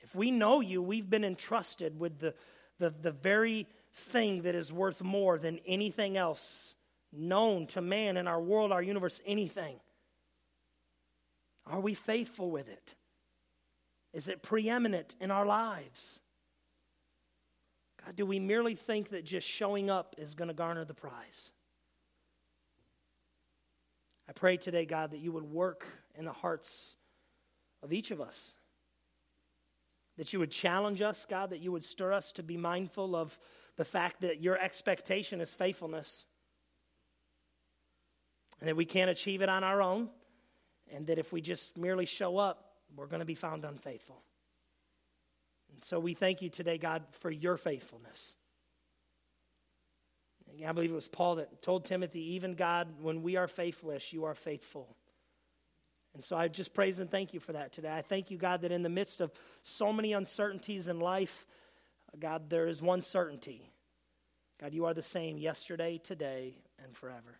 If 0.00 0.14
we 0.14 0.30
know 0.30 0.60
you, 0.60 0.82
we've 0.82 1.08
been 1.08 1.24
entrusted 1.24 1.98
with 1.98 2.20
the, 2.20 2.34
the, 2.78 2.90
the 2.90 3.10
very 3.10 3.66
thing 3.92 4.42
that 4.42 4.54
is 4.54 4.72
worth 4.72 5.02
more 5.02 5.38
than 5.38 5.58
anything 5.66 6.16
else 6.16 6.74
known 7.12 7.66
to 7.68 7.80
man 7.80 8.16
in 8.16 8.28
our 8.28 8.40
world, 8.40 8.72
our 8.72 8.82
universe, 8.82 9.20
anything. 9.26 9.76
Are 11.66 11.80
we 11.80 11.94
faithful 11.94 12.50
with 12.50 12.68
it? 12.68 12.94
Is 14.12 14.28
it 14.28 14.42
preeminent 14.42 15.14
in 15.20 15.30
our 15.30 15.46
lives? 15.46 16.20
God, 18.04 18.16
do 18.16 18.26
we 18.26 18.38
merely 18.38 18.74
think 18.74 19.10
that 19.10 19.24
just 19.24 19.46
showing 19.46 19.90
up 19.90 20.16
is 20.18 20.34
going 20.34 20.48
to 20.48 20.54
garner 20.54 20.84
the 20.84 20.94
prize? 20.94 21.50
I 24.28 24.32
pray 24.32 24.56
today, 24.56 24.86
God, 24.86 25.10
that 25.10 25.20
you 25.20 25.32
would 25.32 25.44
work 25.44 25.86
in 26.16 26.24
the 26.24 26.32
hearts 26.32 26.96
of 27.82 27.92
each 27.92 28.10
of 28.10 28.20
us. 28.20 28.54
That 30.16 30.32
you 30.32 30.38
would 30.38 30.50
challenge 30.50 31.02
us, 31.02 31.26
God, 31.28 31.50
that 31.50 31.60
you 31.60 31.72
would 31.72 31.84
stir 31.84 32.12
us 32.12 32.32
to 32.32 32.42
be 32.42 32.56
mindful 32.56 33.16
of 33.16 33.38
the 33.76 33.84
fact 33.84 34.20
that 34.20 34.40
your 34.40 34.58
expectation 34.58 35.40
is 35.40 35.52
faithfulness. 35.52 36.24
And 38.60 38.68
that 38.68 38.76
we 38.76 38.84
can't 38.84 39.10
achieve 39.10 39.42
it 39.42 39.48
on 39.48 39.64
our 39.64 39.80
own. 39.82 40.08
And 40.92 41.06
that 41.06 41.18
if 41.18 41.32
we 41.32 41.40
just 41.40 41.76
merely 41.78 42.06
show 42.06 42.38
up, 42.38 42.74
we're 42.96 43.06
going 43.06 43.20
to 43.20 43.26
be 43.26 43.34
found 43.34 43.64
unfaithful. 43.64 44.22
And 45.72 45.82
so 45.82 46.00
we 46.00 46.14
thank 46.14 46.42
you 46.42 46.50
today, 46.50 46.78
God, 46.78 47.04
for 47.20 47.30
your 47.30 47.56
faithfulness. 47.56 48.34
I 50.66 50.72
believe 50.72 50.90
it 50.90 50.94
was 50.94 51.08
Paul 51.08 51.36
that 51.36 51.62
told 51.62 51.84
Timothy, 51.84 52.34
even 52.34 52.54
God, 52.54 52.88
when 53.00 53.22
we 53.22 53.36
are 53.36 53.46
faithless, 53.46 54.12
you 54.12 54.24
are 54.24 54.34
faithful. 54.34 54.96
And 56.14 56.24
so 56.24 56.36
I 56.36 56.48
just 56.48 56.74
praise 56.74 56.98
and 56.98 57.10
thank 57.10 57.32
you 57.32 57.40
for 57.40 57.52
that 57.52 57.72
today. 57.72 57.92
I 57.92 58.02
thank 58.02 58.30
you, 58.30 58.36
God, 58.36 58.62
that 58.62 58.72
in 58.72 58.82
the 58.82 58.88
midst 58.88 59.20
of 59.20 59.32
so 59.62 59.92
many 59.92 60.12
uncertainties 60.12 60.88
in 60.88 60.98
life, 60.98 61.46
uh, 62.12 62.16
God, 62.18 62.50
there 62.50 62.66
is 62.66 62.82
one 62.82 63.00
certainty. 63.00 63.70
God, 64.60 64.74
you 64.74 64.86
are 64.86 64.94
the 64.94 65.02
same 65.02 65.38
yesterday, 65.38 65.98
today, 65.98 66.58
and 66.82 66.96
forever. 66.96 67.38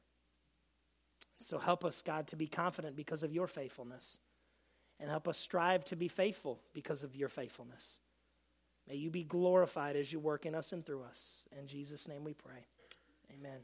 So 1.41 1.59
help 1.59 1.85
us, 1.85 2.03
God, 2.03 2.29
to 2.29 2.37
be 2.37 2.47
confident 2.47 2.97
because 2.97 3.23
of 3.23 3.33
your 3.33 3.47
faithfulness 3.47 4.19
and 4.99 5.09
help 5.09 5.27
us 5.27 5.39
strive 5.39 5.85
to 5.87 5.97
be 5.97 6.09
faithful 6.09 6.61
because 6.75 7.03
of 7.03 7.17
your 7.17 7.29
faithfulness. 7.29 7.99
May 8.87 8.97
you 8.97 9.11
be 9.11 9.25
glorified 9.25 9.97
as 9.97 10.13
you 10.13 10.19
work 10.19 10.45
in 10.47 10.55
us 10.55 10.73
and 10.73 10.85
through 10.85 11.03
us. 11.03 11.43
In 11.59 11.67
Jesus' 11.67 12.07
name 12.09 12.25
we 12.25 12.35
pray. 12.35 12.67
Amen. 13.33 13.61